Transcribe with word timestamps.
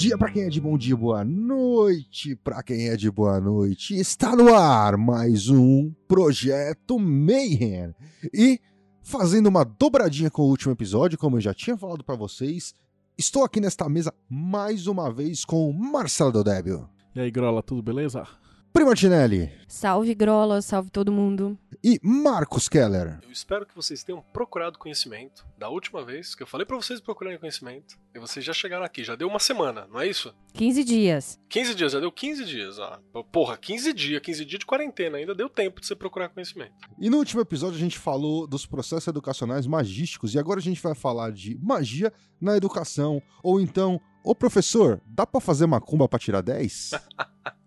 Dia 0.00 0.16
para 0.16 0.32
quem 0.32 0.44
é 0.44 0.48
de 0.48 0.62
bom 0.62 0.78
dia, 0.78 0.96
boa 0.96 1.22
noite 1.22 2.34
para 2.34 2.62
quem 2.62 2.88
é 2.88 2.96
de 2.96 3.10
boa 3.10 3.38
noite. 3.38 3.94
Está 3.94 4.34
no 4.34 4.54
ar 4.54 4.96
mais 4.96 5.50
um 5.50 5.92
projeto 6.08 6.98
Mayhem. 6.98 7.94
E 8.32 8.58
fazendo 9.02 9.48
uma 9.48 9.62
dobradinha 9.62 10.30
com 10.30 10.40
o 10.40 10.48
último 10.48 10.72
episódio, 10.72 11.18
como 11.18 11.36
eu 11.36 11.42
já 11.42 11.52
tinha 11.52 11.76
falado 11.76 12.02
para 12.02 12.16
vocês, 12.16 12.72
estou 13.18 13.44
aqui 13.44 13.60
nesta 13.60 13.90
mesa 13.90 14.10
mais 14.26 14.86
uma 14.86 15.12
vez 15.12 15.44
com 15.44 15.70
Marcelo 15.70 16.32
Dodébio. 16.32 16.88
E 17.14 17.20
aí, 17.20 17.30
Grola, 17.30 17.62
tudo 17.62 17.82
beleza? 17.82 18.26
Pri 18.72 18.84
Martinelli 18.84 19.50
Salve 19.66 20.14
Grola, 20.14 20.62
salve 20.62 20.90
todo 20.90 21.10
mundo. 21.12 21.58
e 21.82 21.98
Marcos 22.02 22.68
Keller. 22.68 23.18
Eu 23.22 23.30
espero 23.32 23.66
que 23.66 23.74
vocês 23.74 24.04
tenham 24.04 24.22
procurado 24.32 24.78
conhecimento 24.78 25.44
da 25.58 25.68
última 25.68 26.04
vez 26.04 26.34
que 26.34 26.42
eu 26.42 26.46
falei 26.46 26.64
pra 26.66 26.76
vocês 26.76 27.00
procurarem 27.00 27.38
conhecimento. 27.38 27.98
E 28.14 28.18
vocês 28.18 28.44
já 28.44 28.52
chegaram 28.52 28.84
aqui, 28.84 29.02
já 29.02 29.16
deu 29.16 29.26
uma 29.28 29.38
semana, 29.40 29.86
não 29.90 30.00
é 30.00 30.06
isso? 30.06 30.32
15 30.52 30.84
dias. 30.84 31.38
15 31.48 31.74
dias, 31.74 31.92
já 31.92 32.00
deu 32.00 32.12
15 32.12 32.44
dias. 32.44 32.78
Ah, 32.78 33.00
porra, 33.32 33.56
15 33.56 33.92
dias, 33.92 34.20
15 34.22 34.44
dias 34.44 34.60
de 34.60 34.66
quarentena, 34.66 35.18
ainda 35.18 35.34
deu 35.34 35.48
tempo 35.48 35.80
de 35.80 35.86
você 35.86 35.96
procurar 35.96 36.28
conhecimento. 36.28 36.72
E 36.98 37.10
no 37.10 37.16
último 37.18 37.40
episódio 37.40 37.76
a 37.76 37.80
gente 37.80 37.98
falou 37.98 38.46
dos 38.46 38.66
processos 38.66 39.08
educacionais 39.08 39.66
magísticos 39.66 40.34
e 40.34 40.38
agora 40.38 40.60
a 40.60 40.62
gente 40.62 40.80
vai 40.80 40.94
falar 40.94 41.32
de 41.32 41.58
magia 41.60 42.12
na 42.40 42.56
educação. 42.56 43.20
Ou 43.42 43.60
então, 43.60 44.00
ô 44.22 44.34
professor, 44.34 45.00
dá 45.06 45.26
pra 45.26 45.40
fazer 45.40 45.66
macumba 45.66 46.08
pra 46.08 46.18
tirar 46.18 46.40
10? 46.40 46.90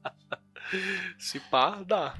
Se 1.18 1.40
pá, 1.40 1.84
dá. 1.84 2.16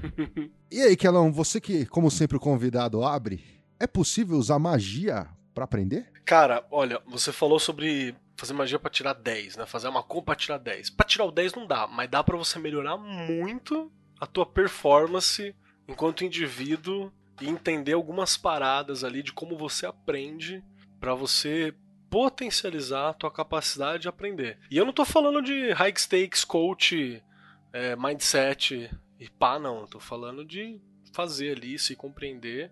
E 0.70 0.80
aí, 0.80 0.96
Kelão, 0.96 1.32
você 1.32 1.60
que, 1.60 1.86
como 1.86 2.10
sempre, 2.10 2.36
o 2.36 2.40
convidado 2.40 3.04
abre, 3.04 3.44
é 3.78 3.86
possível 3.86 4.36
usar 4.36 4.58
magia 4.58 5.26
pra 5.54 5.64
aprender? 5.64 6.10
Cara, 6.24 6.66
olha, 6.70 7.00
você 7.06 7.32
falou 7.32 7.58
sobre 7.58 8.14
fazer 8.36 8.52
magia 8.52 8.78
pra 8.78 8.90
tirar 8.90 9.12
10, 9.12 9.56
né? 9.56 9.66
Fazer 9.66 9.88
uma 9.88 10.02
compra 10.02 10.26
pra 10.26 10.36
tirar 10.36 10.58
10. 10.58 10.90
Pra 10.90 11.06
tirar 11.06 11.24
o 11.24 11.32
10 11.32 11.54
não 11.54 11.66
dá, 11.66 11.86
mas 11.86 12.10
dá 12.10 12.22
pra 12.24 12.36
você 12.36 12.58
melhorar 12.58 12.96
muito 12.96 13.90
a 14.20 14.26
tua 14.26 14.46
performance 14.46 15.54
enquanto 15.86 16.24
indivíduo 16.24 17.12
e 17.40 17.48
entender 17.48 17.92
algumas 17.92 18.36
paradas 18.36 19.04
ali 19.04 19.22
de 19.22 19.32
como 19.32 19.56
você 19.56 19.86
aprende 19.86 20.62
pra 20.98 21.14
você 21.14 21.74
potencializar 22.08 23.10
a 23.10 23.12
tua 23.12 23.30
capacidade 23.30 24.02
de 24.02 24.08
aprender. 24.08 24.58
E 24.70 24.76
eu 24.76 24.84
não 24.84 24.92
tô 24.92 25.04
falando 25.04 25.42
de 25.42 25.72
high 25.72 25.92
stakes 25.96 26.44
coach, 26.44 27.22
é, 27.74 27.96
mindset 27.96 28.88
e 29.18 29.28
pá, 29.28 29.58
não. 29.58 29.84
Tô 29.86 29.98
falando 29.98 30.44
de 30.44 30.80
fazer 31.12 31.56
ali, 31.56 31.76
se 31.78 31.96
compreender 31.96 32.70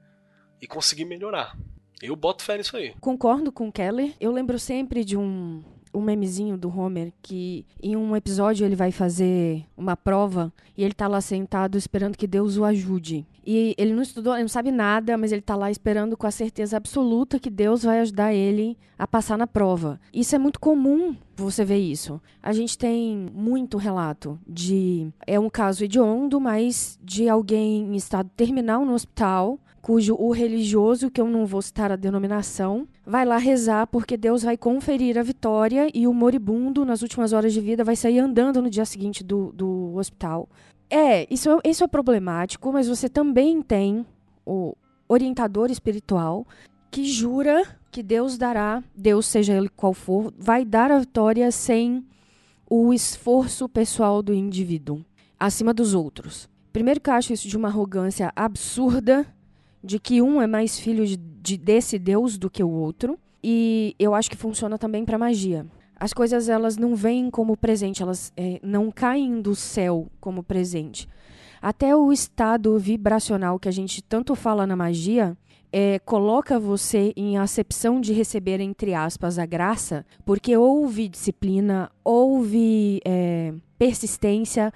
e 0.61 0.67
conseguir 0.67 1.05
melhorar. 1.05 1.59
Eu 2.01 2.15
boto 2.15 2.43
fé 2.43 2.57
nisso 2.57 2.77
aí. 2.77 2.95
Concordo 3.01 3.51
com 3.51 3.69
o 3.69 3.73
Keller. 3.73 4.15
Eu 4.21 4.31
lembro 4.31 4.59
sempre 4.59 5.05
de 5.05 5.17
um, 5.17 5.63
um 5.93 6.01
memezinho 6.01 6.57
do 6.57 6.69
Homer 6.69 7.13
que 7.21 7.67
em 7.83 7.97
um 7.97 8.17
episódio 8.17 8.65
ele 8.65 8.77
vai 8.77 8.93
fazer 8.93 9.67
uma 9.77 9.97
prova 9.97 10.53
e 10.77 10.85
ele 10.85 10.95
tá 10.95 11.09
lá 11.09 11.21
sentado 11.21 11.77
esperando 11.77 12.17
que 12.17 12.27
Deus 12.27 12.57
o 12.57 12.65
ajude. 12.65 13.27
E 13.45 13.75
ele 13.77 13.93
não 13.93 14.03
estudou, 14.03 14.35
ele 14.35 14.43
não 14.43 14.49
sabe 14.49 14.71
nada, 14.71 15.19
mas 15.19 15.33
ele 15.33 15.43
tá 15.43 15.57
lá 15.57 15.71
esperando 15.71 16.17
com 16.17 16.27
a 16.27 16.31
certeza 16.31 16.77
absoluta 16.77 17.39
que 17.39 17.51
Deus 17.51 17.83
vai 17.83 18.01
ajudar 18.01 18.33
ele 18.33 18.79
a 18.99 19.07
passar 19.07 19.37
na 19.37 19.47
prova. 19.47 20.01
Isso 20.13 20.35
é 20.37 20.39
muito 20.39 20.61
comum 20.61 21.17
você 21.37 21.65
ver 21.65 21.79
isso. 21.79 22.21
A 22.43 22.53
gente 22.53 22.79
tem 22.79 23.29
muito 23.35 23.77
relato 23.77 24.39
de. 24.47 25.09
É 25.27 25.41
um 25.41 25.51
caso 25.51 25.85
hediondo, 25.85 26.41
mas 26.41 26.99
de 27.03 27.29
alguém 27.29 27.93
em 27.93 27.97
estado 27.97 28.31
terminal 28.37 28.85
no 28.85 28.95
hospital 28.95 29.59
cujo 29.83 30.15
o 30.15 30.31
religioso, 30.31 31.11
que 31.11 31.21
eu 31.21 31.27
não 31.27 31.45
vou 31.45 31.61
citar 31.61 31.91
a 31.91 31.97
denominação, 31.97 32.87
vai 33.05 33.27
lá 33.27 33.37
rezar 33.37 33.89
porque 33.89 34.17
Deus 34.17 34.45
vai 34.45 34.57
conferir 34.57 35.19
a 35.19 35.25
vitória 35.25 35.91
e 35.93 36.07
o 36.07 36.15
moribundo, 36.15 36.85
nas 36.85 37.03
últimas 37.03 37.33
horas 37.33 37.53
de 37.53 37.61
vida, 37.61 37.83
vai 37.83 37.97
sair 37.97 38.21
andando 38.21 38.63
no 38.63 38.71
dia 38.71 38.85
seguinte 38.85 39.25
do, 39.25 39.51
do 39.53 39.97
hospital. 39.97 40.49
É, 40.95 41.27
isso, 41.31 41.49
é, 41.49 41.71
isso 41.71 41.83
é 41.83 41.87
problemático, 41.87 42.71
mas 42.71 42.87
você 42.87 43.09
também 43.09 43.63
tem 43.63 44.05
o 44.45 44.77
orientador 45.09 45.71
espiritual 45.71 46.47
que 46.91 47.07
jura 47.07 47.63
que 47.91 48.03
Deus 48.03 48.37
dará, 48.37 48.85
Deus 48.95 49.25
seja 49.25 49.55
ele 49.55 49.71
qual 49.71 49.95
for, 49.95 50.31
vai 50.39 50.67
dar 50.67 50.91
a 50.91 50.99
vitória 50.99 51.51
sem 51.51 52.05
o 52.69 52.93
esforço 52.93 53.71
pessoal 53.71 54.23
do 54.23 54.35
indivíduo, 54.35 55.03
acima 55.41 55.73
dos 55.73 55.95
outros. 55.95 56.47
Primeiro 56.75 57.01
que 57.01 57.09
eu 57.09 57.15
acho 57.15 57.33
isso 57.33 57.49
de 57.49 57.57
uma 57.57 57.69
arrogância 57.69 58.31
absurda, 58.37 59.27
de 59.83 59.99
que 59.99 60.21
um 60.21 60.43
é 60.43 60.47
mais 60.47 60.79
filho 60.79 61.07
de, 61.07 61.17
de, 61.17 61.57
desse 61.57 61.99
Deus 61.99 62.37
do 62.37 62.51
que 62.51 62.63
o 62.63 62.71
outro. 62.71 63.19
E 63.43 63.97
eu 63.99 64.15
acho 64.15 64.31
que 64.31 64.37
funciona 64.37 64.77
também 64.77 65.07
para 65.07 65.17
magia. 65.17 65.67
As 66.03 66.13
coisas 66.13 66.49
elas 66.49 66.77
não 66.77 66.97
vêm 66.97 67.31
como 67.31 67.57
presente, 67.57 68.03
elas 68.03 68.33
é, 68.37 68.59
não 68.61 68.91
caem 68.91 69.41
do 69.41 69.55
céu 69.55 70.09
como 70.21 70.43
presente. 70.43 71.09
Até 71.61 71.95
o 71.95 72.13
estado 72.13 72.77
vibracional 72.77 73.57
que 73.57 73.69
a 73.69 73.73
gente 73.73 74.03
tanto 74.03 74.35
fala 74.35 74.67
na 74.67 74.75
magia 74.75 75.39
é, 75.73 76.01
coloca 76.01 76.59
você 76.59 77.13
em 77.17 77.39
acepção 77.39 78.01
de 78.01 78.13
receber, 78.13 78.59
entre 78.59 78.95
aspas, 78.95 79.39
a 79.39 79.47
graça, 79.47 80.05
porque 80.25 80.57
houve 80.57 81.07
disciplina, 81.07 81.89
houve 82.03 83.01
é, 83.05 83.55
persistência, 83.79 84.73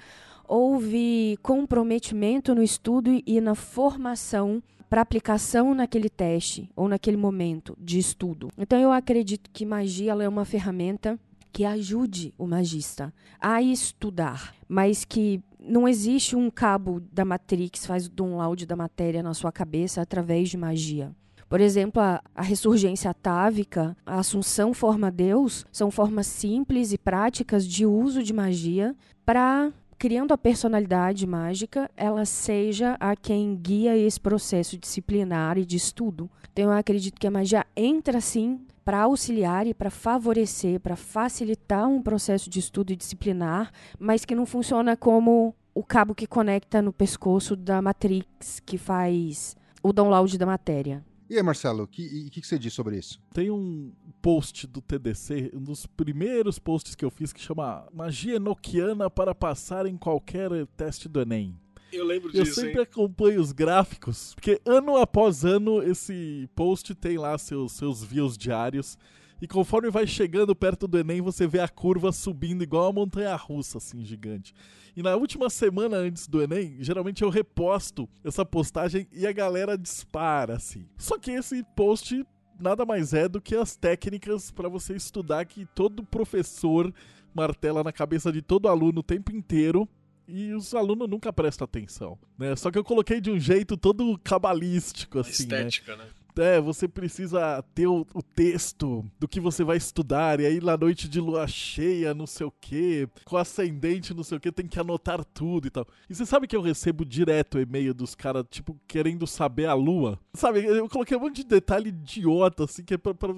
houve 0.47 1.37
comprometimento 1.43 2.55
no 2.55 2.63
estudo 2.63 3.21
e 3.27 3.41
na 3.41 3.53
formação 3.53 4.63
para 4.89 5.01
aplicação 5.01 5.73
naquele 5.73 6.09
teste 6.09 6.69
ou 6.75 6.87
naquele 6.87 7.17
momento 7.17 7.77
de 7.79 7.99
estudo. 7.99 8.49
Então 8.57 8.79
eu 8.79 8.91
acredito 8.91 9.49
que 9.51 9.65
magia 9.65 10.13
é 10.13 10.27
uma 10.27 10.45
ferramenta 10.45 11.19
que 11.51 11.65
ajude 11.65 12.33
o 12.37 12.45
magista 12.45 13.13
a 13.39 13.61
estudar, 13.61 14.53
mas 14.67 15.03
que 15.03 15.41
não 15.59 15.87
existe 15.87 16.35
um 16.35 16.49
cabo 16.49 17.01
da 17.11 17.25
Matrix 17.25 17.85
faz 17.85 18.07
download 18.07 18.65
da 18.65 18.75
matéria 18.75 19.23
na 19.23 19.33
sua 19.33 19.51
cabeça 19.51 20.01
através 20.01 20.49
de 20.49 20.57
magia. 20.57 21.11
Por 21.49 21.61
exemplo, 21.61 22.01
a, 22.01 22.21
a 22.35 22.41
ressurgência 22.41 23.09
atávica, 23.09 23.95
a 24.05 24.19
assunção 24.19 24.73
forma-deus, 24.73 25.65
são 25.71 25.89
formas 25.89 26.27
simples 26.27 26.91
e 26.91 26.97
práticas 26.97 27.65
de 27.65 27.85
uso 27.85 28.21
de 28.21 28.33
magia 28.33 28.95
para 29.25 29.71
criando 29.97 30.31
a 30.31 30.37
personalidade 30.37 31.25
mágica, 31.25 31.89
ela 31.97 32.23
seja 32.25 32.95
a 32.99 33.15
quem 33.15 33.55
guia 33.55 33.97
esse 33.97 34.19
processo 34.19 34.77
disciplinar 34.77 35.57
e 35.57 35.65
de 35.65 35.75
estudo. 35.75 36.29
Então 36.53 36.65
eu 36.65 36.71
acredito 36.71 37.19
que 37.19 37.27
a 37.27 37.31
magia 37.31 37.65
entra 37.75 38.21
sim 38.21 38.59
para 38.85 39.01
auxiliar 39.01 39.67
e 39.67 39.73
para 39.73 39.89
favorecer, 39.89 40.79
para 40.79 40.95
facilitar 40.95 41.87
um 41.87 42.01
processo 42.01 42.49
de 42.49 42.59
estudo 42.59 42.93
e 42.93 42.95
disciplinar, 42.95 43.71
mas 43.99 44.23
que 44.23 44.35
não 44.35 44.45
funciona 44.45 44.95
como 44.95 45.53
o 45.73 45.83
cabo 45.83 46.15
que 46.15 46.25
conecta 46.25 46.81
no 46.81 46.93
pescoço 46.93 47.55
da 47.55 47.81
Matrix 47.81 48.61
que 48.65 48.77
faz 48.77 49.55
o 49.83 49.91
download 49.91 50.37
da 50.37 50.45
matéria. 50.45 51.03
E 51.29 51.35
aí, 51.35 51.43
Marcelo, 51.43 51.83
o 51.83 51.87
que, 51.87 52.29
que, 52.29 52.41
que 52.41 52.47
você 52.47 52.57
diz 52.57 52.73
sobre 52.73 52.97
isso? 52.97 53.19
Tem 53.33 53.51
um 53.51 53.91
post 54.21 54.65
do 54.65 54.81
TDC, 54.81 55.51
um 55.53 55.61
dos 55.61 55.85
primeiros 55.85 56.57
posts 56.57 56.95
que 56.95 57.03
eu 57.03 57.09
fiz, 57.09 57.33
que 57.33 57.41
chama 57.41 57.85
Magia 57.93 58.35
Enoquiana 58.37 59.09
para 59.09 59.35
passar 59.35 59.85
em 59.85 59.97
qualquer 59.97 60.49
teste 60.77 61.09
do 61.09 61.19
Enem. 61.19 61.53
Eu 61.91 62.05
lembro 62.05 62.29
Eu 62.33 62.43
disso, 62.43 62.61
sempre 62.61 62.79
hein? 62.79 62.87
acompanho 62.89 63.41
os 63.41 63.51
gráficos, 63.51 64.33
porque 64.35 64.61
ano 64.65 64.97
após 64.97 65.43
ano 65.43 65.81
esse 65.83 66.49
post 66.55 66.93
tem 66.95 67.17
lá 67.17 67.37
seus, 67.37 67.73
seus 67.73 68.03
views 68.03 68.37
diários. 68.37 68.97
E 69.41 69.47
conforme 69.47 69.89
vai 69.89 70.07
chegando 70.07 70.55
perto 70.55 70.87
do 70.87 70.97
Enem, 70.97 71.21
você 71.21 71.45
vê 71.45 71.59
a 71.59 71.67
curva 71.67 72.11
subindo 72.11 72.63
igual 72.63 72.85
uma 72.85 73.01
montanha 73.01 73.35
russa, 73.35 73.77
assim, 73.77 74.03
gigante. 74.03 74.53
E 74.95 75.03
na 75.03 75.15
última 75.15 75.49
semana 75.49 75.97
antes 75.97 76.27
do 76.27 76.41
Enem, 76.41 76.77
geralmente 76.79 77.21
eu 77.21 77.29
reposto 77.29 78.09
essa 78.23 78.43
postagem 78.43 79.07
e 79.11 79.27
a 79.27 79.31
galera 79.31 79.77
dispara, 79.77 80.55
assim. 80.55 80.87
Só 80.97 81.19
que 81.19 81.31
esse 81.31 81.63
post 81.75 82.25
nada 82.59 82.85
mais 82.85 83.13
é 83.13 83.27
do 83.27 83.39
que 83.39 83.55
as 83.55 83.75
técnicas 83.75 84.49
para 84.49 84.67
você 84.67 84.95
estudar 84.95 85.45
que 85.45 85.65
todo 85.75 86.03
professor 86.03 86.91
martela 87.33 87.83
na 87.83 87.91
cabeça 87.91 88.31
de 88.31 88.41
todo 88.41 88.67
aluno 88.67 89.01
o 89.01 89.03
tempo 89.03 89.31
inteiro 89.31 89.87
e 90.27 90.51
os 90.53 90.73
alunos 90.73 91.07
nunca 91.07 91.31
prestam 91.31 91.65
atenção, 91.65 92.17
né? 92.37 92.55
Só 92.55 92.69
que 92.69 92.77
eu 92.77 92.83
coloquei 92.83 93.21
de 93.21 93.31
um 93.31 93.39
jeito 93.39 93.77
todo 93.77 94.19
cabalístico, 94.23 95.19
assim, 95.19 95.47
né? 95.47 95.59
Estética, 95.59 95.95
né? 95.95 96.05
É, 96.37 96.61
você 96.61 96.87
precisa 96.87 97.63
ter 97.73 97.87
o, 97.87 98.05
o, 98.13 98.21
texto 98.21 99.03
do 99.19 99.27
que 99.27 99.39
você 99.39 99.63
vai 99.63 99.77
estudar, 99.77 100.39
e 100.39 100.45
aí 100.45 100.61
na 100.61 100.77
noite 100.77 101.09
de 101.09 101.19
lua 101.19 101.47
cheia, 101.47 102.13
não 102.13 102.27
sei 102.27 102.45
o 102.45 102.51
que, 102.51 103.07
com 103.25 103.37
ascendente, 103.37 104.13
não 104.13 104.23
sei 104.23 104.37
o 104.37 104.41
que, 104.41 104.51
tem 104.51 104.67
que 104.67 104.79
anotar 104.79 105.23
tudo 105.25 105.67
e 105.67 105.69
tal. 105.69 105.87
E 106.09 106.15
você 106.15 106.25
sabe 106.25 106.47
que 106.47 106.55
eu 106.55 106.61
recebo 106.61 107.03
direto 107.03 107.59
e-mail 107.59 107.93
dos 107.93 108.15
caras, 108.15 108.45
tipo, 108.49 108.79
querendo 108.87 109.25
saber 109.25 109.65
a 109.65 109.73
lua? 109.73 110.19
Sabe, 110.33 110.63
eu 110.63 110.87
coloquei 110.89 111.17
um 111.17 111.21
monte 111.21 111.37
de 111.37 111.45
detalhe 111.45 111.89
idiota, 111.89 112.65
assim, 112.65 112.83
que 112.83 112.93
é 112.93 112.97
pra, 112.97 113.13
pra 113.13 113.33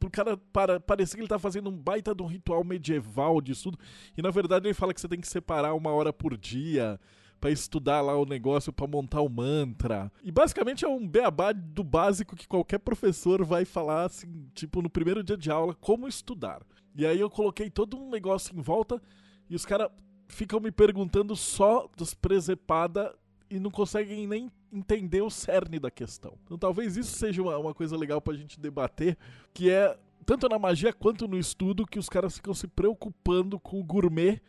pro 0.00 0.10
cara 0.10 0.36
para, 0.50 0.80
parecer 0.80 1.16
que 1.16 1.20
ele 1.20 1.28
tá 1.28 1.38
fazendo 1.38 1.68
um 1.68 1.76
baita 1.76 2.14
de 2.14 2.22
um 2.22 2.26
ritual 2.26 2.64
medieval 2.64 3.40
de 3.40 3.52
estudo. 3.52 3.78
E 4.16 4.22
na 4.22 4.30
verdade 4.30 4.66
ele 4.66 4.74
fala 4.74 4.94
que 4.94 5.00
você 5.00 5.06
tem 5.06 5.20
que 5.20 5.28
separar 5.28 5.74
uma 5.74 5.92
hora 5.92 6.10
por 6.10 6.36
dia 6.38 6.98
para 7.40 7.50
estudar 7.50 8.00
lá 8.02 8.16
o 8.16 8.26
negócio, 8.26 8.72
para 8.72 8.86
montar 8.86 9.22
o 9.22 9.28
mantra. 9.28 10.12
E 10.22 10.30
basicamente 10.30 10.84
é 10.84 10.88
um 10.88 11.06
beabá 11.06 11.52
do 11.52 11.82
básico 11.82 12.36
que 12.36 12.46
qualquer 12.46 12.78
professor 12.78 13.44
vai 13.44 13.64
falar, 13.64 14.04
assim, 14.04 14.48
tipo, 14.54 14.82
no 14.82 14.90
primeiro 14.90 15.24
dia 15.24 15.36
de 15.36 15.50
aula, 15.50 15.74
como 15.74 16.06
estudar. 16.06 16.60
E 16.94 17.06
aí 17.06 17.18
eu 17.18 17.30
coloquei 17.30 17.70
todo 17.70 17.96
um 17.96 18.10
negócio 18.10 18.56
em 18.56 18.60
volta 18.60 19.00
e 19.48 19.54
os 19.54 19.64
caras 19.64 19.88
ficam 20.28 20.60
me 20.60 20.70
perguntando 20.70 21.34
só 21.34 21.88
dos 21.96 22.14
presepada 22.14 23.14
e 23.48 23.58
não 23.58 23.70
conseguem 23.70 24.26
nem 24.26 24.50
entender 24.72 25.22
o 25.22 25.30
cerne 25.30 25.78
da 25.78 25.90
questão. 25.90 26.36
Então 26.44 26.58
talvez 26.58 26.96
isso 26.96 27.12
seja 27.12 27.42
uma, 27.42 27.56
uma 27.58 27.74
coisa 27.74 27.96
legal 27.96 28.20
pra 28.20 28.34
gente 28.34 28.60
debater, 28.60 29.16
que 29.52 29.70
é 29.70 29.98
tanto 30.24 30.48
na 30.48 30.58
magia 30.58 30.92
quanto 30.92 31.26
no 31.26 31.38
estudo 31.38 31.86
que 31.86 31.98
os 31.98 32.08
caras 32.08 32.36
ficam 32.36 32.54
se 32.54 32.68
preocupando 32.68 33.58
com 33.58 33.80
o 33.80 33.84
gourmet 33.84 34.40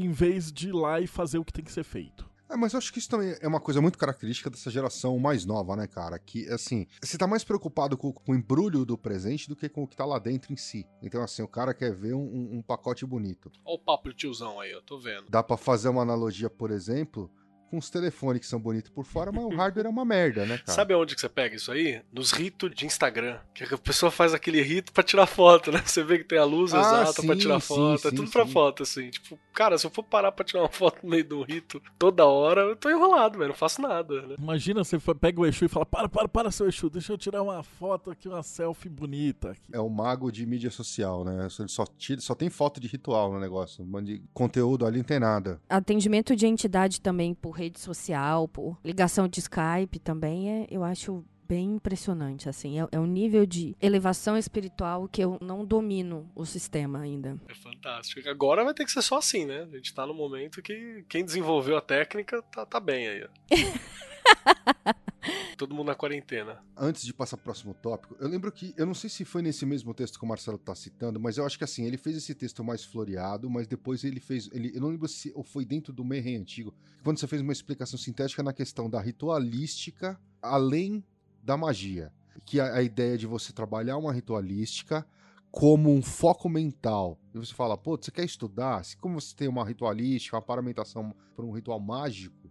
em 0.00 0.10
vez 0.10 0.52
de 0.52 0.68
ir 0.68 0.72
lá 0.72 1.00
e 1.00 1.06
fazer 1.06 1.38
o 1.38 1.44
que 1.44 1.52
tem 1.52 1.64
que 1.64 1.72
ser 1.72 1.84
feito. 1.84 2.30
É, 2.50 2.56
mas 2.56 2.72
eu 2.72 2.78
acho 2.78 2.92
que 2.92 2.98
isso 2.98 3.08
também 3.08 3.36
é 3.40 3.46
uma 3.46 3.60
coisa 3.60 3.80
muito 3.80 3.96
característica 3.96 4.50
dessa 4.50 4.70
geração 4.70 5.16
mais 5.20 5.44
nova, 5.44 5.76
né, 5.76 5.86
cara? 5.86 6.18
Que, 6.18 6.48
assim, 6.48 6.84
você 7.00 7.16
tá 7.16 7.24
mais 7.24 7.44
preocupado 7.44 7.96
com, 7.96 8.12
com 8.12 8.32
o 8.32 8.34
embrulho 8.34 8.84
do 8.84 8.98
presente 8.98 9.48
do 9.48 9.54
que 9.54 9.68
com 9.68 9.84
o 9.84 9.86
que 9.86 9.96
tá 9.96 10.04
lá 10.04 10.18
dentro 10.18 10.52
em 10.52 10.56
si. 10.56 10.84
Então, 11.00 11.22
assim, 11.22 11.42
o 11.42 11.48
cara 11.48 11.72
quer 11.72 11.94
ver 11.94 12.12
um, 12.12 12.56
um 12.56 12.60
pacote 12.60 13.06
bonito. 13.06 13.52
Olha 13.64 13.76
o 13.76 13.78
papo 13.78 14.08
de 14.08 14.16
tiozão 14.16 14.58
aí, 14.58 14.72
eu 14.72 14.82
tô 14.82 14.98
vendo. 14.98 15.26
Dá 15.30 15.44
para 15.44 15.56
fazer 15.56 15.88
uma 15.90 16.02
analogia, 16.02 16.50
por 16.50 16.72
exemplo, 16.72 17.30
com 17.70 17.78
os 17.78 17.88
telefones 17.88 18.40
que 18.40 18.46
são 18.46 18.58
bonitos 18.58 18.90
por 18.90 19.04
fora, 19.04 19.30
mas 19.30 19.44
o 19.44 19.48
hardware 19.48 19.86
é 19.86 19.88
uma 19.88 20.04
merda, 20.04 20.44
né, 20.44 20.58
cara? 20.58 20.72
Sabe 20.72 20.92
aonde 20.92 21.14
que 21.14 21.20
você 21.20 21.28
pega 21.28 21.54
isso 21.54 21.70
aí? 21.70 22.02
Nos 22.12 22.32
ritos 22.32 22.74
de 22.74 22.84
Instagram. 22.84 23.38
Que 23.54 23.62
a 23.62 23.78
pessoa 23.78 24.10
faz 24.10 24.34
aquele 24.34 24.60
rito 24.60 24.92
pra 24.92 25.04
tirar 25.04 25.26
foto, 25.26 25.70
né? 25.70 25.80
Você 25.84 26.02
vê 26.02 26.18
que 26.18 26.24
tem 26.24 26.38
a 26.38 26.44
luz 26.44 26.74
ah, 26.74 26.80
exata 26.80 27.20
sim, 27.20 27.26
pra 27.26 27.36
tirar 27.36 27.60
sim, 27.60 27.68
foto. 27.68 27.94
É 27.94 27.98
sim, 27.98 28.08
é 28.08 28.10
tudo 28.10 28.26
sim. 28.26 28.32
pra 28.32 28.46
foto, 28.46 28.82
assim. 28.82 29.10
Tipo, 29.10 29.38
cara, 29.54 29.78
se 29.78 29.86
eu 29.86 29.90
for 29.90 30.02
parar 30.02 30.32
pra 30.32 30.44
tirar 30.44 30.62
uma 30.62 30.68
foto 30.72 30.98
no 31.02 31.10
meio 31.10 31.24
do 31.24 31.42
rito 31.42 31.80
toda 31.98 32.26
hora, 32.26 32.62
eu 32.62 32.76
tô 32.76 32.90
enrolado, 32.90 33.38
velho. 33.38 33.50
Não 33.50 33.56
faço 33.56 33.80
nada, 33.80 34.22
né? 34.22 34.34
Imagina 34.38 34.82
você 34.82 34.98
pega 35.14 35.40
o 35.40 35.46
Exu 35.46 35.64
e 35.64 35.68
fala: 35.68 35.86
para, 35.86 36.08
para, 36.08 36.28
para, 36.28 36.50
seu 36.50 36.68
Exu, 36.68 36.90
deixa 36.90 37.12
eu 37.12 37.18
tirar 37.18 37.42
uma 37.42 37.62
foto 37.62 38.10
aqui, 38.10 38.28
uma 38.28 38.42
selfie 38.42 38.88
bonita. 38.88 39.50
Aqui. 39.50 39.60
É 39.72 39.80
o 39.80 39.88
mago 39.88 40.32
de 40.32 40.44
mídia 40.44 40.70
social, 40.70 41.24
né? 41.24 41.46
Ele 41.58 41.68
só, 41.68 41.84
tira, 41.86 42.20
só 42.20 42.34
tem 42.34 42.50
foto 42.50 42.80
de 42.80 42.88
ritual 42.88 43.32
no 43.32 43.38
negócio. 43.38 43.84
De 44.02 44.22
conteúdo 44.34 44.86
ali 44.86 44.98
não 44.98 45.04
tem 45.04 45.20
nada. 45.20 45.60
Atendimento 45.68 46.34
de 46.34 46.46
entidade 46.46 47.00
também 47.00 47.34
por 47.34 47.59
rede 47.60 47.78
social 47.78 48.48
por 48.48 48.78
ligação 48.84 49.28
de 49.28 49.40
Skype 49.40 49.98
também, 49.98 50.62
é, 50.62 50.66
eu 50.70 50.82
acho 50.82 51.24
bem 51.46 51.74
impressionante, 51.74 52.48
assim. 52.48 52.80
É, 52.80 52.86
é, 52.92 53.00
um 53.00 53.06
nível 53.06 53.44
de 53.44 53.76
elevação 53.82 54.36
espiritual 54.38 55.08
que 55.08 55.20
eu 55.20 55.36
não 55.40 55.64
domino 55.64 56.30
o 56.34 56.46
sistema 56.46 57.00
ainda. 57.00 57.36
É 57.48 57.54
fantástico. 57.54 58.28
Agora 58.28 58.64
vai 58.64 58.72
ter 58.72 58.84
que 58.84 58.92
ser 58.92 59.02
só 59.02 59.18
assim, 59.18 59.44
né? 59.44 59.68
A 59.72 59.76
gente 59.76 59.92
tá 59.92 60.06
no 60.06 60.14
momento 60.14 60.62
que 60.62 61.04
quem 61.08 61.24
desenvolveu 61.24 61.76
a 61.76 61.80
técnica 61.80 62.40
tá, 62.42 62.64
tá 62.64 62.78
bem 62.78 63.08
aí. 63.08 63.28
Todo 65.56 65.74
mundo 65.74 65.88
na 65.88 65.94
quarentena. 65.94 66.58
Antes 66.76 67.04
de 67.04 67.12
passar 67.12 67.36
pro 67.36 67.44
próximo 67.44 67.74
tópico, 67.74 68.16
eu 68.18 68.26
lembro 68.28 68.50
que, 68.50 68.72
eu 68.76 68.86
não 68.86 68.94
sei 68.94 69.10
se 69.10 69.24
foi 69.24 69.42
nesse 69.42 69.66
mesmo 69.66 69.92
texto 69.92 70.18
que 70.18 70.24
o 70.24 70.28
Marcelo 70.28 70.56
tá 70.56 70.74
citando, 70.74 71.20
mas 71.20 71.36
eu 71.36 71.44
acho 71.44 71.58
que 71.58 71.64
assim, 71.64 71.84
ele 71.84 71.98
fez 71.98 72.16
esse 72.16 72.34
texto 72.34 72.64
mais 72.64 72.84
floreado, 72.84 73.50
mas 73.50 73.66
depois 73.66 74.02
ele 74.02 74.20
fez, 74.20 74.48
ele, 74.52 74.72
eu 74.74 74.80
não 74.80 74.88
lembro 74.88 75.06
se 75.06 75.30
ou 75.34 75.42
foi 75.42 75.64
dentro 75.64 75.92
do 75.92 76.04
Mayhem 76.04 76.36
antigo, 76.36 76.74
quando 77.04 77.18
você 77.18 77.26
fez 77.26 77.42
uma 77.42 77.52
explicação 77.52 77.98
sintética 77.98 78.42
na 78.42 78.52
questão 78.52 78.88
da 78.88 79.00
ritualística 79.00 80.18
além 80.40 81.04
da 81.42 81.56
magia. 81.56 82.12
Que 82.46 82.58
a, 82.58 82.76
a 82.76 82.82
ideia 82.82 83.18
de 83.18 83.26
você 83.26 83.52
trabalhar 83.52 83.98
uma 83.98 84.12
ritualística 84.12 85.06
como 85.50 85.92
um 85.92 86.00
foco 86.00 86.48
mental. 86.48 87.18
E 87.34 87.38
você 87.38 87.52
fala, 87.52 87.76
pô, 87.76 87.96
você 87.96 88.10
quer 88.10 88.24
estudar? 88.24 88.82
Como 89.00 89.20
você 89.20 89.34
tem 89.34 89.48
uma 89.48 89.64
ritualística, 89.64 90.36
uma 90.36 90.42
paramentação 90.42 91.14
para 91.34 91.44
um 91.44 91.50
ritual 91.50 91.80
mágico, 91.80 92.49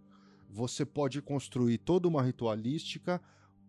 você 0.52 0.84
pode 0.84 1.22
construir 1.22 1.78
toda 1.78 2.08
uma 2.08 2.22
ritualística 2.22 3.20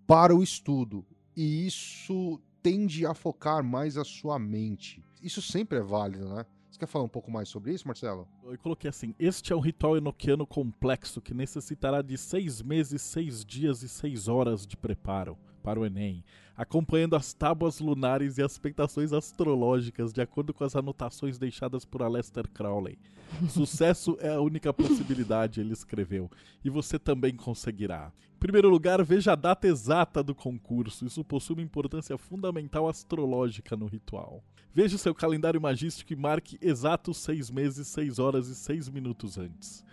para 0.08 0.36
o 0.36 0.42
estudo. 0.42 1.06
E 1.36 1.66
isso 1.66 2.42
tende 2.62 3.06
a 3.06 3.14
focar 3.14 3.64
mais 3.64 3.98
a 3.98 4.04
sua 4.04 4.38
mente. 4.38 5.04
Isso 5.22 5.42
sempre 5.42 5.78
é 5.78 5.82
válido, 5.82 6.28
né? 6.28 6.46
Você 6.70 6.80
quer 6.80 6.88
falar 6.88 7.06
um 7.06 7.10
pouco 7.10 7.30
mais 7.30 7.50
sobre 7.50 7.74
isso, 7.74 7.88
Marcelo? 7.88 8.28
Eu 8.44 8.58
coloquei 8.58 8.90
assim: 8.90 9.14
este 9.20 9.54
é 9.54 9.56
um 9.56 9.60
ritual 9.60 9.98
enoquiano 9.98 10.48
complexo 10.48 11.22
que 11.22 11.34
necessitará 11.34 12.02
de 12.02 12.18
seis 12.18 12.62
meses, 12.62 13.02
seis 13.02 13.46
dias 13.46 13.84
e 13.84 13.90
seis 13.90 14.28
horas 14.28 14.66
de 14.66 14.76
preparo 14.78 15.38
para 15.62 15.80
o 15.80 15.86
Enem, 15.86 16.24
acompanhando 16.58 17.16
as 17.16 17.34
tábuas 17.34 17.80
lunares 17.80 18.38
e 18.38 18.44
as 18.44 18.52
expectações 18.54 19.14
astrológicas 19.14 20.12
de 20.12 20.22
acordo 20.22 20.54
com 20.54 20.64
as 20.64 20.76
anotações 20.76 21.38
deixadas 21.38 21.86
por 21.86 22.02
Aleister 22.02 22.48
Crowley. 22.50 22.98
Sucesso 23.50 24.18
é 24.20 24.30
a 24.30 24.42
única 24.42 24.74
possibilidade, 24.74 25.62
ele 25.62 25.74
escreveu, 25.74 26.30
e 26.64 26.70
você 26.70 27.00
também 27.00 27.36
conseguirá. 27.36 28.12
Em 28.36 28.40
primeiro 28.40 28.70
lugar, 28.70 29.04
veja 29.04 29.34
a 29.34 29.36
data 29.36 29.68
exata 29.68 30.24
do 30.24 30.34
concurso, 30.34 31.06
isso 31.06 31.24
possui 31.24 31.56
uma 31.56 31.62
importância 31.62 32.18
fundamental 32.18 32.88
astrológica 32.90 33.76
no 33.78 33.86
ritual. 33.86 34.44
Veja 34.74 34.98
seu 34.98 35.14
calendário 35.14 35.62
magístico 35.62 36.14
e 36.14 36.16
marque 36.16 36.58
exatos 36.62 37.18
seis 37.18 37.52
meses, 37.52 37.88
seis 37.88 38.20
horas 38.20 38.48
e 38.48 38.56
seis 38.56 38.88
minutos 38.88 39.38
antes. 39.38 39.84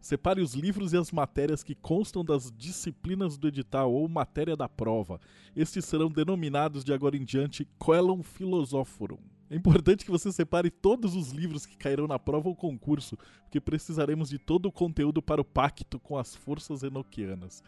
Separe 0.00 0.40
os 0.40 0.54
livros 0.54 0.92
e 0.92 0.96
as 0.96 1.10
matérias 1.10 1.62
que 1.62 1.74
constam 1.74 2.24
das 2.24 2.52
disciplinas 2.56 3.36
do 3.36 3.48
edital 3.48 3.92
ou 3.92 4.08
matéria 4.08 4.56
da 4.56 4.68
prova. 4.68 5.20
Estes 5.56 5.84
serão 5.84 6.08
denominados 6.08 6.84
de 6.84 6.92
agora 6.92 7.16
em 7.16 7.24
diante 7.24 7.66
Quelum 7.78 8.22
Philosophorum. 8.22 9.18
É 9.50 9.56
importante 9.56 10.04
que 10.04 10.10
você 10.10 10.30
separe 10.30 10.70
todos 10.70 11.14
os 11.16 11.30
livros 11.32 11.64
que 11.64 11.76
cairão 11.76 12.06
na 12.06 12.18
prova 12.18 12.48
ou 12.48 12.54
concurso, 12.54 13.16
porque 13.42 13.60
precisaremos 13.60 14.28
de 14.28 14.38
todo 14.38 14.66
o 14.66 14.72
conteúdo 14.72 15.22
para 15.22 15.40
o 15.40 15.44
pacto 15.44 15.98
com 15.98 16.18
as 16.18 16.36
forças 16.36 16.82
enoquianas. 16.82 17.62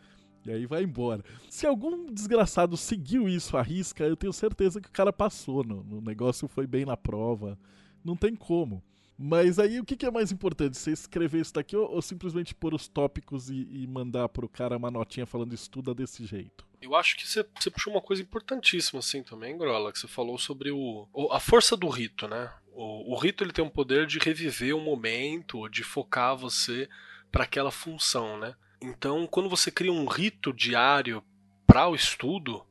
E 0.47 0.51
aí 0.51 0.67
vai 0.67 0.83
embora. 0.83 1.25
Se 1.49 1.67
algum 1.67 2.07
desgraçado 2.07 2.77
seguiu 2.77 3.29
isso 3.29 3.57
à 3.57 3.63
risca, 3.63 4.05
eu 4.05 4.17
tenho 4.17 4.33
certeza 4.33 4.81
que 4.81 4.89
o 4.89 4.93
cara 4.93 5.13
passou 5.13 5.65
no, 5.65 5.83
no 5.83 6.01
negócio, 6.01 6.49
foi 6.49 6.67
bem 6.67 6.85
na 6.85 6.97
prova. 6.97 7.59
Não 8.05 8.17
tem 8.17 8.35
como. 8.35 8.83
Mas 9.23 9.59
aí 9.59 9.79
o 9.79 9.85
que, 9.85 9.99
que, 9.99 10.07
é 10.07 10.11
mais 10.11 10.33
importante? 10.33 10.79
Você 10.79 10.93
escrever 10.93 11.43
isso 11.43 11.53
daqui 11.53 11.77
ou, 11.77 11.87
ou 11.93 12.01
simplesmente 12.01 12.55
pôr 12.55 12.73
os 12.73 12.89
tópicos 12.89 13.51
e, 13.51 13.69
e 13.71 13.87
mandar 13.87 14.31
pro 14.31 14.49
cara 14.49 14.79
uma 14.79 14.91
notinha 14.91 15.27
falando 15.27 15.53
estuda 15.53 15.95
desse 15.95 16.25
jeito? 16.25 16.67
Eu 16.81 16.97
acho 16.97 17.19
que 17.19 17.29
você, 17.29 17.45
você 17.55 17.71
puxou 17.71 17.93
uma 17.93 18.01
coisa 18.01 18.23
importantíssima 18.23 19.01
assim 19.01 19.23
também, 19.23 19.59
Grola, 19.59 19.93
que 19.93 19.99
você 19.99 20.09
falou 20.09 20.39
sobre 20.39 20.71
o, 20.71 21.07
a 21.31 21.39
força 21.39 21.77
do 21.77 21.87
rito, 21.91 22.27
né? 22.27 22.51
O, 22.73 23.13
o 23.13 23.19
rito 23.19 23.45
ele 23.45 23.53
tem 23.53 23.63
um 23.63 23.69
poder 23.69 24.07
de 24.07 24.19
reviver 24.19 24.75
um 24.75 24.83
momento, 24.83 25.69
de 25.69 25.85
focar 25.85 26.35
você 26.35 26.89
para 27.31 27.45
aquela 27.45 27.71
função, 27.71 28.39
né? 28.39 28.55
Então, 28.81 29.27
quando 29.27 29.51
você 29.51 29.71
cria 29.71 29.93
um 29.93 30.07
rito 30.07 30.51
diário 30.51 31.23
para 31.67 31.87
o 31.87 31.95
estudo, 31.95 32.65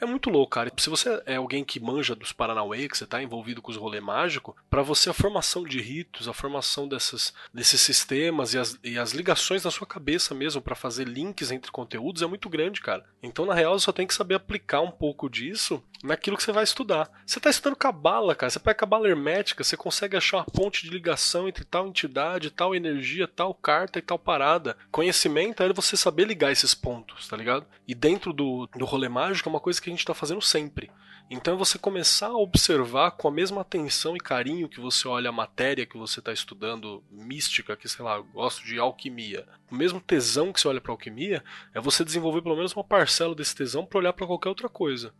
é 0.00 0.06
muito 0.06 0.30
louco, 0.30 0.50
cara. 0.50 0.72
Se 0.76 0.90
você 0.90 1.22
é 1.26 1.36
alguém 1.36 1.64
que 1.64 1.80
manja 1.80 2.14
dos 2.14 2.32
Paranauê, 2.32 2.88
que 2.88 2.96
você 2.96 3.06
tá 3.06 3.22
envolvido 3.22 3.60
com 3.60 3.70
os 3.70 3.76
rolês 3.76 4.02
mágicos, 4.02 4.54
para 4.68 4.82
você 4.82 5.10
a 5.10 5.14
formação 5.14 5.64
de 5.64 5.80
ritos, 5.80 6.28
a 6.28 6.32
formação 6.32 6.88
dessas, 6.88 7.34
desses 7.52 7.80
sistemas 7.80 8.54
e 8.54 8.58
as, 8.58 8.78
e 8.82 8.98
as 8.98 9.12
ligações 9.12 9.64
na 9.64 9.70
sua 9.70 9.86
cabeça 9.86 10.34
mesmo 10.34 10.62
para 10.62 10.74
fazer 10.74 11.06
links 11.06 11.50
entre 11.50 11.70
conteúdos 11.70 12.22
é 12.22 12.26
muito 12.26 12.48
grande, 12.48 12.80
cara. 12.80 13.04
Então, 13.22 13.44
na 13.44 13.54
real, 13.54 13.78
você 13.78 13.84
só 13.84 13.92
tem 13.92 14.06
que 14.06 14.14
saber 14.14 14.34
aplicar 14.34 14.80
um 14.80 14.90
pouco 14.90 15.28
disso 15.28 15.82
naquilo 16.02 16.36
que 16.36 16.42
você 16.42 16.52
vai 16.52 16.64
estudar. 16.64 17.10
Você 17.26 17.38
tá 17.38 17.50
estudando 17.50 17.76
cabala, 17.76 18.34
cara. 18.34 18.50
Você 18.50 18.58
pega 18.58 18.74
cabala 18.74 19.08
hermética, 19.08 19.62
você 19.62 19.76
consegue 19.76 20.16
achar 20.16 20.38
uma 20.38 20.44
ponte 20.44 20.82
de 20.82 20.90
ligação 20.90 21.48
entre 21.48 21.64
tal 21.64 21.86
entidade, 21.86 22.50
tal 22.50 22.74
energia, 22.74 23.28
tal 23.28 23.52
carta 23.52 23.98
e 23.98 24.02
tal 24.02 24.18
parada. 24.18 24.76
Conhecimento 24.90 25.62
é 25.62 25.72
você 25.72 25.96
saber 25.96 26.26
ligar 26.26 26.50
esses 26.50 26.74
pontos, 26.74 27.28
tá 27.28 27.36
ligado? 27.36 27.66
E 27.86 27.94
dentro 27.94 28.32
do, 28.32 28.66
do 28.76 28.84
rolê 28.84 29.08
mágico 29.08 29.48
é 29.48 29.52
uma 29.52 29.60
coisa 29.60 29.80
que 29.80 29.89
a 29.90 29.92
gente 29.92 30.00
está 30.00 30.14
fazendo 30.14 30.42
sempre. 30.42 30.90
Então 31.30 31.54
é 31.54 31.56
você 31.56 31.78
começar 31.78 32.26
a 32.26 32.36
observar 32.36 33.12
com 33.12 33.28
a 33.28 33.30
mesma 33.30 33.60
atenção 33.60 34.16
e 34.16 34.18
carinho 34.18 34.68
que 34.68 34.80
você 34.80 35.06
olha 35.06 35.28
a 35.28 35.32
matéria 35.32 35.86
que 35.86 35.96
você 35.96 36.18
está 36.18 36.32
estudando, 36.32 37.04
mística, 37.08 37.76
que 37.76 37.88
sei 37.88 38.04
lá, 38.04 38.16
eu 38.16 38.24
gosto 38.24 38.64
de 38.64 38.80
alquimia. 38.80 39.46
O 39.70 39.76
mesmo 39.76 40.00
tesão 40.00 40.52
que 40.52 40.60
você 40.60 40.66
olha 40.66 40.80
para 40.80 40.90
alquimia 40.90 41.44
é 41.72 41.80
você 41.80 42.04
desenvolver 42.04 42.42
pelo 42.42 42.56
menos 42.56 42.74
uma 42.74 42.82
parcela 42.82 43.32
desse 43.32 43.54
tesão 43.54 43.86
para 43.86 43.98
olhar 44.00 44.12
para 44.12 44.26
qualquer 44.26 44.48
outra 44.48 44.68
coisa. 44.68 45.14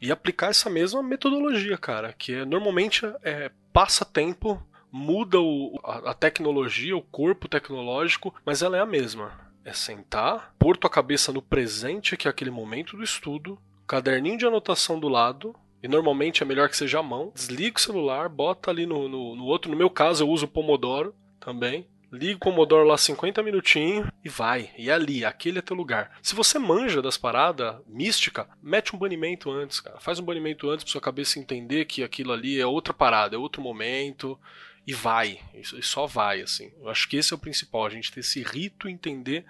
E 0.00 0.10
aplicar 0.10 0.48
essa 0.48 0.68
mesma 0.68 1.00
metodologia, 1.00 1.78
cara, 1.78 2.12
que 2.12 2.34
é 2.34 2.44
normalmente 2.44 3.06
é, 3.22 3.52
passa 3.72 4.04
tempo, 4.04 4.60
muda 4.90 5.40
o, 5.40 5.78
a, 5.84 6.10
a 6.10 6.14
tecnologia, 6.14 6.96
o 6.96 7.02
corpo 7.02 7.46
tecnológico, 7.46 8.34
mas 8.44 8.62
ela 8.62 8.76
é 8.76 8.80
a 8.80 8.86
mesma. 8.86 9.30
É 9.64 9.72
sentar, 9.72 10.52
pôr 10.58 10.76
tua 10.76 10.90
cabeça 10.90 11.32
no 11.32 11.40
presente, 11.40 12.16
que 12.16 12.26
é 12.26 12.30
aquele 12.32 12.50
momento 12.50 12.96
do 12.96 13.04
estudo, 13.04 13.56
caderninho 13.92 14.38
de 14.38 14.46
anotação 14.46 14.98
do 14.98 15.06
lado, 15.06 15.54
e 15.82 15.86
normalmente 15.86 16.42
é 16.42 16.46
melhor 16.46 16.66
que 16.66 16.76
seja 16.78 17.00
a 17.00 17.02
mão. 17.02 17.30
Desliga 17.34 17.76
o 17.76 17.80
celular, 17.80 18.26
bota 18.26 18.70
ali 18.70 18.86
no, 18.86 19.06
no, 19.06 19.36
no 19.36 19.44
outro. 19.44 19.70
No 19.70 19.76
meu 19.76 19.90
caso, 19.90 20.24
eu 20.24 20.30
uso 20.30 20.46
o 20.46 20.48
Pomodoro 20.48 21.14
também. 21.38 21.86
Liga 22.10 22.36
o 22.36 22.38
Pomodoro 22.38 22.88
lá 22.88 22.96
50 22.96 23.42
minutinhos 23.42 24.08
e 24.24 24.30
vai. 24.30 24.70
E 24.78 24.88
é 24.88 24.94
ali, 24.94 25.26
aquele 25.26 25.58
é 25.58 25.62
teu 25.62 25.76
lugar. 25.76 26.16
Se 26.22 26.34
você 26.34 26.58
manja 26.58 27.02
das 27.02 27.18
paradas 27.18 27.76
mística, 27.86 28.48
mete 28.62 28.96
um 28.96 28.98
banimento 28.98 29.50
antes, 29.50 29.78
cara. 29.78 30.00
Faz 30.00 30.18
um 30.18 30.24
banimento 30.24 30.70
antes 30.70 30.84
pra 30.84 30.92
sua 30.92 31.00
cabeça 31.00 31.38
entender 31.38 31.84
que 31.84 32.02
aquilo 32.02 32.32
ali 32.32 32.58
é 32.58 32.66
outra 32.66 32.94
parada, 32.94 33.36
é 33.36 33.38
outro 33.38 33.60
momento. 33.60 34.40
E 34.86 34.94
vai. 34.94 35.38
E 35.52 35.82
só 35.82 36.06
vai, 36.06 36.40
assim. 36.40 36.72
Eu 36.80 36.88
acho 36.88 37.06
que 37.06 37.18
esse 37.18 37.34
é 37.34 37.36
o 37.36 37.38
principal, 37.38 37.84
a 37.84 37.90
gente 37.90 38.10
ter 38.10 38.20
esse 38.20 38.42
rito 38.42 38.88
entender 38.88 39.44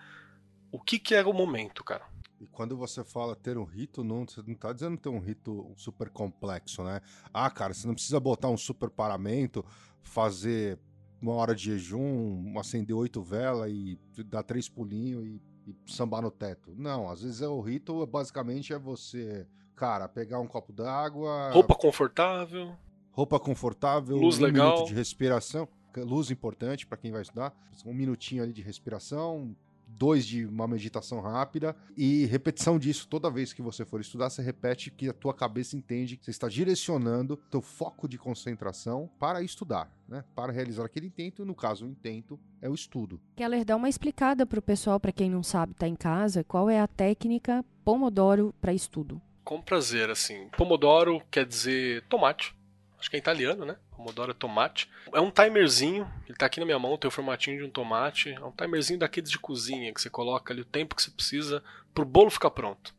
o 0.73 0.81
que, 0.81 0.99
que 0.99 1.15
é 1.15 1.25
o 1.25 1.33
momento, 1.33 1.85
cara. 1.85 2.11
E 2.43 2.47
quando 2.49 2.77
você 2.77 3.05
fala 3.05 3.37
ter 3.37 3.57
um 3.57 3.63
rito, 3.63 4.03
não, 4.03 4.27
você 4.27 4.43
não 4.45 4.57
tá 4.57 4.73
dizendo 4.73 4.97
ter 4.97 5.09
um 5.09 5.21
rito 5.21 5.73
super 5.77 6.11
complexo, 6.11 6.83
né? 6.83 7.01
Ah, 7.33 7.49
cara, 7.49 7.73
você 7.73 7.87
não 7.87 7.95
precisa 7.95 8.19
botar 8.19 8.49
um 8.49 8.57
super 8.57 8.91
paramento, 8.91 9.65
fazer 10.03 10.77
uma 11.21 11.35
hora 11.35 11.55
de 11.55 11.63
jejum, 11.63 12.59
acender 12.59 12.97
oito 12.97 13.23
velas 13.23 13.71
e 13.71 13.97
dar 14.25 14.43
três 14.43 14.69
pulinhos 14.69 15.25
e, 15.25 15.41
e, 15.69 15.77
sambar 15.87 16.21
no 16.21 16.33
teto. 16.33 16.75
Não, 16.77 17.09
às 17.09 17.23
vezes 17.23 17.43
é 17.43 17.47
o 17.47 17.61
rito, 17.61 18.05
basicamente 18.09 18.73
é 18.73 18.79
você, 18.79 19.47
cara, 19.77 20.09
pegar 20.09 20.41
um 20.41 20.49
copo 20.49 20.73
d'água. 20.73 21.53
Roupa 21.53 21.77
confortável. 21.77 22.75
Roupa 23.13 23.39
confortável, 23.39 24.17
luz 24.17 24.41
um 24.41 24.43
legal. 24.43 24.73
minuto 24.73 24.89
de 24.89 24.95
respiração. 24.95 25.69
Luz 25.97 26.29
importante 26.33 26.89
para 26.89 26.99
quem 26.99 27.13
vai 27.13 27.23
estudar. 27.23 27.55
Um 27.87 27.95
minutinho 27.95 28.43
ali 28.43 28.53
de 28.53 28.63
respiração, 28.63 29.55
dois 29.99 30.27
de 30.27 30.45
uma 30.47 30.67
meditação 30.67 31.21
rápida 31.21 31.77
e 31.97 32.27
repetição 32.27 32.79
disso 32.79 33.07
toda 33.09 33.31
vez 33.31 33.53
que 33.53 33.63
você 33.63 33.85
for 33.85 34.01
estudar, 34.01 34.31
você 34.31 34.43
repete 34.43 34.91
que 34.91 35.09
a 35.09 35.13
tua 35.13 35.35
cabeça 35.35 35.77
entende 35.77 36.17
que 36.17 36.25
você 36.25 36.31
está 36.31 36.49
direcionando 36.49 37.37
teu 37.51 37.63
foco 37.63 38.09
de 38.09 38.19
concentração 38.19 39.11
para 39.19 39.43
estudar, 39.43 39.91
né? 40.09 40.25
Para 40.35 40.53
realizar 40.53 40.85
aquele 40.85 41.07
intento, 41.07 41.45
no 41.45 41.55
caso 41.55 41.87
o 41.87 41.89
intento 41.89 42.39
é 42.61 42.69
o 42.69 42.75
estudo. 42.75 43.21
Keller 43.37 43.65
dá 43.65 43.77
uma 43.77 43.89
explicada 43.89 44.47
para 44.47 44.59
o 44.59 44.63
pessoal, 44.63 44.99
para 44.99 45.13
quem 45.13 45.31
não 45.31 45.43
sabe, 45.43 45.75
tá 45.75 45.87
em 45.87 45.97
casa, 45.97 46.45
qual 46.45 46.69
é 46.69 46.81
a 46.81 46.87
técnica 46.87 47.65
Pomodoro 47.85 48.55
para 48.61 48.73
estudo. 48.73 49.21
Com 49.45 49.61
prazer, 49.61 50.09
assim. 50.09 50.49
Pomodoro 50.57 51.21
quer 51.31 51.45
dizer 51.45 52.05
tomate. 52.09 52.55
Acho 53.03 53.11
que 53.11 53.17
é 53.17 53.19
italiano, 53.19 53.65
né? 53.65 53.75
Pomodoro 53.97 54.33
tomate. 54.33 54.89
É 55.13 55.21
um 55.21 55.29
timerzinho, 55.29 56.09
ele 56.25 56.39
tá 56.39 56.47
aqui 56.47 56.61
na 56.61 56.67
minha 56.67 56.79
mão, 56.79 56.97
tem 56.97 57.09
o 57.09 57.11
formatinho 57.11 57.59
de 57.59 57.65
um 57.65 57.69
tomate. 57.69 58.31
É 58.31 58.45
um 58.45 58.53
timerzinho 58.53 59.01
daqueles 59.01 59.29
de 59.29 59.41
cozinha, 59.41 59.93
que 59.93 60.01
você 60.01 60.09
coloca 60.09 60.53
ali 60.55 60.61
o 60.61 60.65
tempo 60.65 60.95
que 60.95 61.03
você 61.03 61.11
precisa 61.11 61.65
pro 61.93 62.05
bolo 62.05 62.31
ficar 62.31 62.53
pronto. 62.53 62.95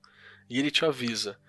E 0.50 0.60
ele 0.60 0.70
te 0.70 0.84
avisa. 0.84 1.40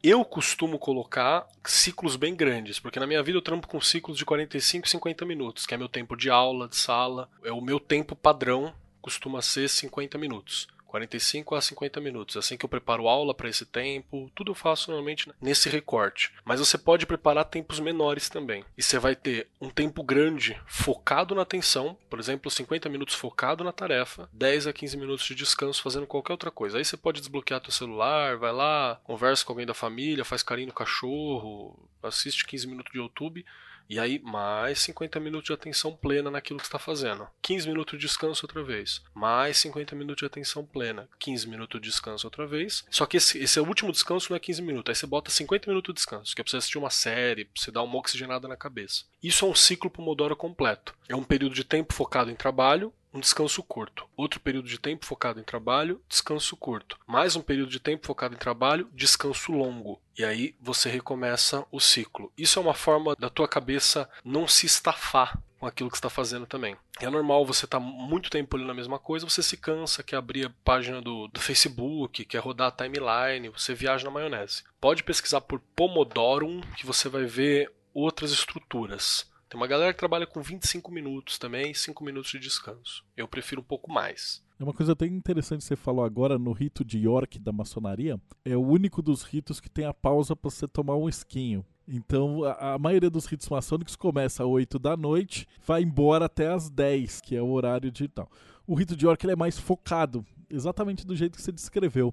Eu 0.00 0.24
costumo 0.24 0.78
colocar 0.78 1.44
ciclos 1.64 2.14
bem 2.14 2.36
grandes, 2.36 2.78
porque 2.78 3.00
na 3.00 3.06
minha 3.06 3.20
vida 3.20 3.36
eu 3.36 3.42
trampo 3.42 3.66
com 3.66 3.80
ciclos 3.80 4.16
de 4.16 4.24
45 4.24 4.86
e 4.86 4.90
50 4.90 5.24
minutos, 5.24 5.66
que 5.66 5.74
é 5.74 5.76
meu 5.76 5.88
tempo 5.88 6.14
de 6.14 6.30
aula, 6.30 6.68
de 6.68 6.76
sala. 6.76 7.28
É 7.42 7.50
o 7.50 7.60
meu 7.60 7.80
tempo 7.80 8.14
padrão, 8.14 8.72
costuma 9.02 9.42
ser 9.42 9.68
50 9.68 10.16
minutos. 10.18 10.68
45 10.94 11.56
a 11.56 11.60
50 11.60 12.00
minutos. 12.00 12.36
Assim 12.36 12.56
que 12.56 12.64
eu 12.64 12.68
preparo 12.68 13.08
aula 13.08 13.34
para 13.34 13.48
esse 13.48 13.66
tempo, 13.66 14.30
tudo 14.32 14.52
eu 14.52 14.54
faço 14.54 14.90
normalmente 14.90 15.28
nesse 15.40 15.68
recorte. 15.68 16.32
Mas 16.44 16.60
você 16.60 16.78
pode 16.78 17.04
preparar 17.04 17.44
tempos 17.46 17.80
menores 17.80 18.28
também. 18.28 18.64
E 18.78 18.82
você 18.82 18.96
vai 18.98 19.16
ter 19.16 19.48
um 19.60 19.68
tempo 19.68 20.04
grande 20.04 20.56
focado 20.66 21.34
na 21.34 21.42
atenção, 21.42 21.98
por 22.08 22.20
exemplo, 22.20 22.48
50 22.48 22.88
minutos 22.88 23.16
focado 23.16 23.64
na 23.64 23.72
tarefa, 23.72 24.28
10 24.32 24.68
a 24.68 24.72
15 24.72 24.96
minutos 24.96 25.26
de 25.26 25.34
descanso 25.34 25.82
fazendo 25.82 26.06
qualquer 26.06 26.32
outra 26.32 26.50
coisa. 26.50 26.78
Aí 26.78 26.84
você 26.84 26.96
pode 26.96 27.20
desbloquear 27.20 27.60
teu 27.60 27.72
celular, 27.72 28.36
vai 28.36 28.52
lá, 28.52 29.00
conversa 29.02 29.44
com 29.44 29.52
alguém 29.52 29.66
da 29.66 29.74
família, 29.74 30.24
faz 30.24 30.44
carinho 30.44 30.68
no 30.68 30.74
cachorro, 30.74 31.76
assiste 32.04 32.46
15 32.46 32.68
minutos 32.68 32.92
de 32.92 32.98
YouTube 32.98 33.44
e 33.88 33.98
aí, 33.98 34.18
mais 34.18 34.78
50 34.80 35.20
minutos 35.20 35.46
de 35.46 35.52
atenção 35.52 35.94
plena 35.94 36.30
naquilo 36.30 36.58
que 36.58 36.64
está 36.64 36.78
fazendo. 36.78 37.26
15 37.42 37.68
minutos 37.68 37.98
de 37.98 38.06
descanso 38.06 38.44
outra 38.44 38.62
vez. 38.62 39.02
Mais 39.12 39.58
50 39.58 39.94
minutos 39.94 40.20
de 40.20 40.26
atenção 40.26 40.64
plena. 40.64 41.08
15 41.18 41.48
minutos 41.48 41.80
de 41.80 41.88
descanso 41.88 42.26
outra 42.26 42.46
vez. 42.46 42.84
Só 42.90 43.06
que 43.06 43.18
esse, 43.18 43.38
esse 43.38 43.58
é 43.58 43.62
o 43.62 43.66
último 43.66 43.92
descanso 43.92 44.30
não 44.30 44.36
é 44.36 44.40
15 44.40 44.62
minutos. 44.62 44.90
Aí 44.90 44.94
você 44.94 45.06
bota 45.06 45.30
50 45.30 45.68
minutos 45.68 45.92
de 45.92 45.96
descanso, 45.96 46.34
que 46.34 46.40
é 46.40 46.44
pra 46.44 46.50
você 46.50 46.56
assistir 46.56 46.78
uma 46.78 46.90
série, 46.90 47.44
pra 47.44 47.62
você 47.62 47.70
dar 47.70 47.82
uma 47.82 47.98
oxigenada 47.98 48.48
na 48.48 48.56
cabeça. 48.56 49.04
Isso 49.22 49.44
é 49.44 49.48
um 49.48 49.54
ciclo 49.54 49.90
Pomodoro 49.90 50.36
completo. 50.36 50.94
É 51.08 51.14
um 51.14 51.24
período 51.24 51.54
de 51.54 51.64
tempo 51.64 51.92
focado 51.92 52.30
em 52.30 52.36
trabalho, 52.36 52.92
um 53.14 53.20
descanso 53.20 53.62
curto. 53.62 54.06
Outro 54.16 54.40
período 54.40 54.68
de 54.68 54.78
tempo 54.78 55.06
focado 55.06 55.38
em 55.38 55.44
trabalho, 55.44 56.02
descanso 56.08 56.56
curto. 56.56 56.98
Mais 57.06 57.36
um 57.36 57.40
período 57.40 57.70
de 57.70 57.78
tempo 57.78 58.04
focado 58.04 58.34
em 58.34 58.38
trabalho, 58.38 58.88
descanso 58.92 59.52
longo. 59.52 60.00
E 60.18 60.24
aí 60.24 60.56
você 60.60 60.90
recomeça 60.90 61.64
o 61.70 61.78
ciclo. 61.78 62.32
Isso 62.36 62.58
é 62.58 62.62
uma 62.62 62.74
forma 62.74 63.14
da 63.16 63.30
tua 63.30 63.46
cabeça 63.46 64.10
não 64.24 64.48
se 64.48 64.66
estafar 64.66 65.40
com 65.58 65.66
aquilo 65.66 65.90
que 65.90 65.96
está 65.96 66.10
fazendo 66.10 66.44
também. 66.44 66.76
É 67.00 67.08
normal 67.08 67.46
você 67.46 67.64
estar 67.64 67.78
tá 67.78 67.84
muito 67.84 68.28
tempo 68.28 68.56
ali 68.56 68.66
na 68.66 68.74
mesma 68.74 68.98
coisa, 68.98 69.28
você 69.28 69.42
se 69.42 69.56
cansa, 69.56 70.02
quer 70.02 70.16
abrir 70.16 70.46
a 70.46 70.52
página 70.64 71.00
do, 71.00 71.28
do 71.28 71.40
Facebook, 71.40 72.24
quer 72.24 72.38
rodar 72.38 72.68
a 72.68 72.70
timeline, 72.70 73.48
você 73.48 73.74
viaja 73.74 74.04
na 74.04 74.10
maionese. 74.10 74.64
Pode 74.80 75.04
pesquisar 75.04 75.40
por 75.40 75.60
Pomodoro 75.74 76.60
que 76.76 76.84
você 76.84 77.08
vai 77.08 77.24
ver 77.24 77.72
outras 77.94 78.32
estruturas. 78.32 79.32
Tem 79.54 79.60
uma 79.60 79.68
galera 79.68 79.92
que 79.92 79.98
trabalha 80.00 80.26
com 80.26 80.42
25 80.42 80.90
minutos 80.90 81.38
também, 81.38 81.72
5 81.72 82.02
minutos 82.02 82.32
de 82.32 82.40
descanso. 82.40 83.04
Eu 83.16 83.28
prefiro 83.28 83.60
um 83.60 83.64
pouco 83.64 83.88
mais. 83.88 84.42
É 84.58 84.64
uma 84.64 84.72
coisa 84.72 84.94
até 84.94 85.06
interessante 85.06 85.60
que 85.60 85.66
você 85.66 85.76
falou 85.76 86.04
agora 86.04 86.36
no 86.36 86.50
rito 86.50 86.84
de 86.84 86.98
York 86.98 87.38
da 87.38 87.52
maçonaria. 87.52 88.20
É 88.44 88.56
o 88.56 88.66
único 88.66 89.00
dos 89.00 89.22
ritos 89.22 89.60
que 89.60 89.70
tem 89.70 89.84
a 89.84 89.94
pausa 89.94 90.34
para 90.34 90.50
você 90.50 90.66
tomar 90.66 90.96
um 90.96 91.08
esquinho. 91.08 91.64
Então, 91.86 92.42
a, 92.42 92.74
a, 92.74 92.78
maioria 92.80 93.08
dos 93.08 93.26
ritos 93.26 93.48
maçônicos 93.48 93.94
começa 93.94 94.42
às 94.42 94.48
8 94.48 94.76
da 94.76 94.96
noite, 94.96 95.46
vai 95.64 95.82
embora 95.82 96.24
até 96.24 96.48
às 96.48 96.68
10, 96.68 97.20
que 97.20 97.36
é 97.36 97.40
o 97.40 97.52
horário 97.52 97.92
de 97.92 98.08
tal. 98.08 98.28
O 98.66 98.74
rito 98.74 98.96
de 98.96 99.06
York 99.06 99.24
ele 99.24 99.34
é 99.34 99.36
mais 99.36 99.56
focado, 99.56 100.26
exatamente 100.50 101.06
do 101.06 101.14
jeito 101.14 101.36
que 101.36 101.42
você 101.42 101.52
descreveu. 101.52 102.12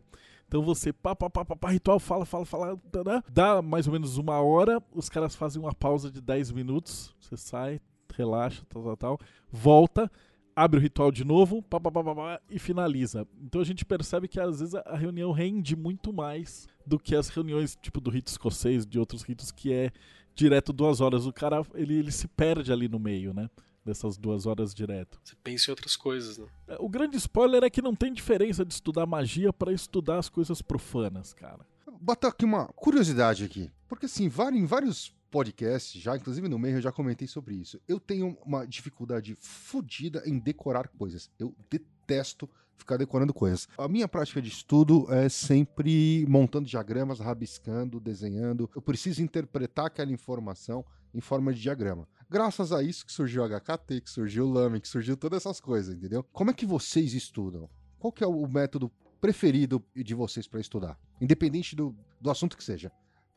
Então 0.52 0.62
você, 0.62 0.92
pá, 0.92 1.16
pá, 1.16 1.30
pá, 1.30 1.46
pá, 1.46 1.56
pá 1.56 1.70
ritual, 1.70 1.98
fala, 1.98 2.26
fala, 2.26 2.46
fala, 2.46 2.78
né? 3.06 3.24
dá 3.32 3.62
mais 3.62 3.88
ou 3.88 3.94
menos 3.94 4.18
uma 4.18 4.42
hora, 4.42 4.84
os 4.94 5.08
caras 5.08 5.34
fazem 5.34 5.62
uma 5.62 5.74
pausa 5.74 6.12
de 6.12 6.20
10 6.20 6.52
minutos, 6.52 7.16
você 7.22 7.38
sai, 7.38 7.80
relaxa, 8.14 8.62
tal, 8.68 8.84
tal, 8.84 8.98
tal, 8.98 9.20
volta, 9.50 10.12
abre 10.54 10.78
o 10.78 10.82
ritual 10.82 11.10
de 11.10 11.24
novo, 11.24 11.62
pá, 11.62 11.80
pá, 11.80 11.90
pá, 11.90 12.04
pá, 12.04 12.14
pá, 12.14 12.42
e 12.50 12.60
finaliza. 12.60 13.26
Então 13.42 13.62
a 13.62 13.64
gente 13.64 13.86
percebe 13.86 14.28
que 14.28 14.42
às 14.42 14.60
vezes 14.60 14.76
a 14.76 14.98
reunião 14.98 15.32
rende 15.32 15.74
muito 15.74 16.12
mais 16.12 16.68
do 16.86 17.00
que 17.00 17.16
as 17.16 17.30
reuniões 17.30 17.78
tipo 17.82 18.02
do 18.02 18.10
rito 18.10 18.28
escocês, 18.28 18.86
de 18.86 19.00
outros 19.00 19.24
ritos 19.24 19.54
que 19.54 19.72
é 19.72 19.90
direto 20.36 20.74
duas 20.74 21.00
horas. 21.00 21.26
O 21.26 21.32
cara 21.32 21.66
ele, 21.76 21.94
ele 21.94 22.12
se 22.12 22.28
perde 22.28 22.74
ali 22.74 22.90
no 22.90 23.00
meio, 23.00 23.34
né? 23.34 23.50
Dessas 23.86 24.18
duas 24.18 24.46
horas 24.46 24.74
direto. 24.74 25.20
Você 25.24 25.36
pensa 25.44 25.70
em 25.70 25.72
outras 25.72 25.96
coisas, 25.96 26.38
né? 26.38 26.46
É, 26.68 26.78
o 26.80 26.90
grande 26.90 27.18
spoiler 27.18 27.64
é 27.64 27.70
que 27.70 27.82
não 27.82 27.96
tem 27.96 28.14
diferença 28.14 28.64
de 28.66 28.74
estudar 28.74 29.06
magia 29.06 29.52
para 29.52 29.74
estudar 29.74 30.20
as 30.20 30.30
coisas 30.30 30.62
profanas, 30.62 31.34
cara. 31.34 31.66
Bota 32.00 32.28
aqui 32.28 32.46
uma 32.46 32.68
curiosidade 32.68 33.44
aqui. 33.44 33.72
Porque 33.88 34.06
assim, 34.06 34.26
em 34.26 34.66
vários 34.66 35.14
podcasts, 35.30 36.02
já 36.02 36.16
inclusive 36.16 36.48
no 36.48 36.60
meio 36.60 36.78
eu 36.78 36.82
já 36.82 36.92
comentei 36.92 37.28
sobre 37.28 37.56
isso. 37.56 37.80
Eu 37.88 38.00
tenho 38.00 38.38
uma 38.46 38.66
dificuldade 38.66 39.36
fodida 39.40 40.22
em 40.26 40.38
decorar 40.38 40.88
coisas. 40.88 41.30
Eu 41.40 41.56
detesto 41.70 42.50
ficar 42.76 42.98
decorando 42.98 43.34
coisas. 43.34 43.68
A 43.78 43.88
minha 43.88 44.08
prática 44.08 44.42
de 44.42 44.50
estudo 44.50 45.06
é 45.14 45.30
sempre 45.30 46.26
montando 46.28 46.68
diagramas, 46.68 47.20
rabiscando, 47.20 48.00
desenhando. 48.00 48.70
Eu 48.76 48.82
preciso 48.82 49.22
interpretar 49.22 49.86
aquela 49.86 50.12
informação 50.12 50.84
em 51.14 51.22
forma 51.22 51.54
de 51.54 51.62
diagrama. 51.62 52.08
Graças 52.32 52.72
a 52.72 52.82
isso 52.82 53.06
que 53.06 53.12
surgiu 53.12 53.44
o 53.44 53.46
HKT, 53.46 54.00
que 54.00 54.10
surgiu 54.10 54.46
o 54.46 54.50
LAME, 54.50 54.80
que 54.80 54.88
surgiu 54.88 55.18
todas 55.18 55.42
essas 55.42 55.60
coisas, 55.60 55.94
entendeu? 55.94 56.26
Como 56.32 56.50
é 56.50 56.54
que 56.54 56.66
vocês 56.66 57.14
estudam? 57.14 57.70
Qual 58.00 58.10
que 58.10 58.24
é 58.24 58.28
o 58.28 58.48
método 58.48 58.90
preferido 59.20 59.84
de 59.94 60.16
vocês 60.16 60.48
para 60.48 60.62
estudar? 60.62 60.98
Independente 61.20 61.76
do, 61.76 61.94
do 62.22 62.32
assunto 62.32 62.56
que 62.56 62.64
seja. 62.64 62.90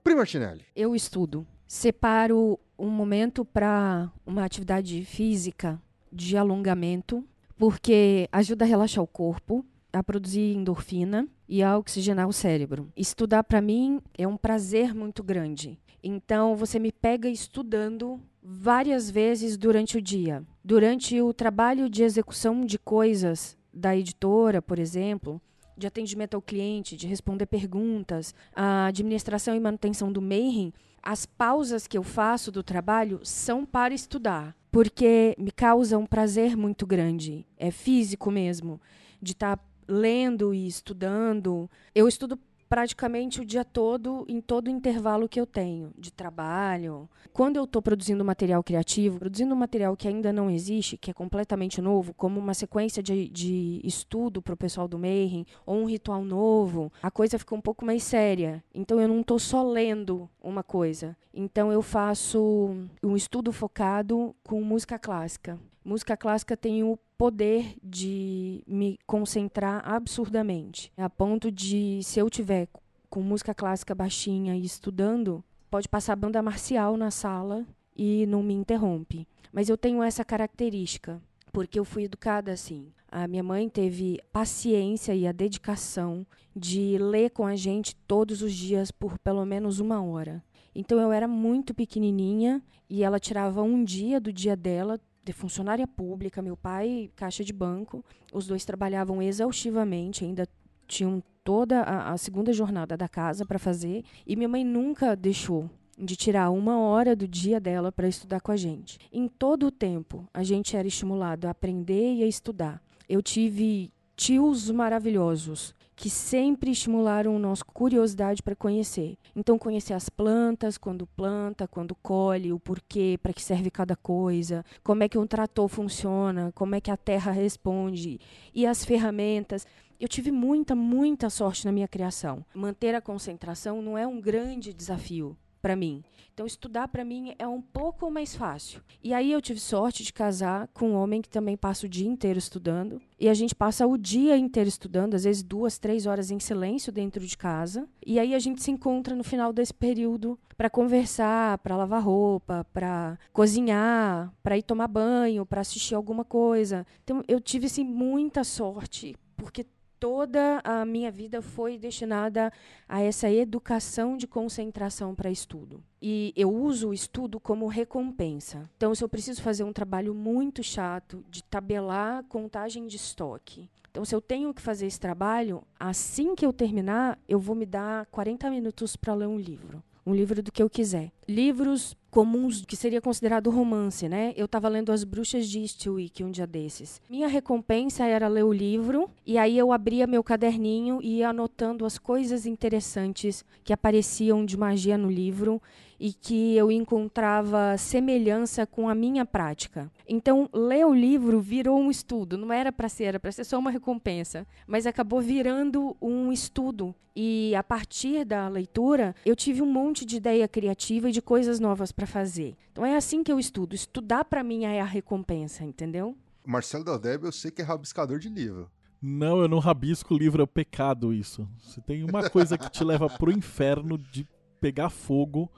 Prima 0.05 0.19
Martinelli. 0.19 0.65
Eu 0.77 0.95
estudo. 0.95 1.45
Separo 1.67 2.57
um 2.79 2.89
momento 2.89 3.45
para 3.45 4.13
uma 4.25 4.45
atividade 4.45 5.05
física 5.05 5.83
de 6.13 6.37
alongamento, 6.37 7.27
porque 7.57 8.29
ajuda 8.31 8.65
a 8.65 8.69
relaxar 8.69 9.03
o 9.03 9.09
corpo, 9.09 9.67
a 9.93 10.05
produzir 10.05 10.55
endorfina 10.55 11.27
e 11.49 11.65
a 11.65 11.77
oxigenar 11.77 12.29
o 12.29 12.33
cérebro. 12.33 12.93
Estudar 12.97 13.43
para 13.43 13.61
mim 13.61 14.01
é 14.17 14.25
um 14.25 14.37
prazer 14.37 14.95
muito 14.95 15.21
grande. 15.21 15.81
Então 16.01 16.55
você 16.55 16.79
me 16.79 16.93
pega 16.93 17.29
estudando 17.29 18.21
várias 18.45 19.11
vezes 19.11 19.57
durante 19.57 19.97
o 19.97 20.03
dia. 20.03 20.45
Durante 20.63 21.21
o 21.23 21.33
trabalho 21.33 21.89
de 21.89 22.03
execução 22.03 22.67
de 22.67 22.79
coisas 22.79 23.57
da 23.73 23.97
editora, 23.97 24.61
por 24.61 24.79
exemplo, 24.79 25.41
de 25.77 25.87
atendimento 25.87 26.35
ao 26.35 26.43
cliente, 26.43 26.97
de 26.97 27.07
responder 27.07 27.47
perguntas, 27.47 28.35
a 28.55 28.87
administração 28.87 29.57
e 29.57 29.61
manutenção 29.61 30.13
do 30.13 30.21
Mayhem, 30.21 30.73
as 31.03 31.27
pausas 31.27 31.87
que 31.87 31.97
eu 31.97 32.03
faço 32.03 32.53
do 32.53 32.63
trabalho 32.63 33.21
são 33.23 33.65
para 33.65 33.95
estudar, 33.95 34.55
porque 34.71 35.35
me 35.39 35.51
causa 35.51 35.99
um 35.99 36.07
prazer 36.07 36.57
muito 36.57 36.87
grande, 36.87 37.47
é 37.57 37.71
físico 37.71 38.31
mesmo, 38.31 38.81
de 39.21 39.33
estar 39.33 39.57
tá 39.57 39.65
lendo 39.89 40.55
e 40.55 40.67
estudando. 40.67 41.71
Eu 41.95 42.09
estudo 42.09 42.39
praticamente 42.69 43.41
o 43.41 43.45
dia 43.45 43.65
todo, 43.65 44.25
em 44.29 44.41
todo 44.41 44.71
intervalo 44.71 45.29
que 45.29 45.41
eu 45.41 45.47
tenho 45.47 45.93
de 45.99 46.13
trabalho. 46.13 47.09
Quando 47.33 47.57
eu 47.57 47.65
estou 47.65 47.83
produzindo 47.83 48.25
material 48.25 48.63
criativo, 48.63 49.19
produzindo 49.19 49.55
material 49.57 49.97
que 49.97 50.09
ainda 50.09 50.33
não 50.33 50.51
existe, 50.51 50.97
que 50.97 51.11
é 51.11 51.15
completamente 51.15 51.81
novo, 51.81 52.15
como 52.15 52.39
uma 52.39 52.55
sequência 52.55 53.03
de, 53.03 53.29
de 53.29 53.81
estudo 53.85 54.41
para 54.41 54.55
o 54.55 54.57
pessoal 54.57 54.87
do 54.87 54.99
Mayhem, 54.99 55.47
ou 55.67 55.77
um 55.77 55.87
ritual 55.87 56.25
novo, 56.25 56.93
a 57.03 57.11
coisa 57.11 57.39
fica 57.39 57.55
um 57.55 57.61
pouco 57.61 57.85
mais 57.85 58.03
séria. 58.03 58.63
Então 58.75 59.01
eu 59.01 59.09
não 59.09 59.21
estou 59.21 59.39
só 59.39 59.63
lendo 59.63 60.29
uma 60.43 60.63
coisa. 60.63 61.17
Então 61.33 61.73
eu 61.73 61.83
faço 61.83 62.77
um 63.03 63.17
estudo 63.17 63.53
focado 63.53 64.35
com 64.45 64.61
música 64.63 64.99
clássica. 64.99 65.59
Música 65.85 66.17
clássica 66.17 66.57
tem 66.57 66.83
o 66.83 66.99
poder 67.19 67.77
de 67.83 68.65
me 68.67 68.99
concentrar 69.07 69.87
absurdamente, 69.87 70.91
a 70.97 71.11
ponto 71.11 71.53
de 71.53 72.01
se 72.03 72.19
eu 72.19 72.31
tiver 72.31 72.69
com 73.11 73.21
música 73.21 73.55
clássica 73.55 73.95
baixinha 73.95 74.57
e 74.57 74.65
estudando, 74.65 75.45
pode 75.71 75.87
passar 75.87 76.17
banda 76.17 76.43
marcial 76.43 76.97
na 76.97 77.11
sala 77.11 77.67
e 77.95 78.25
não 78.27 78.43
me 78.43 78.55
interrompe. 78.55 79.29
Mas 79.53 79.69
eu 79.69 79.77
tenho 79.77 80.03
essa 80.03 80.25
característica, 80.25 81.21
porque 81.53 81.79
eu 81.79 81.85
fui 81.85 82.05
educada 82.05 82.51
assim. 82.51 82.91
A 83.13 83.29
minha 83.29 83.43
mãe 83.43 83.69
teve 83.69 84.19
paciência 84.33 85.15
e 85.15 85.27
a 85.27 85.33
dedicação 85.33 86.27
de 86.57 86.97
ler 86.99 87.31
com 87.31 87.47
a 87.47 87.55
gente 87.55 87.95
todos 88.09 88.41
os 88.41 88.55
dias 88.55 88.91
por 88.91 89.19
pelo 89.19 89.45
menos 89.45 89.81
uma 89.81 90.03
hora. 90.03 90.43
Então 90.75 90.99
eu 90.99 91.13
era 91.13 91.29
muito 91.29 91.75
pequenininha 91.75 92.63
e 92.89 93.05
ela 93.05 93.21
tirava 93.21 93.63
um 93.63 93.85
dia 93.85 94.19
do 94.19 94.33
dia 94.33 94.57
dela 94.57 94.99
de 95.25 95.33
funcionária 95.33 95.87
pública, 95.87 96.43
meu 96.43 96.57
pai 96.57 97.11
caixa 97.17 97.43
de 97.43 97.53
banco. 97.53 98.05
Os 98.33 98.47
dois 98.47 98.65
trabalhavam 98.65 99.23
exaustivamente, 99.23 100.25
ainda 100.25 100.47
tinham 100.87 101.23
toda 101.43 101.81
a, 101.83 102.13
a 102.13 102.19
segunda 102.19 102.53
jornada 102.53 102.97
da 102.97 103.09
casa 103.09 103.45
para 103.45 103.59
fazer, 103.59 104.05
e 104.27 104.37
minha 104.37 104.49
mãe 104.49 104.65
nunca 104.65 105.15
deixou 105.17 105.71
de 105.97 106.17
tirar 106.17 106.51
uma 106.51 106.79
hora 106.79 107.15
do 107.15 107.27
dia 107.29 107.61
dela 107.61 107.93
para 107.93 108.09
estudar 108.09 108.41
com 108.41 108.51
a 108.51 108.57
gente. 108.57 108.99
Em 109.13 109.29
todo 109.29 109.67
o 109.67 109.71
tempo, 109.71 110.29
a 110.35 110.43
gente 110.43 110.77
era 110.77 110.89
estimulado 110.89 111.47
a 111.47 111.51
aprender 111.51 112.15
e 112.15 112.23
a 112.23 112.27
estudar. 112.27 112.83
Eu 113.09 113.23
tive 113.23 113.93
tios 114.17 114.71
maravilhosos 114.71 115.75
que 115.97 116.11
sempre 116.11 116.71
estimularam 116.71 117.37
a 117.37 117.39
nossa 117.39 117.65
curiosidade 117.65 118.43
para 118.43 118.57
conhecer. 118.57 119.17
Então, 119.35 119.59
conhecer 119.59 119.95
as 119.95 120.09
plantas, 120.09 120.77
quando 120.77 121.07
planta, 121.07 121.69
quando 121.69 121.95
colhe, 121.95 122.53
o 122.53 122.59
porquê, 122.59 123.19
para 123.23 123.33
que 123.33 123.43
serve 123.43 123.71
cada 123.71 123.95
coisa, 123.95 124.65
como 124.83 125.03
é 125.03 125.09
que 125.09 125.19
um 125.19 125.27
trator 125.27 125.69
funciona, 125.69 126.53
como 126.55 126.75
é 126.75 126.81
que 126.81 126.91
a 126.91 126.97
terra 126.97 127.31
responde, 127.31 128.19
e 128.53 128.67
as 128.67 128.85
ferramentas. 128.85 129.67
Eu 130.01 130.09
tive 130.09 130.33
muita, 130.33 130.75
muita 130.75 131.31
sorte 131.31 131.65
na 131.65 131.73
minha 131.73 131.87
criação. 131.87 132.45
Manter 132.53 132.95
a 132.95 133.01
concentração 133.01 133.81
não 133.81 133.97
é 133.97 134.07
um 134.07 134.21
grande 134.21 134.73
desafio 134.73 135.37
para 135.65 135.75
mim. 135.75 136.05
Então, 136.35 136.45
estudar 136.45 136.89
para 136.89 137.03
mim 137.03 137.35
é 137.39 137.49
um 137.49 137.63
pouco 137.63 138.11
mais 138.11 138.37
fácil. 138.37 138.83
E 139.03 139.15
aí 139.15 139.33
eu 139.33 139.41
tive 139.41 139.59
sorte 139.59 140.03
de 140.03 140.13
casar 140.13 140.69
com 140.75 140.91
um 140.91 140.95
homem 140.95 141.23
que 141.23 141.29
também 141.29 141.57
passa 141.57 141.87
o 141.87 141.89
dia 141.89 142.07
inteiro 142.07 142.39
estudando. 142.39 143.01
E 143.19 143.31
a 143.31 143.35
gente 143.35 143.55
passa 143.55 143.87
o 143.87 143.97
dia 143.97 144.37
inteiro 144.37 144.69
estudando, 144.69 145.15
às 145.15 145.25
vezes 145.25 145.43
duas, 145.43 145.79
três 145.79 146.05
horas 146.05 146.31
em 146.31 146.39
silêncio 146.39 146.93
dentro 146.93 147.27
de 147.27 147.39
casa. 147.39 147.89
E 148.05 148.19
aí 148.19 148.35
a 148.35 148.39
gente 148.39 148.63
se 148.63 148.71
encontra 148.71 149.15
no 149.15 149.25
final 149.25 149.55
desse 149.55 149.73
período 149.73 150.39
para 150.55 150.69
conversar, 150.69 151.57
para 151.59 151.79
lavar 151.79 152.03
roupa, 152.03 152.67
para 152.75 153.19
cozinhar, 153.33 154.31
para 154.43 154.59
ir 154.59 154.65
tomar 154.65 154.89
banho, 154.89 155.47
para 155.47 155.63
assistir 155.63 155.95
alguma 155.95 156.27
coisa. 156.27 156.87
Então 157.05 157.25
eu 157.27 157.41
tive 157.41 157.67
assim, 157.67 157.85
muita 157.85 158.45
sorte, 158.45 159.17
porque 159.35 159.65
toda 160.05 160.61
a 160.63 160.85
minha 160.85 161.11
vida 161.11 161.41
foi 161.41 161.79
destinada 161.79 162.53
a 162.87 163.01
essa 163.01 163.31
educação 163.31 164.19
de 164.19 164.27
concentração 164.27 165.15
para 165.15 165.31
estudo. 165.31 165.83
E 166.03 166.31
eu 166.37 166.55
uso 166.55 166.91
o 166.91 166.93
estudo 166.93 167.41
como 167.41 167.67
recompensa. 167.67 168.69
Então, 168.77 168.95
se 168.95 169.03
eu 169.03 169.09
preciso 169.09 169.41
fazer 169.41 169.65
um 169.65 169.73
trabalho 169.73 170.15
muito 170.15 170.63
chato 170.63 171.25
de 171.31 171.43
tabelar 171.43 172.23
contagem 172.25 172.87
de 172.87 172.97
estoque, 172.97 173.71
então, 173.91 174.05
se 174.05 174.15
eu 174.15 174.21
tenho 174.21 174.53
que 174.53 174.61
fazer 174.61 174.87
esse 174.87 175.01
trabalho, 175.01 175.63
assim 175.81 176.35
que 176.35 176.45
eu 176.45 176.53
terminar, 176.53 177.19
eu 177.27 177.39
vou 177.39 177.57
me 177.57 177.65
dar 177.65 178.05
40 178.07 178.51
minutos 178.51 178.97
para 178.97 179.15
ler 179.15 179.29
um 179.29 179.39
livro. 179.39 179.83
Um 180.07 180.15
livro 180.15 180.43
do 180.43 180.53
que 180.53 180.63
eu 180.63 180.69
quiser. 180.69 181.11
Livros 181.27 181.97
comuns 182.11 182.65
que 182.65 182.77
seria 182.77 183.01
considerado 183.01 183.51
romance, 183.51 184.09
né? 184.09 184.33
Eu 184.37 184.45
estava 184.45 184.69
lendo 184.69 184.93
As 184.93 185.03
Bruxas 185.03 185.49
de 185.49 185.61
Eastwick 185.61 186.23
um 186.23 186.31
dia 186.31 186.47
desses. 186.47 187.01
Minha 187.11 187.27
recompensa 187.27 188.05
era 188.07 188.29
ler 188.29 188.45
o 188.45 188.53
livro 188.53 189.11
e 189.27 189.37
aí 189.37 189.59
eu 189.59 189.73
abria 189.73 190.07
meu 190.07 190.23
caderninho 190.23 191.01
e 191.03 191.19
ia 191.19 191.31
anotando 191.31 191.85
as 191.85 191.99
coisas 191.99 192.47
interessantes 192.47 193.45
que 193.65 193.73
apareciam 193.73 194.45
de 194.45 194.57
magia 194.57 194.97
no 194.97 195.11
livro 195.11 195.61
e 196.05 196.13
que 196.13 196.55
eu 196.55 196.71
encontrava 196.71 197.79
semelhança 197.79 198.67
com 198.67 198.91
a 198.91 198.95
minha 198.95 199.25
prática. 199.25 199.91
Então, 200.07 200.51
ler 200.53 200.85
o 200.85 200.93
livro 200.93 201.41
virou 201.41 201.81
um 201.81 201.91
estudo, 201.91 202.37
não 202.37 202.53
era 202.53 202.71
para 202.71 202.91
ser, 202.91 203.05
era 203.05 203.19
para 203.19 203.33
ser 203.33 203.43
só 203.43 203.59
uma 203.59 203.71
recompensa, 203.71 204.47
mas 204.67 204.87
acabou 204.87 205.23
virando 205.23 205.97
um 206.03 206.31
estudo. 206.31 206.95
E 207.17 207.55
a 207.55 207.63
partir 207.63 208.23
da 208.27 208.49
leitura, 208.49 209.15
eu 209.25 209.35
tive 209.35 209.63
um 209.63 209.73
monte 209.73 210.05
de 210.05 210.19
ideia 210.19 210.47
criativa 210.47 211.09
e 211.09 211.13
de 211.13 211.23
coisas 211.23 211.59
novas 211.59 211.91
para 211.91 212.07
fazer. 212.07 212.55
Então 212.71 212.85
é 212.85 212.97
assim 212.97 213.23
que 213.23 213.33
eu 213.33 213.39
estudo. 213.39 213.75
Estudar 213.75 214.27
para 214.27 214.45
mim 214.45 214.67
é 214.67 214.83
a 214.83 214.85
recompensa, 214.85 215.65
entendeu? 215.65 216.15
Marcelo 216.45 216.85
Daldeb, 216.85 217.25
eu 217.25 217.33
sei 217.33 217.51
que 217.51 217.63
é 217.63 217.65
rabiscador 217.65 218.19
de 218.19 218.29
livro. 218.29 218.71
Não, 219.01 219.41
eu 219.41 219.49
não 219.49 219.59
rabisco 219.59 220.15
o 220.15 220.19
livro, 220.19 220.43
é 220.43 220.45
o 220.45 220.47
pecado 220.47 221.15
isso. 221.15 221.49
Se 221.63 221.81
tem 221.81 222.05
uma 222.05 222.29
coisa 222.29 222.59
que 222.59 222.71
te 222.71 222.85
leva 222.85 223.09
pro 223.09 223.33
inferno 223.33 223.97
de 223.97 224.29
pegar 224.65 224.89
fogo, 224.89 225.51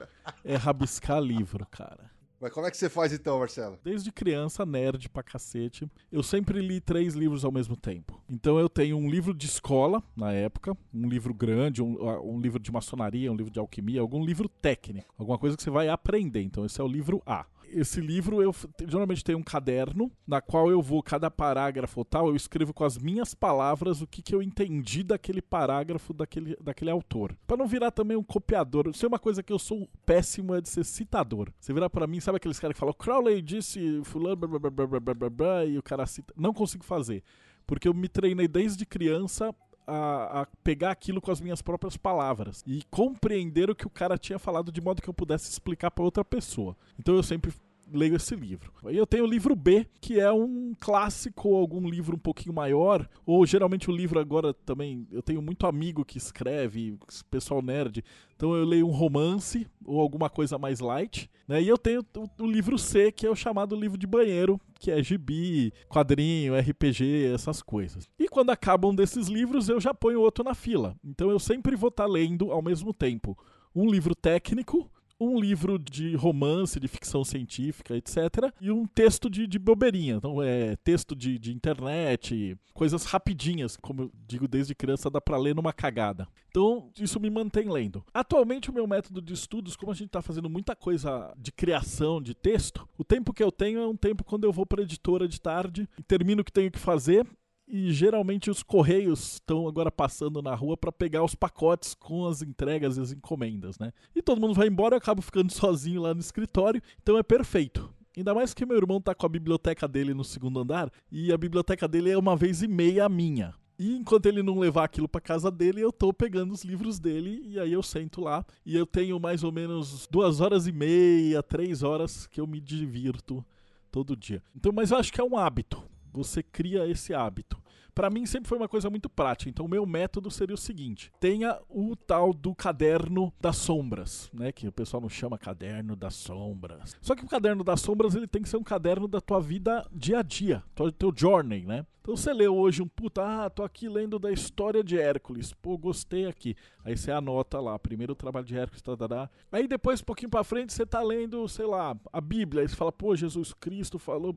é 0.43 0.55
rabiscar 0.55 1.19
livro, 1.19 1.65
cara. 1.69 2.11
Mas 2.39 2.51
como 2.51 2.67
é 2.67 2.71
que 2.71 2.77
você 2.77 2.87
faz 2.87 3.11
então, 3.11 3.39
Marcelo? 3.39 3.79
Desde 3.83 4.11
criança, 4.11 4.63
nerd 4.63 5.09
pra 5.09 5.23
cacete, 5.23 5.89
eu 6.11 6.21
sempre 6.21 6.61
li 6.61 6.79
três 6.79 7.15
livros 7.15 7.43
ao 7.43 7.51
mesmo 7.51 7.75
tempo. 7.75 8.21
Então 8.29 8.59
eu 8.59 8.69
tenho 8.69 8.95
um 8.95 9.09
livro 9.09 9.33
de 9.33 9.47
escola, 9.47 10.03
na 10.15 10.31
época, 10.31 10.77
um 10.93 11.09
livro 11.09 11.33
grande, 11.33 11.81
um, 11.81 11.97
um, 12.19 12.39
livro 12.39 12.59
de 12.59 12.71
maçonaria, 12.71 13.31
um 13.31 13.35
livro 13.35 13.51
de 13.51 13.59
alquimia, 13.59 14.01
algum 14.01 14.23
livro 14.23 14.47
técnico, 14.47 15.11
alguma 15.17 15.39
coisa 15.39 15.57
que 15.57 15.63
você 15.63 15.71
vai 15.71 15.89
aprender. 15.89 16.41
Então 16.41 16.63
esse 16.63 16.79
é 16.79 16.83
o 16.83 16.87
livro 16.87 17.23
A 17.25 17.45
esse 17.71 17.99
livro 18.01 18.41
eu 18.41 18.53
geralmente 18.87 19.23
tenho 19.23 19.37
um 19.37 19.43
caderno 19.43 20.11
na 20.25 20.41
qual 20.41 20.69
eu 20.69 20.81
vou 20.81 21.01
cada 21.03 21.29
parágrafo 21.29 22.03
tal 22.05 22.27
eu 22.27 22.35
escrevo 22.35 22.73
com 22.73 22.83
as 22.83 22.97
minhas 22.97 23.33
palavras 23.33 24.01
o 24.01 24.07
que, 24.07 24.21
que 24.21 24.33
eu 24.33 24.41
entendi 24.41 25.03
daquele 25.03 25.41
parágrafo 25.41 26.13
daquele, 26.13 26.55
daquele 26.61 26.91
autor. 26.91 27.35
Para 27.45 27.57
não 27.57 27.67
virar 27.67 27.91
também 27.91 28.17
um 28.17 28.23
copiador 28.23 28.87
isso 28.89 29.05
é 29.05 29.07
uma 29.07 29.19
coisa 29.19 29.43
que 29.43 29.53
eu 29.53 29.59
sou 29.59 29.87
péssimo 30.05 30.55
é 30.55 30.61
de 30.61 30.69
ser 30.69 30.83
citador. 30.83 31.49
Você 31.59 31.73
virar 31.73 31.89
para 31.89 32.07
mim 32.07 32.19
sabe 32.19 32.37
aqueles 32.37 32.59
caras 32.59 32.73
que 32.73 32.79
falam 32.79 32.93
Crowley 32.93 33.41
disse 33.41 34.01
fulano 34.03 34.35
blá, 34.35 34.59
blá, 34.59 34.69
blá, 34.69 34.99
blá, 34.99 35.13
blá, 35.13 35.29
blá, 35.29 35.65
e 35.65 35.77
o 35.77 35.83
cara 35.83 36.05
cita? 36.05 36.33
Não 36.37 36.53
consigo 36.53 36.83
fazer 36.83 37.23
porque 37.67 37.87
eu 37.87 37.93
me 37.93 38.07
treinei 38.07 38.47
desde 38.47 38.85
criança 38.85 39.53
a, 39.87 40.41
a, 40.41 40.47
pegar 40.63 40.91
aquilo 40.91 41.21
com 41.21 41.31
as 41.31 41.39
minhas 41.39 41.61
próprias 41.61 41.95
palavras 41.95 42.63
e 42.67 42.83
compreender 42.91 43.69
o 43.69 43.75
que 43.75 43.87
o 43.87 43.89
cara 43.89 44.17
tinha 44.17 44.37
falado 44.37 44.71
de 44.71 44.81
modo 44.81 45.01
que 45.01 45.09
eu 45.09 45.13
pudesse 45.13 45.49
explicar 45.49 45.89
para 45.89 46.03
outra 46.03 46.25
pessoa. 46.25 46.75
Então 46.99 47.15
eu 47.15 47.23
sempre 47.23 47.51
leio 47.91 48.15
esse 48.15 48.35
livro. 48.35 48.71
Aí 48.85 48.97
eu 48.97 49.07
tenho 49.07 49.23
o 49.23 49.27
livro 49.27 49.55
B, 49.55 49.85
que 49.99 50.19
é 50.19 50.31
um 50.31 50.73
clássico 50.79 51.55
algum 51.55 51.87
livro 51.87 52.15
um 52.15 52.19
pouquinho 52.19 52.53
maior, 52.53 53.07
ou 53.25 53.45
geralmente 53.45 53.89
o 53.89 53.95
livro 53.95 54.19
agora 54.19 54.53
também, 54.53 55.07
eu 55.11 55.21
tenho 55.21 55.41
muito 55.41 55.65
amigo 55.65 56.05
que 56.05 56.17
escreve, 56.17 56.97
pessoal 57.29 57.61
nerd, 57.61 58.03
então 58.35 58.55
eu 58.55 58.65
leio 58.65 58.87
um 58.87 58.91
romance 58.91 59.67
ou 59.85 59.99
alguma 59.99 60.29
coisa 60.29 60.57
mais 60.57 60.79
light, 60.79 61.29
né? 61.47 61.61
E 61.61 61.67
eu 61.67 61.77
tenho 61.77 62.05
o, 62.39 62.45
livro 62.45 62.77
C, 62.77 63.11
que 63.11 63.25
é 63.25 63.29
o 63.29 63.35
chamado 63.35 63.75
livro 63.75 63.97
de 63.97 64.05
banheiro, 64.05 64.59
que 64.79 64.91
é 64.91 65.01
gibi, 65.01 65.73
quadrinho, 65.87 66.57
RPG, 66.57 67.31
essas 67.33 67.61
coisas. 67.61 68.07
E 68.19 68.27
quando 68.27 68.51
acabam 68.51 68.93
desses 68.93 69.27
livros, 69.27 69.69
eu 69.69 69.79
já 69.79 69.93
ponho 69.93 70.21
outro 70.21 70.43
na 70.43 70.53
fila. 70.53 70.95
Então 71.03 71.31
eu 71.31 71.39
sempre 71.39 71.75
vou 71.75 71.89
estar 71.89 72.03
tá 72.03 72.09
lendo 72.09 72.51
ao 72.51 72.61
mesmo 72.61 72.93
tempo 72.93 73.37
um 73.73 73.89
livro 73.89 74.15
técnico 74.15 74.89
um 75.19 75.39
livro 75.39 75.79
de 75.79 76.15
romance, 76.15 76.79
de 76.79 76.87
ficção 76.87 77.23
científica, 77.23 77.95
etc. 77.95 78.51
E 78.61 78.71
um 78.71 78.85
texto 78.85 79.29
de, 79.29 79.47
de 79.47 79.57
bobeirinha. 79.57 80.15
Então, 80.15 80.41
é 80.41 80.75
texto 80.77 81.15
de, 81.15 81.39
de 81.39 81.53
internet, 81.53 82.57
coisas 82.73 83.05
rapidinhas, 83.05 83.75
como 83.77 84.03
eu 84.03 84.11
digo 84.27 84.47
desde 84.47 84.75
criança, 84.75 85.09
dá 85.09 85.19
para 85.19 85.37
ler 85.37 85.55
numa 85.55 85.73
cagada. 85.73 86.27
Então, 86.49 86.91
isso 86.99 87.19
me 87.19 87.29
mantém 87.29 87.69
lendo. 87.69 88.03
Atualmente, 88.13 88.69
o 88.69 88.73
meu 88.73 88.87
método 88.87 89.21
de 89.21 89.33
estudos, 89.33 89.75
como 89.75 89.91
a 89.91 89.95
gente 89.95 90.07
está 90.07 90.21
fazendo 90.21 90.49
muita 90.49 90.75
coisa 90.75 91.33
de 91.37 91.51
criação 91.51 92.21
de 92.21 92.33
texto, 92.33 92.87
o 92.97 93.03
tempo 93.03 93.33
que 93.33 93.43
eu 93.43 93.51
tenho 93.51 93.79
é 93.79 93.87
um 93.87 93.95
tempo 93.95 94.23
quando 94.23 94.43
eu 94.43 94.53
vou 94.53 94.65
para 94.65 94.83
editora 94.83 95.27
de 95.27 95.41
tarde 95.41 95.87
termino 96.07 96.41
o 96.41 96.45
que 96.45 96.51
tenho 96.51 96.71
que 96.71 96.79
fazer 96.79 97.25
e 97.67 97.91
geralmente 97.91 98.49
os 98.49 98.63
correios 98.63 99.33
estão 99.33 99.67
agora 99.67 99.91
passando 99.91 100.41
na 100.41 100.55
rua 100.55 100.77
para 100.77 100.91
pegar 100.91 101.23
os 101.23 101.35
pacotes 101.35 101.93
com 101.93 102.25
as 102.25 102.41
entregas 102.41 102.97
e 102.97 103.01
as 103.01 103.11
encomendas, 103.11 103.77
né? 103.77 103.91
E 104.15 104.21
todo 104.21 104.39
mundo 104.39 104.53
vai 104.53 104.67
embora, 104.67 104.95
eu 104.95 104.99
acabo 104.99 105.21
ficando 105.21 105.51
sozinho 105.53 106.01
lá 106.01 106.13
no 106.13 106.19
escritório, 106.19 106.81
então 107.01 107.17
é 107.17 107.23
perfeito. 107.23 107.93
Ainda 108.15 108.33
mais 108.33 108.53
que 108.53 108.65
meu 108.65 108.77
irmão 108.77 108.99
tá 108.99 109.13
com 109.13 109.25
a 109.25 109.29
biblioteca 109.29 109.87
dele 109.87 110.13
no 110.13 110.23
segundo 110.23 110.59
andar 110.59 110.91
e 111.11 111.31
a 111.31 111.37
biblioteca 111.37 111.87
dele 111.87 112.09
é 112.09 112.17
uma 112.17 112.35
vez 112.35 112.63
e 112.63 112.67
meia 112.67 113.05
a 113.05 113.09
minha. 113.09 113.53
E 113.77 113.95
enquanto 113.95 114.25
ele 114.25 114.41
não 114.41 114.57
levar 114.57 114.85
aquilo 114.85 115.07
para 115.07 115.21
casa 115.21 115.51
dele, 115.51 115.81
eu 115.81 115.91
tô 115.91 116.11
pegando 116.11 116.51
os 116.51 116.63
livros 116.63 116.97
dele 116.97 117.43
e 117.45 117.59
aí 117.59 117.73
eu 117.73 117.83
sento 117.83 118.21
lá 118.21 118.43
e 118.65 118.75
eu 118.75 118.87
tenho 118.87 119.19
mais 119.19 119.43
ou 119.43 119.51
menos 119.51 120.07
duas 120.09 120.41
horas 120.41 120.65
e 120.65 120.71
meia, 120.71 121.43
três 121.43 121.83
horas 121.83 122.25
que 122.25 122.41
eu 122.41 122.47
me 122.47 122.59
divirto 122.59 123.45
todo 123.91 124.17
dia. 124.17 124.41
Então, 124.55 124.71
mas 124.71 124.89
eu 124.89 124.97
acho 124.97 125.13
que 125.13 125.21
é 125.21 125.23
um 125.23 125.37
hábito. 125.37 125.83
Você 126.17 126.41
cria 126.41 126.87
esse 126.87 127.13
hábito. 127.13 127.57
Para 127.93 128.11
mim 128.11 128.27
sempre 128.27 128.47
foi 128.47 128.59
uma 128.59 128.67
coisa 128.67 128.91
muito 128.91 129.09
prática. 129.09 129.49
Então, 129.49 129.65
o 129.65 129.69
meu 129.69 129.83
método 129.83 130.29
seria 130.29 130.53
o 130.53 130.57
seguinte: 130.57 131.11
tenha 131.19 131.59
o 131.67 131.95
tal 131.95 132.31
do 132.31 132.53
caderno 132.53 133.33
das 133.41 133.57
sombras, 133.57 134.29
né? 134.31 134.51
Que 134.51 134.67
o 134.67 134.71
pessoal 134.71 135.01
não 135.01 135.09
chama 135.09 135.35
caderno 135.35 135.95
das 135.95 136.13
sombras. 136.13 136.95
Só 137.01 137.15
que 137.15 137.25
o 137.25 137.27
caderno 137.27 137.63
das 137.63 137.81
sombras 137.81 138.13
ele 138.13 138.27
tem 138.27 138.43
que 138.43 138.49
ser 138.49 138.57
um 138.57 138.63
caderno 138.63 139.07
da 139.07 139.19
tua 139.19 139.41
vida 139.41 139.83
dia 139.91 140.19
a 140.19 140.21
dia, 140.21 140.63
teu, 140.75 140.91
teu 140.91 141.11
journey, 141.15 141.65
né? 141.65 141.87
Então 142.07 142.15
você 142.15 142.31
leu 142.31 142.55
hoje 142.55 142.81
um 142.81 142.87
puta, 142.87 143.21
ah, 143.21 143.49
tô 143.49 143.63
aqui 143.63 143.89
lendo 143.89 144.17
da 144.17 144.31
história 144.31 144.81
de 144.81 144.97
Hércules. 144.97 145.51
Pô, 145.51 145.77
gostei 145.77 146.25
aqui. 146.25 146.55
Aí 146.85 146.95
você 146.95 147.11
anota 147.11 147.59
lá, 147.59 147.77
primeiro 147.77 148.13
o 148.13 148.15
trabalho 148.15 148.45
de 148.45 148.57
Hércules, 148.57 148.81
tá, 148.81 149.29
Aí 149.51 149.67
depois, 149.67 149.99
um 149.99 150.05
pouquinho 150.05 150.29
pra 150.29 150.41
frente, 150.41 150.71
você 150.71 150.85
tá 150.85 151.01
lendo, 151.01 151.45
sei 151.49 151.65
lá, 151.65 151.97
a 152.13 152.21
Bíblia. 152.21 152.61
Aí 152.61 152.69
você 152.69 152.77
fala, 152.77 152.93
pô, 152.93 153.13
Jesus 153.13 153.51
Cristo 153.51 153.99
falou, 153.99 154.33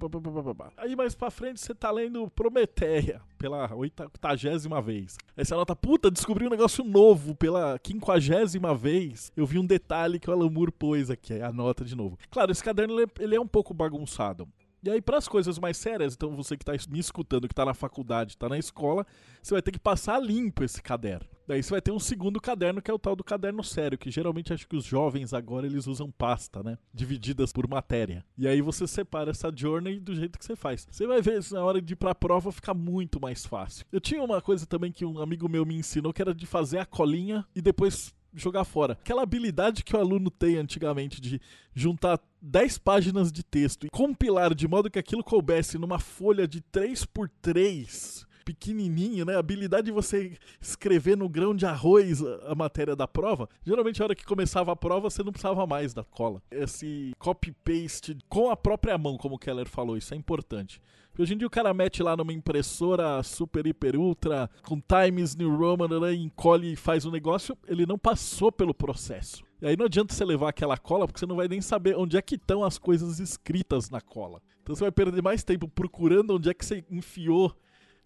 Aí 0.77 0.97
mais 0.97 1.15
pra 1.15 1.31
frente 1.31 1.61
você 1.61 1.73
tá 1.73 1.93
lendo 1.93 2.29
Prometeia, 2.31 3.23
pela 3.39 3.73
oitagésima 3.73 4.83
vez. 4.83 5.17
Aí 5.37 5.45
você 5.45 5.55
anota, 5.55 5.77
puta, 5.77 6.11
descobri 6.11 6.45
um 6.45 6.51
negócio 6.51 6.83
novo 6.83 7.37
pela 7.37 7.79
quinquagésima 7.79 8.75
vez. 8.75 9.31
Eu 9.37 9.47
vi 9.47 9.61
um 9.61 9.65
detalhe 9.65 10.19
que 10.19 10.29
o 10.29 10.33
Alan 10.33 10.51
Moore 10.51 10.73
pôs 10.73 11.09
aqui, 11.09 11.35
aí 11.35 11.43
anota 11.43 11.85
de 11.85 11.95
novo. 11.95 12.19
Claro, 12.33 12.51
esse 12.51 12.65
caderno 12.65 12.97
ele 13.21 13.37
é 13.37 13.41
um 13.41 13.47
pouco 13.47 13.73
bagunçado. 13.73 14.49
E 14.83 14.91
aí, 14.91 15.01
para 15.01 15.19
as 15.19 15.29
coisas 15.29 15.59
mais 15.59 15.77
sérias, 15.77 16.15
então 16.15 16.35
você 16.35 16.57
que 16.57 16.63
está 16.63 16.73
me 16.91 16.99
escutando, 16.99 17.47
que 17.47 17.53
está 17.53 17.65
na 17.65 17.75
faculdade, 17.75 18.33
está 18.33 18.49
na 18.49 18.59
escola, 18.59 19.07
você 19.43 19.55
vai 19.55 19.63
ter 19.63 19.73
que 19.73 19.79
passar 19.79 20.19
limpo 20.19 20.65
esse 20.65 20.83
caderno. 20.83 21.29
Daí 21.47 21.63
você 21.63 21.71
vai 21.71 21.81
ter 21.81 21.91
um 21.91 21.99
segundo 21.99 22.41
caderno, 22.41 22.81
que 22.81 22.91
é 22.91 22.95
o 22.95 22.99
tal 22.99 23.17
do 23.17 23.25
caderno 23.25 23.63
sério, 23.65 23.99
que 23.99 24.11
geralmente 24.11 24.53
acho 24.53 24.69
que 24.69 24.77
os 24.77 24.85
jovens 24.85 25.35
agora 25.35 25.67
eles 25.67 25.87
usam 25.89 26.11
pasta, 26.11 26.63
né? 26.63 26.79
Divididas 26.95 27.53
por 27.53 27.69
matéria. 27.69 28.25
E 28.39 28.47
aí 28.47 28.63
você 28.63 28.87
separa 28.87 29.33
essa 29.33 29.53
journey 29.55 29.99
do 29.99 30.15
jeito 30.15 30.39
que 30.39 30.45
você 30.45 30.55
faz. 30.55 30.87
Você 30.89 31.07
vai 31.09 31.21
ver 31.21 31.41
na 31.51 31.65
hora 31.65 31.83
de 31.83 31.93
ir 31.93 31.97
pra 31.97 32.15
prova 32.15 32.53
fica 32.53 32.73
muito 32.73 33.21
mais 33.21 33.45
fácil. 33.45 33.85
Eu 33.91 34.01
tinha 34.01 34.23
uma 34.23 34.41
coisa 34.41 34.65
também 34.65 34.93
que 34.93 35.05
um 35.05 35.21
amigo 35.21 35.49
meu 35.49 35.67
me 35.67 35.75
ensinou, 35.75 36.13
que 36.13 36.23
era 36.23 36.33
de 36.33 36.47
fazer 36.47 36.79
a 36.79 36.87
colinha 36.87 37.45
e 37.55 37.61
depois 37.61 38.15
jogar 38.35 38.65
fora. 38.65 38.95
Aquela 38.95 39.23
habilidade 39.23 39.85
que 39.85 39.95
o 39.95 39.99
aluno 39.99 40.31
tem 40.31 40.57
antigamente 40.57 41.21
de 41.21 41.41
juntar 41.75 42.21
10 42.41 42.79
páginas 42.79 43.31
de 43.33 43.43
texto 43.43 43.87
e 43.87 43.91
compilar 43.91 44.55
de 44.55 44.67
modo 44.67 44.91
que 44.91 44.99
aquilo 44.99 45.25
coubesse 45.25 45.79
numa 45.79 45.99
folha 45.99 46.47
de 46.47 46.61
3 46.61 47.05
por 47.07 47.29
3 47.43 48.30
pequenininho, 48.45 49.25
né? 49.25 49.37
A 49.37 49.39
habilidade 49.39 49.87
de 49.87 49.93
você 49.93 50.37
escrever 50.61 51.17
no 51.17 51.29
grão 51.29 51.55
de 51.55 51.67
arroz 51.67 52.23
a, 52.23 52.55
matéria 52.55 52.97
da 52.97 53.07
prova. 53.07 53.49
Geralmente, 53.65 54.01
a 54.01 54.05
hora 54.05 54.15
que 54.15 54.25
começava 54.25 54.73
a 54.73 54.77
prova, 54.77 55.11
você 55.11 55.23
não 55.23 55.33
precisava 55.33 55.67
mais 55.67 55.95
da 55.95 56.05
cola. 56.05 56.43
Esse 56.51 57.13
copy-paste 57.19 58.19
com 58.29 58.51
a 58.51 58.57
própria 58.57 58.97
mão, 58.99 59.17
como 59.17 59.37
o 59.37 59.39
Keller 59.39 59.69
falou, 59.69 59.97
isso 59.97 60.15
é 60.15 60.17
importante. 60.17 60.81
Hoje 61.19 61.35
em 61.35 61.37
dia 61.37 61.47
o 61.47 61.51
cara 61.51 61.75
mete 61.75 62.03
lá 62.03 62.17
numa 62.17 62.33
impressora 62.33 63.23
super, 63.23 63.67
hiper, 63.67 63.95
ultra, 63.95 64.49
com 64.63 64.81
Times 64.81 65.37
New 65.37 65.55
Roman, 65.55 66.01
né, 66.01 66.15
encolhe 66.15 66.73
e 66.73 66.77
faz 66.77 67.05
um 67.05 67.11
negócio, 67.11 67.59
ele 67.67 67.85
não 67.85 67.99
passou 67.99 68.51
pelo 68.51 68.73
processo. 68.73 69.45
E 69.61 69.67
aí 69.67 69.77
não 69.77 69.85
adianta 69.85 70.15
você 70.15 70.25
levar 70.25 70.49
aquela 70.49 70.79
cola, 70.79 71.07
porque 71.07 71.21
você 71.21 71.27
não 71.27 71.37
vai 71.37 71.47
nem 71.47 71.61
saber 71.61 71.95
onde 71.95 72.17
é 72.17 72.23
que 72.23 72.37
estão 72.37 72.65
as 72.65 72.79
coisas 72.79 73.21
escritas 73.21 73.91
na 73.91 74.01
cola. 74.01 74.41
Então 74.63 74.75
você 74.75 74.85
vai 74.85 74.93
perder 74.93 75.23
mais 75.23 75.45
tempo 75.45 75.69
procurando 75.69 76.37
onde 76.37 76.49
é 76.49 76.55
que 76.55 76.65
você 76.65 76.83
enfiou 76.91 77.55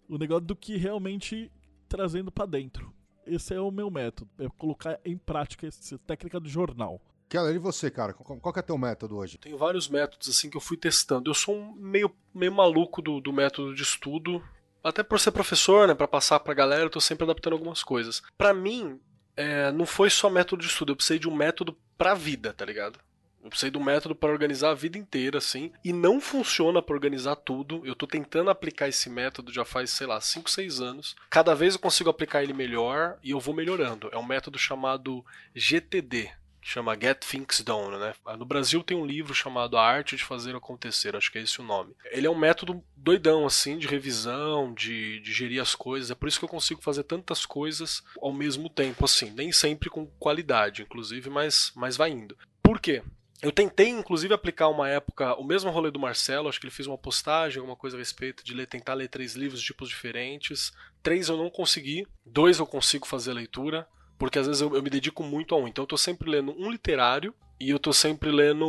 o 0.09 0.17
negócio 0.17 0.45
do 0.45 0.55
que 0.55 0.77
realmente 0.77 1.51
trazendo 1.87 2.31
para 2.31 2.45
dentro. 2.45 2.93
Esse 3.25 3.53
é 3.53 3.59
o 3.59 3.71
meu 3.71 3.89
método, 3.89 4.29
é 4.37 4.47
colocar 4.57 4.99
em 5.03 5.17
prática 5.17 5.67
essa 5.67 5.97
técnica 5.99 6.39
do 6.39 6.47
jornal. 6.47 7.01
Keller, 7.27 7.55
e 7.55 7.59
você, 7.59 7.89
cara? 7.89 8.13
Qual 8.13 8.53
que 8.53 8.59
é 8.59 8.61
teu 8.61 8.77
método 8.77 9.17
hoje? 9.17 9.37
Tenho 9.37 9.57
vários 9.57 9.89
métodos 9.89 10.29
assim 10.29 10.49
que 10.49 10.55
eu 10.55 10.61
fui 10.61 10.77
testando. 10.77 11.29
Eu 11.29 11.33
sou 11.33 11.55
um 11.55 11.73
meio, 11.73 12.15
meio 12.33 12.53
maluco 12.53 13.01
do, 13.01 13.19
do 13.19 13.33
método 13.33 13.73
de 13.73 13.81
estudo. 13.81 14.43
Até 14.83 15.01
por 15.01 15.19
ser 15.19 15.31
professor, 15.31 15.87
né, 15.87 15.95
para 15.95 16.07
passar 16.07 16.39
pra 16.39 16.53
galera, 16.53 16.83
eu 16.83 16.89
tô 16.89 17.01
sempre 17.01 17.23
adaptando 17.23 17.53
algumas 17.53 17.83
coisas. 17.83 18.21
Para 18.37 18.53
mim, 18.53 18.99
é, 19.35 19.71
não 19.71 19.87
foi 19.87 20.11
só 20.11 20.29
método 20.29 20.61
de 20.61 20.67
estudo, 20.67 20.91
eu 20.91 20.95
precisei 20.95 21.17
de 21.17 21.27
um 21.27 21.35
método 21.35 21.75
pra 21.97 22.13
vida, 22.13 22.53
tá 22.53 22.63
ligado? 22.63 22.99
Eu 23.45 23.69
de 23.69 23.77
um 23.77 23.83
método 23.83 24.15
para 24.15 24.31
organizar 24.31 24.71
a 24.71 24.75
vida 24.75 24.97
inteira, 24.97 25.37
assim. 25.37 25.71
E 25.83 25.93
não 25.93 26.19
funciona 26.19 26.81
para 26.81 26.95
organizar 26.95 27.35
tudo. 27.35 27.85
Eu 27.85 27.95
tô 27.95 28.07
tentando 28.07 28.49
aplicar 28.49 28.87
esse 28.87 29.07
método 29.07 29.53
já 29.53 29.63
faz, 29.63 29.91
sei 29.91 30.07
lá, 30.07 30.19
5, 30.19 30.49
6 30.49 30.81
anos. 30.81 31.15
Cada 31.29 31.53
vez 31.53 31.75
eu 31.75 31.79
consigo 31.79 32.09
aplicar 32.09 32.41
ele 32.41 32.53
melhor 32.53 33.19
e 33.23 33.31
eu 33.31 33.39
vou 33.39 33.53
melhorando. 33.53 34.09
É 34.11 34.17
um 34.17 34.25
método 34.25 34.57
chamado 34.57 35.23
GTD, 35.53 36.31
que 36.59 36.67
chama 36.67 36.97
Get 36.99 37.23
Things 37.23 37.61
Done, 37.61 37.97
né? 37.97 38.15
No 38.35 38.45
Brasil 38.45 38.81
tem 38.81 38.97
um 38.97 39.05
livro 39.05 39.35
chamado 39.35 39.77
A 39.77 39.85
Arte 39.85 40.15
de 40.15 40.23
Fazer 40.23 40.55
Acontecer, 40.55 41.15
acho 41.15 41.31
que 41.31 41.37
é 41.37 41.43
esse 41.43 41.61
o 41.61 41.63
nome. 41.63 41.95
Ele 42.05 42.25
é 42.25 42.29
um 42.29 42.37
método 42.37 42.83
doidão, 42.97 43.45
assim, 43.45 43.77
de 43.77 43.85
revisão, 43.85 44.73
de, 44.73 45.19
de 45.19 45.31
gerir 45.31 45.61
as 45.61 45.75
coisas. 45.75 46.09
É 46.09 46.15
por 46.15 46.27
isso 46.27 46.39
que 46.39 46.45
eu 46.45 46.49
consigo 46.49 46.81
fazer 46.81 47.03
tantas 47.03 47.45
coisas 47.45 48.01
ao 48.19 48.33
mesmo 48.33 48.67
tempo, 48.67 49.05
assim. 49.05 49.29
Nem 49.29 49.51
sempre 49.51 49.87
com 49.87 50.07
qualidade, 50.17 50.81
inclusive, 50.81 51.29
mas, 51.29 51.71
mas 51.75 51.95
vai 51.95 52.09
indo. 52.09 52.35
Por 52.63 52.79
quê? 52.79 53.03
Eu 53.45 53.51
tentei, 53.51 53.89
inclusive, 53.89 54.33
aplicar 54.33 54.69
uma 54.69 54.89
época 54.89 55.35
o 55.35 55.43
mesmo 55.43 55.69
rolê 55.69 55.91
do 55.91 55.99
Marcelo, 55.99 56.49
acho 56.49 56.59
que 56.59 56.65
ele 56.65 56.73
fez 56.73 56.87
uma 56.87 56.97
postagem, 56.97 57.59
alguma 57.59 57.75
coisa 57.75 57.95
a 57.95 57.99
respeito 57.99 58.43
de 58.43 58.55
ler, 58.55 58.65
tentar 58.65 58.95
ler 58.95 59.07
três 59.07 59.35
livros 59.35 59.61
de 59.61 59.67
tipos 59.67 59.87
diferentes. 59.87 60.73
Três 61.03 61.29
eu 61.29 61.37
não 61.37 61.51
consegui, 61.51 62.07
dois 62.25 62.57
eu 62.57 62.65
consigo 62.65 63.05
fazer 63.05 63.29
a 63.29 63.35
leitura. 63.35 63.87
Porque 64.17 64.39
às 64.39 64.47
vezes 64.47 64.63
eu, 64.63 64.75
eu 64.75 64.81
me 64.81 64.89
dedico 64.89 65.21
muito 65.21 65.53
a 65.53 65.59
um. 65.59 65.67
Então 65.67 65.83
eu 65.83 65.87
tô 65.87 65.95
sempre 65.95 66.27
lendo 66.27 66.55
um 66.57 66.71
literário 66.71 67.35
e 67.59 67.69
eu 67.69 67.77
tô 67.77 67.93
sempre 67.93 68.31
lendo 68.31 68.65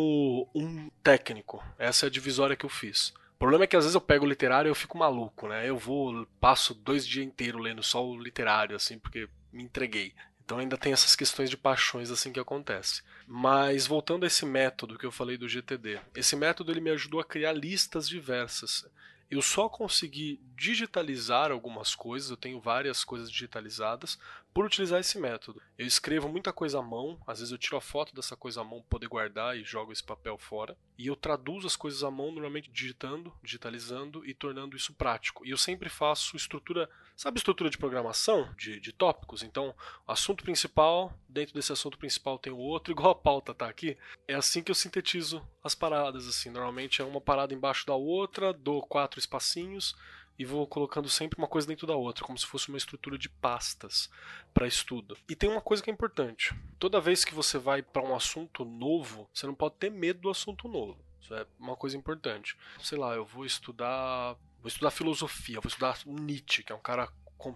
um 0.54 0.90
técnico. 1.02 1.64
Essa 1.78 2.04
é 2.04 2.08
a 2.08 2.12
divisória 2.12 2.54
que 2.54 2.66
eu 2.66 2.70
fiz. 2.70 3.14
O 3.36 3.38
problema 3.38 3.64
é 3.64 3.66
que 3.66 3.76
às 3.76 3.84
vezes 3.84 3.94
eu 3.94 4.00
pego 4.02 4.26
o 4.26 4.28
literário 4.28 4.68
e 4.68 4.70
eu 4.72 4.74
fico 4.74 4.98
maluco, 4.98 5.48
né? 5.48 5.66
Eu 5.66 5.78
vou, 5.78 6.26
passo 6.38 6.74
dois 6.74 7.06
dias 7.06 7.26
inteiros 7.26 7.62
lendo 7.62 7.82
só 7.82 8.06
o 8.06 8.20
literário, 8.20 8.76
assim, 8.76 8.98
porque 8.98 9.26
me 9.50 9.62
entreguei. 9.62 10.12
Então 10.46 10.58
ainda 10.58 10.78
tem 10.78 10.92
essas 10.92 11.16
questões 11.16 11.50
de 11.50 11.56
paixões 11.56 12.08
assim 12.08 12.32
que 12.32 12.38
acontece. 12.38 13.02
Mas 13.26 13.84
voltando 13.84 14.22
a 14.22 14.28
esse 14.28 14.46
método 14.46 14.96
que 14.96 15.04
eu 15.04 15.10
falei 15.10 15.36
do 15.36 15.48
GTD, 15.48 15.98
esse 16.14 16.36
método 16.36 16.70
ele 16.70 16.80
me 16.80 16.90
ajudou 16.90 17.18
a 17.18 17.24
criar 17.24 17.52
listas 17.52 18.08
diversas. 18.08 18.86
Eu 19.28 19.42
só 19.42 19.68
consegui 19.68 20.40
digitalizar 20.54 21.50
algumas 21.50 21.96
coisas, 21.96 22.30
eu 22.30 22.36
tenho 22.36 22.60
várias 22.60 23.02
coisas 23.02 23.28
digitalizadas, 23.28 24.20
por 24.56 24.64
utilizar 24.64 24.98
esse 24.98 25.18
método. 25.18 25.60
Eu 25.76 25.86
escrevo 25.86 26.30
muita 26.30 26.50
coisa 26.50 26.78
à 26.78 26.82
mão, 26.82 27.20
às 27.26 27.40
vezes 27.40 27.52
eu 27.52 27.58
tiro 27.58 27.76
a 27.76 27.80
foto 27.82 28.14
dessa 28.14 28.34
coisa 28.34 28.62
à 28.62 28.64
mão 28.64 28.80
para 28.80 28.88
poder 28.88 29.06
guardar 29.06 29.54
e 29.54 29.62
jogo 29.62 29.92
esse 29.92 30.02
papel 30.02 30.38
fora. 30.38 30.74
E 30.96 31.08
eu 31.08 31.14
traduzo 31.14 31.66
as 31.66 31.76
coisas 31.76 32.02
à 32.02 32.10
mão, 32.10 32.32
normalmente 32.32 32.70
digitando, 32.70 33.30
digitalizando 33.42 34.24
e 34.24 34.32
tornando 34.32 34.74
isso 34.74 34.94
prático. 34.94 35.44
E 35.44 35.50
eu 35.50 35.58
sempre 35.58 35.90
faço 35.90 36.38
estrutura, 36.38 36.88
sabe 37.14 37.36
estrutura 37.36 37.68
de 37.68 37.76
programação? 37.76 38.50
De, 38.56 38.80
de 38.80 38.92
tópicos? 38.94 39.42
Então, 39.42 39.74
assunto 40.08 40.42
principal, 40.42 41.12
dentro 41.28 41.52
desse 41.52 41.74
assunto 41.74 41.98
principal 41.98 42.38
tem 42.38 42.50
o 42.50 42.56
outro, 42.56 42.92
igual 42.96 43.10
a 43.10 43.14
pauta 43.14 43.52
tá 43.52 43.68
aqui. 43.68 43.98
É 44.26 44.32
assim 44.32 44.62
que 44.62 44.70
eu 44.70 44.74
sintetizo 44.74 45.46
as 45.62 45.74
paradas, 45.74 46.26
assim. 46.26 46.48
Normalmente 46.48 47.02
é 47.02 47.04
uma 47.04 47.20
parada 47.20 47.52
embaixo 47.52 47.86
da 47.86 47.94
outra, 47.94 48.54
dou 48.54 48.80
quatro 48.80 49.20
espacinhos, 49.20 49.94
e 50.38 50.44
vou 50.44 50.66
colocando 50.66 51.08
sempre 51.08 51.38
uma 51.38 51.48
coisa 51.48 51.66
dentro 51.66 51.86
da 51.86 51.96
outra, 51.96 52.24
como 52.24 52.38
se 52.38 52.46
fosse 52.46 52.68
uma 52.68 52.78
estrutura 52.78 53.16
de 53.16 53.28
pastas 53.28 54.10
para 54.52 54.66
estudo. 54.66 55.16
E 55.28 55.34
tem 55.34 55.48
uma 55.48 55.60
coisa 55.60 55.82
que 55.82 55.90
é 55.90 55.92
importante: 55.92 56.54
toda 56.78 57.00
vez 57.00 57.24
que 57.24 57.34
você 57.34 57.58
vai 57.58 57.82
para 57.82 58.02
um 58.02 58.14
assunto 58.14 58.64
novo, 58.64 59.28
você 59.32 59.46
não 59.46 59.54
pode 59.54 59.76
ter 59.76 59.90
medo 59.90 60.20
do 60.20 60.30
assunto 60.30 60.68
novo. 60.68 60.98
Isso 61.20 61.34
é 61.34 61.46
uma 61.58 61.76
coisa 61.76 61.96
importante. 61.96 62.56
Sei 62.80 62.96
lá, 62.96 63.14
eu 63.14 63.24
vou 63.24 63.44
estudar, 63.44 64.34
vou 64.60 64.68
estudar 64.68 64.90
filosofia, 64.90 65.60
vou 65.60 65.68
estudar 65.68 65.98
Nietzsche, 66.06 66.62
que 66.62 66.72
é 66.72 66.74
um 66.74 66.80
cara 66.80 67.08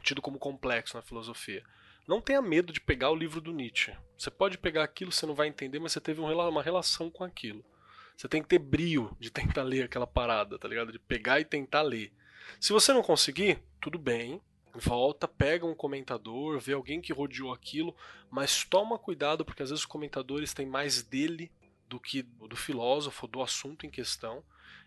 tido 0.02 0.20
como 0.20 0.38
complexo 0.38 0.96
na 0.96 1.02
filosofia. 1.02 1.64
Não 2.06 2.20
tenha 2.20 2.42
medo 2.42 2.72
de 2.72 2.80
pegar 2.80 3.10
o 3.10 3.14
livro 3.14 3.40
do 3.40 3.52
Nietzsche. 3.52 3.96
Você 4.18 4.30
pode 4.30 4.58
pegar 4.58 4.82
aquilo, 4.82 5.12
você 5.12 5.26
não 5.26 5.34
vai 5.34 5.46
entender, 5.46 5.78
mas 5.78 5.92
você 5.92 6.00
teve 6.00 6.20
uma 6.20 6.62
relação 6.62 7.10
com 7.10 7.22
aquilo. 7.22 7.64
Você 8.16 8.28
tem 8.28 8.42
que 8.42 8.48
ter 8.48 8.58
brio 8.58 9.16
de 9.18 9.30
tentar 9.30 9.62
ler 9.64 9.84
aquela 9.84 10.06
parada, 10.06 10.58
tá 10.58 10.68
ligado? 10.68 10.92
De 10.92 10.98
pegar 10.98 11.40
e 11.40 11.44
tentar 11.44 11.82
ler. 11.82 12.12
Se 12.58 12.72
você 12.72 12.92
não 12.92 13.02
conseguir, 13.02 13.62
tudo 13.80 13.98
bem, 13.98 14.40
volta, 14.74 15.26
pega 15.26 15.66
um 15.66 15.74
comentador, 15.74 16.60
vê 16.60 16.72
alguém 16.72 17.00
que 17.00 17.12
rodeou 17.12 17.52
aquilo, 17.52 17.94
mas 18.30 18.64
toma 18.64 18.98
cuidado 18.98 19.44
porque 19.44 19.62
às 19.62 19.70
vezes 19.70 19.82
os 19.82 19.90
comentadores 19.90 20.54
têm 20.54 20.66
mais 20.66 21.02
dele 21.02 21.50
do 21.88 21.98
que 21.98 22.22
do 22.22 22.56
filósofo, 22.56 23.26
do 23.26 23.42
assunto 23.42 23.84
em 23.84 23.90
questão. 23.90 24.44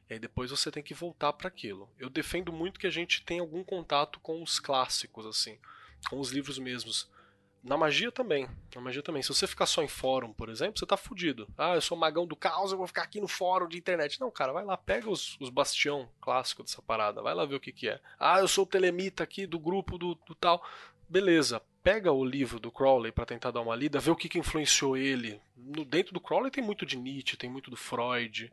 E 0.09 0.13
aí 0.13 0.19
depois 0.19 0.51
você 0.51 0.71
tem 0.71 0.83
que 0.83 0.93
voltar 0.93 1.33
para 1.33 1.47
aquilo. 1.47 1.89
Eu 1.99 2.09
defendo 2.09 2.51
muito 2.51 2.79
que 2.79 2.87
a 2.87 2.91
gente 2.91 3.23
tenha 3.23 3.41
algum 3.41 3.63
contato 3.63 4.19
com 4.19 4.41
os 4.41 4.59
clássicos, 4.59 5.25
assim, 5.25 5.57
com 6.09 6.19
os 6.19 6.31
livros 6.31 6.57
mesmos. 6.57 7.09
Na 7.63 7.77
magia 7.77 8.11
também. 8.11 8.47
Na 8.75 8.81
magia 8.81 9.01
também. 9.01 9.23
Se 9.23 9.29
você 9.29 9.47
ficar 9.47 9.65
só 9.65 9.81
em 9.81 9.87
fórum, 9.87 10.33
por 10.33 10.49
exemplo, 10.49 10.77
você 10.77 10.85
tá 10.85 10.97
fudido. 10.97 11.47
Ah, 11.57 11.75
eu 11.75 11.81
sou 11.81 11.97
magão 11.97 12.27
do 12.27 12.35
caos, 12.35 12.71
eu 12.71 12.77
vou 12.77 12.87
ficar 12.87 13.03
aqui 13.03 13.21
no 13.21 13.27
fórum 13.27 13.67
de 13.69 13.77
internet. 13.77 14.19
Não, 14.19 14.29
cara, 14.29 14.51
vai 14.51 14.65
lá, 14.65 14.75
pega 14.75 15.09
os, 15.09 15.37
os 15.39 15.49
bastião 15.49 16.09
clássico 16.19 16.61
dessa 16.61 16.81
parada, 16.81 17.21
vai 17.21 17.33
lá 17.33 17.45
ver 17.45 17.55
o 17.55 17.59
que 17.61 17.71
que 17.71 17.87
é. 17.87 18.01
Ah, 18.19 18.39
eu 18.39 18.47
sou 18.49 18.65
o 18.65 18.67
telemita 18.67 19.23
aqui 19.23 19.47
do 19.47 19.57
grupo 19.57 19.97
do, 19.97 20.15
do 20.15 20.35
tal. 20.35 20.61
Beleza, 21.07 21.61
pega 21.81 22.11
o 22.11 22.25
livro 22.25 22.59
do 22.59 22.71
Crowley 22.71 23.11
para 23.13 23.25
tentar 23.25 23.51
dar 23.51 23.61
uma 23.61 23.75
lida, 23.75 23.99
ver 23.99 24.11
o 24.11 24.15
que, 24.15 24.27
que 24.27 24.39
influenciou 24.39 24.97
ele. 24.97 25.39
No, 25.55 25.85
dentro 25.85 26.13
do 26.13 26.19
Crowley 26.19 26.51
tem 26.51 26.63
muito 26.63 26.85
de 26.85 26.97
Nietzsche, 26.97 27.37
tem 27.37 27.49
muito 27.49 27.71
do 27.71 27.77
Freud. 27.77 28.51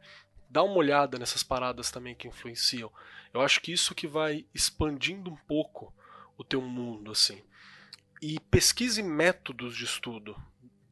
Dá 0.49 0.63
uma 0.63 0.77
olhada 0.77 1.19
nessas 1.19 1.43
paradas 1.43 1.91
também 1.91 2.15
que 2.15 2.29
influenciam. 2.29 2.93
Eu 3.35 3.41
acho 3.41 3.61
que 3.61 3.73
isso 3.73 3.95
que 3.95 4.07
vai 4.07 4.45
expandindo 4.55 5.31
um 5.31 5.37
pouco 5.37 5.93
o 6.37 6.45
teu 6.45 6.61
mundo, 6.61 7.11
assim. 7.11 7.43
E 8.21 8.39
pesquise 8.51 9.03
métodos 9.03 9.77
de 9.77 9.85
estudo. 9.85 10.37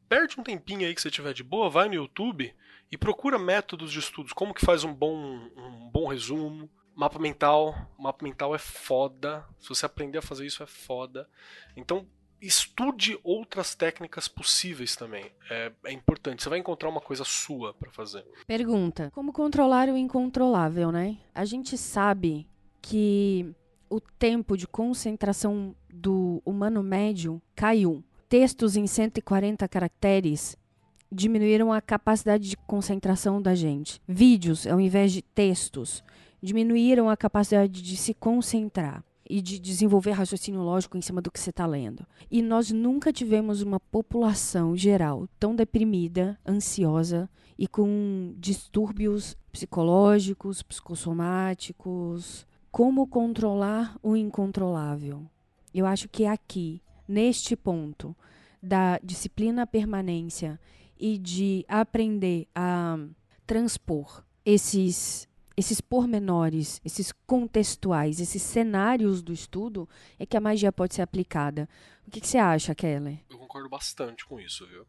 Perde 0.07 0.39
um 0.39 0.43
tempinho 0.43 0.87
aí 0.87 0.95
que 0.95 1.01
você 1.01 1.11
tiver 1.11 1.33
de 1.33 1.43
boa, 1.43 1.69
vai 1.69 1.87
no 1.87 1.93
YouTube 1.93 2.53
e 2.91 2.97
procura 2.97 3.37
métodos 3.37 3.91
de 3.91 3.99
estudos. 3.99 4.33
Como 4.33 4.53
que 4.53 4.65
faz 4.65 4.83
um 4.83 4.93
bom, 4.93 5.15
um 5.55 5.89
bom 5.91 6.07
resumo, 6.07 6.69
Mapa 6.99 7.17
mental, 7.17 7.73
mapa 7.97 8.25
mental 8.25 8.53
é 8.53 8.57
foda. 8.57 9.45
Se 9.57 9.69
você 9.69 9.85
aprender 9.85 10.17
a 10.17 10.21
fazer 10.21 10.45
isso 10.45 10.61
é 10.61 10.65
foda. 10.65 11.29
Então 11.73 12.05
estude 12.41 13.17
outras 13.23 13.73
técnicas 13.73 14.27
possíveis 14.27 14.97
também. 14.97 15.31
É, 15.49 15.71
é 15.85 15.93
importante. 15.93 16.43
Você 16.43 16.49
vai 16.49 16.59
encontrar 16.59 16.89
uma 16.89 16.99
coisa 16.99 17.23
sua 17.23 17.73
para 17.73 17.89
fazer. 17.89 18.25
Pergunta: 18.45 19.09
como 19.11 19.31
controlar 19.31 19.87
o 19.87 19.95
incontrolável, 19.95 20.91
né? 20.91 21.17
A 21.33 21.45
gente 21.45 21.77
sabe 21.77 22.45
que 22.81 23.55
o 23.89 23.99
tempo 23.99 24.55
de 24.55 24.67
concentração 24.67 25.75
do 25.91 26.41
humano 26.45 26.83
médio 26.83 27.41
caiu. 27.55 28.03
Textos 28.27 28.75
em 28.75 28.85
140 28.85 29.67
caracteres 29.67 30.55
diminuíram 31.11 31.73
a 31.73 31.81
capacidade 31.81 32.47
de 32.47 32.55
concentração 32.55 33.41
da 33.41 33.55
gente. 33.55 33.99
Vídeos, 34.07 34.67
ao 34.67 34.79
invés 34.79 35.11
de 35.11 35.21
textos, 35.21 36.03
diminuíram 36.41 37.09
a 37.09 37.17
capacidade 37.17 37.81
de 37.81 37.97
se 37.97 38.13
concentrar 38.13 39.03
e 39.27 39.41
de 39.41 39.59
desenvolver 39.59 40.11
raciocínio 40.11 40.61
lógico 40.61 40.97
em 40.97 41.01
cima 41.01 41.21
do 41.21 41.31
que 41.31 41.39
você 41.39 41.51
está 41.51 41.65
lendo. 41.65 42.05
E 42.29 42.41
nós 42.41 42.71
nunca 42.71 43.13
tivemos 43.13 43.61
uma 43.61 43.79
população 43.79 44.75
geral 44.75 45.27
tão 45.39 45.55
deprimida, 45.55 46.39
ansiosa 46.47 47.29
e 47.57 47.67
com 47.67 48.33
distúrbios 48.37 49.37
psicológicos, 49.51 50.63
psicossomáticos. 50.63 52.47
Como 52.71 53.07
controlar 53.07 53.97
o 54.01 54.15
incontrolável? 54.15 55.29
Eu 55.73 55.85
acho 55.85 56.07
que 56.07 56.25
aqui, 56.25 56.81
neste 57.07 57.55
ponto 57.55 58.15
da 58.61 58.99
disciplina 58.99 59.65
permanência 59.65 60.59
e 60.97 61.17
de 61.17 61.65
aprender 61.67 62.47
a 62.53 62.97
transpor 63.45 64.23
esses 64.45 65.27
esses 65.57 65.81
pormenores, 65.81 66.79
esses 66.85 67.11
contextuais, 67.27 68.21
esses 68.21 68.41
cenários 68.41 69.21
do 69.21 69.33
estudo, 69.33 69.89
é 70.17 70.25
que 70.25 70.37
a 70.37 70.39
magia 70.39 70.71
pode 70.71 70.95
ser 70.95 71.01
aplicada. 71.01 71.67
O 72.07 72.11
que, 72.11 72.21
que 72.21 72.27
você 72.27 72.37
acha, 72.37 72.73
Keller? 72.73 73.19
Eu 73.29 73.37
concordo 73.37 73.67
bastante 73.67 74.25
com 74.25 74.39
isso, 74.39 74.65
viu? 74.67 74.87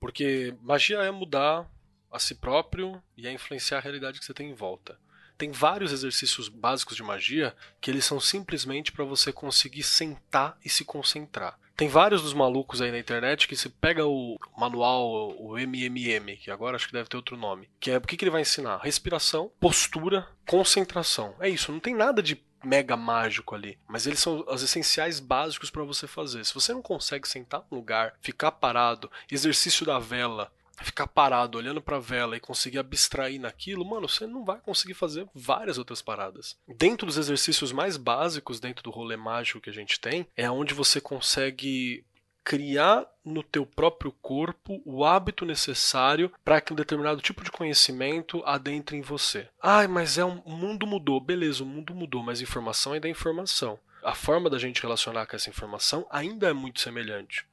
Porque 0.00 0.56
magia 0.62 0.96
é 1.00 1.10
mudar 1.10 1.70
a 2.10 2.18
si 2.18 2.34
próprio 2.34 3.02
e 3.18 3.26
é 3.26 3.32
influenciar 3.32 3.78
a 3.78 3.80
realidade 3.82 4.18
que 4.18 4.24
você 4.24 4.32
tem 4.32 4.50
em 4.50 4.54
volta. 4.54 4.98
Tem 5.38 5.52
vários 5.52 5.92
exercícios 5.92 6.48
básicos 6.48 6.96
de 6.96 7.02
magia 7.02 7.54
que 7.80 7.90
eles 7.90 8.04
são 8.04 8.18
simplesmente 8.18 8.90
para 8.90 9.04
você 9.04 9.32
conseguir 9.32 9.84
sentar 9.84 10.58
e 10.64 10.68
se 10.68 10.84
concentrar. 10.84 11.56
Tem 11.76 11.88
vários 11.88 12.22
dos 12.22 12.34
malucos 12.34 12.82
aí 12.82 12.90
na 12.90 12.98
internet 12.98 13.46
que 13.46 13.54
se 13.54 13.68
pega 13.68 14.04
o 14.04 14.36
manual, 14.58 15.32
o 15.38 15.56
MMM, 15.56 16.36
que 16.36 16.50
agora 16.50 16.74
acho 16.74 16.88
que 16.88 16.92
deve 16.92 17.08
ter 17.08 17.16
outro 17.16 17.36
nome, 17.36 17.70
que 17.78 17.92
é 17.92 17.98
o 17.98 18.00
que, 18.00 18.16
que 18.16 18.24
ele 18.24 18.32
vai 18.32 18.40
ensinar? 18.40 18.78
Respiração, 18.78 19.52
postura, 19.60 20.26
concentração. 20.44 21.36
É 21.38 21.48
isso, 21.48 21.70
não 21.70 21.78
tem 21.78 21.94
nada 21.94 22.20
de 22.20 22.42
mega 22.64 22.96
mágico 22.96 23.54
ali, 23.54 23.78
mas 23.86 24.08
eles 24.08 24.18
são 24.18 24.44
os 24.48 24.62
essenciais 24.62 25.20
básicos 25.20 25.70
para 25.70 25.84
você 25.84 26.08
fazer. 26.08 26.44
Se 26.44 26.52
você 26.52 26.72
não 26.72 26.82
consegue 26.82 27.28
sentar 27.28 27.62
no 27.70 27.76
lugar, 27.76 28.14
ficar 28.20 28.50
parado, 28.50 29.08
exercício 29.30 29.86
da 29.86 30.00
vela, 30.00 30.50
ficar 30.84 31.06
parado 31.06 31.58
olhando 31.58 31.80
para 31.80 31.96
a 31.96 32.00
vela 32.00 32.36
e 32.36 32.40
conseguir 32.40 32.78
abstrair 32.78 33.40
naquilo, 33.40 33.84
mano, 33.84 34.08
você 34.08 34.26
não 34.26 34.44
vai 34.44 34.58
conseguir 34.60 34.94
fazer 34.94 35.28
várias 35.34 35.78
outras 35.78 36.02
paradas. 36.02 36.56
Dentro 36.66 37.06
dos 37.06 37.18
exercícios 37.18 37.72
mais 37.72 37.96
básicos, 37.96 38.60
dentro 38.60 38.82
do 38.82 38.90
rolê 38.90 39.16
mágico 39.16 39.60
que 39.60 39.70
a 39.70 39.72
gente 39.72 40.00
tem, 40.00 40.26
é 40.36 40.50
onde 40.50 40.74
você 40.74 41.00
consegue 41.00 42.04
criar 42.48 43.06
no 43.22 43.42
teu 43.42 43.66
próprio 43.66 44.10
corpo 44.10 44.80
o 44.82 45.04
hábito 45.04 45.44
necessário 45.44 46.32
para 46.42 46.62
que 46.62 46.72
um 46.72 46.76
determinado 46.76 47.20
tipo 47.20 47.44
de 47.44 47.50
conhecimento 47.50 48.42
adentre 48.46 48.96
em 48.96 49.02
você. 49.02 49.48
Ai, 49.62 49.86
mas 49.86 50.16
é 50.16 50.24
um 50.24 50.38
o 50.38 50.52
mundo 50.52 50.86
mudou, 50.86 51.20
beleza, 51.20 51.62
o 51.62 51.66
mundo 51.66 51.94
mudou, 51.94 52.22
mas 52.22 52.40
informação 52.40 52.94
ainda 52.94 53.06
é 53.06 53.10
informação. 53.10 53.78
A 54.02 54.14
forma 54.14 54.48
da 54.48 54.58
gente 54.58 54.80
relacionar 54.80 55.26
com 55.26 55.36
essa 55.36 55.50
informação 55.50 56.06
ainda 56.10 56.48
é 56.48 56.52
muito 56.54 56.80
semelhante. 56.80 57.46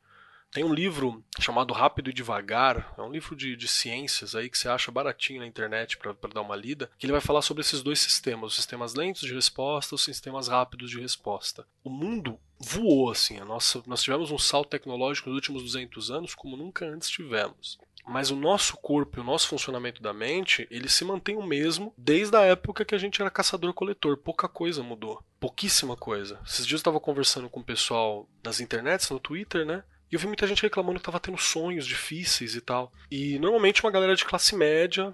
Tem 0.56 0.64
um 0.64 0.74
livro 0.74 1.22
chamado 1.38 1.74
Rápido 1.74 2.10
e 2.10 2.14
Devagar, 2.14 2.94
é 2.98 3.02
um 3.02 3.12
livro 3.12 3.36
de, 3.36 3.58
de 3.58 3.68
ciências 3.68 4.34
aí 4.34 4.50
que 4.50 4.58
você 4.58 4.70
acha 4.70 4.90
baratinho 4.90 5.42
na 5.42 5.46
internet 5.46 5.98
para 5.98 6.16
dar 6.34 6.40
uma 6.40 6.56
lida, 6.56 6.90
que 6.98 7.06
ele 7.06 7.12
vai 7.12 7.20
falar 7.20 7.42
sobre 7.42 7.60
esses 7.60 7.84
dois 7.84 8.00
sistemas, 8.00 8.52
os 8.52 8.56
sistemas 8.56 8.94
lentos 8.94 9.24
de 9.24 9.34
resposta, 9.34 9.96
os 9.96 10.04
sistemas 10.06 10.48
rápidos 10.48 10.90
de 10.90 11.02
resposta. 11.02 11.68
O 11.84 11.90
mundo 11.90 12.40
voou 12.58 13.12
assim, 13.12 13.38
a 13.38 13.44
nossa, 13.44 13.84
nós 13.86 14.02
tivemos 14.02 14.32
um 14.32 14.38
salto 14.38 14.70
tecnológico 14.70 15.28
nos 15.28 15.36
últimos 15.36 15.62
200 15.62 16.10
anos 16.10 16.34
como 16.34 16.56
nunca 16.56 16.86
antes 16.86 17.10
tivemos. 17.10 17.78
Mas 18.08 18.32
o 18.32 18.36
nosso 18.38 18.78
corpo 18.78 19.20
e 19.20 19.22
o 19.22 19.26
nosso 19.26 19.50
funcionamento 19.50 20.02
da 20.02 20.14
mente, 20.14 20.66
ele 20.72 20.88
se 20.88 21.04
mantém 21.04 21.36
o 21.36 21.46
mesmo 21.46 21.94
desde 21.98 22.38
a 22.38 22.44
época 22.44 22.86
que 22.86 22.96
a 22.96 22.98
gente 22.98 23.22
era 23.22 23.32
caçador-coletor. 23.32 24.16
Pouca 24.16 24.48
coisa 24.48 24.82
mudou. 24.84 25.22
Pouquíssima 25.38 25.98
coisa. 25.98 26.40
Esses 26.46 26.66
dias 26.66 26.78
eu 26.80 26.84
estava 26.84 27.00
conversando 27.00 27.50
com 27.50 27.60
o 27.60 27.64
pessoal 27.64 28.30
nas 28.44 28.62
internets, 28.62 29.10
no 29.10 29.20
Twitter, 29.20 29.66
né? 29.66 29.84
Eu 30.16 30.20
vi 30.20 30.28
muita 30.28 30.48
gente 30.48 30.62
reclamando 30.62 30.98
que 30.98 31.06
tava 31.06 31.20
tendo 31.20 31.38
sonhos 31.38 31.86
difíceis 31.86 32.56
e 32.56 32.62
tal. 32.62 32.90
E 33.12 33.38
normalmente 33.38 33.84
uma 33.84 33.92
galera 33.92 34.16
de 34.16 34.24
classe 34.24 34.56
média, 34.56 35.14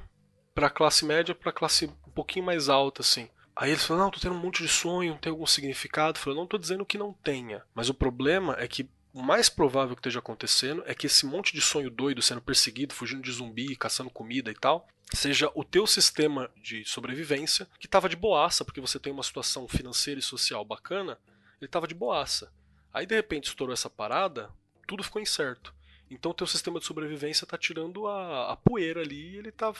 pra 0.53 0.69
classe 0.69 1.03
média, 1.03 1.33
pra 1.33 1.51
classe 1.51 1.87
um 1.87 2.11
pouquinho 2.11 2.45
mais 2.45 2.69
alta, 2.69 3.01
assim. 3.01 3.27
Aí 3.55 3.71
eles 3.71 3.83
falam, 3.83 4.03
não, 4.03 4.11
tô 4.11 4.19
tendo 4.19 4.35
um 4.35 4.39
monte 4.39 4.61
de 4.61 4.69
sonho, 4.69 5.17
tem 5.19 5.31
algum 5.31 5.47
significado? 5.47 6.19
Eu 6.19 6.21
falei, 6.21 6.37
não 6.37 6.45
tô 6.45 6.55
dizendo 6.55 6.85
que 6.85 6.99
não 6.99 7.13
tenha. 7.13 7.63
Mas 7.73 7.89
o 7.89 7.95
problema 7.95 8.55
é 8.59 8.67
que 8.67 8.87
o 9.11 9.23
mais 9.23 9.49
provável 9.49 9.95
que 9.95 10.01
esteja 10.01 10.19
acontecendo 10.19 10.83
é 10.85 10.93
que 10.93 11.07
esse 11.07 11.25
monte 11.25 11.51
de 11.51 11.61
sonho 11.61 11.89
doido, 11.89 12.21
sendo 12.21 12.39
perseguido, 12.39 12.93
fugindo 12.93 13.23
de 13.23 13.31
zumbi, 13.31 13.75
caçando 13.75 14.11
comida 14.11 14.51
e 14.51 14.55
tal, 14.55 14.87
seja 15.15 15.49
o 15.55 15.63
teu 15.63 15.87
sistema 15.87 16.47
de 16.61 16.85
sobrevivência 16.85 17.67
que 17.79 17.87
estava 17.87 18.07
de 18.07 18.15
boaça, 18.15 18.63
porque 18.63 18.79
você 18.79 18.99
tem 18.99 19.11
uma 19.11 19.23
situação 19.23 19.67
financeira 19.67 20.19
e 20.19 20.23
social 20.23 20.63
bacana, 20.63 21.17
ele 21.59 21.65
estava 21.65 21.87
de 21.87 21.95
boaça. 21.95 22.53
Aí 22.93 23.07
de 23.07 23.15
repente 23.15 23.47
estourou 23.47 23.73
essa 23.73 23.89
parada, 23.89 24.51
tudo 24.87 25.03
ficou 25.03 25.21
incerto. 25.21 25.73
Então 26.09 26.31
o 26.31 26.35
teu 26.35 26.45
sistema 26.45 26.79
de 26.79 26.85
sobrevivência 26.85 27.45
está 27.45 27.57
tirando 27.57 28.07
a, 28.07 28.51
a, 28.51 28.57
poeira 28.57 29.01
ali 29.01 29.31
e 29.31 29.37
ele 29.37 29.49
está 29.49 29.73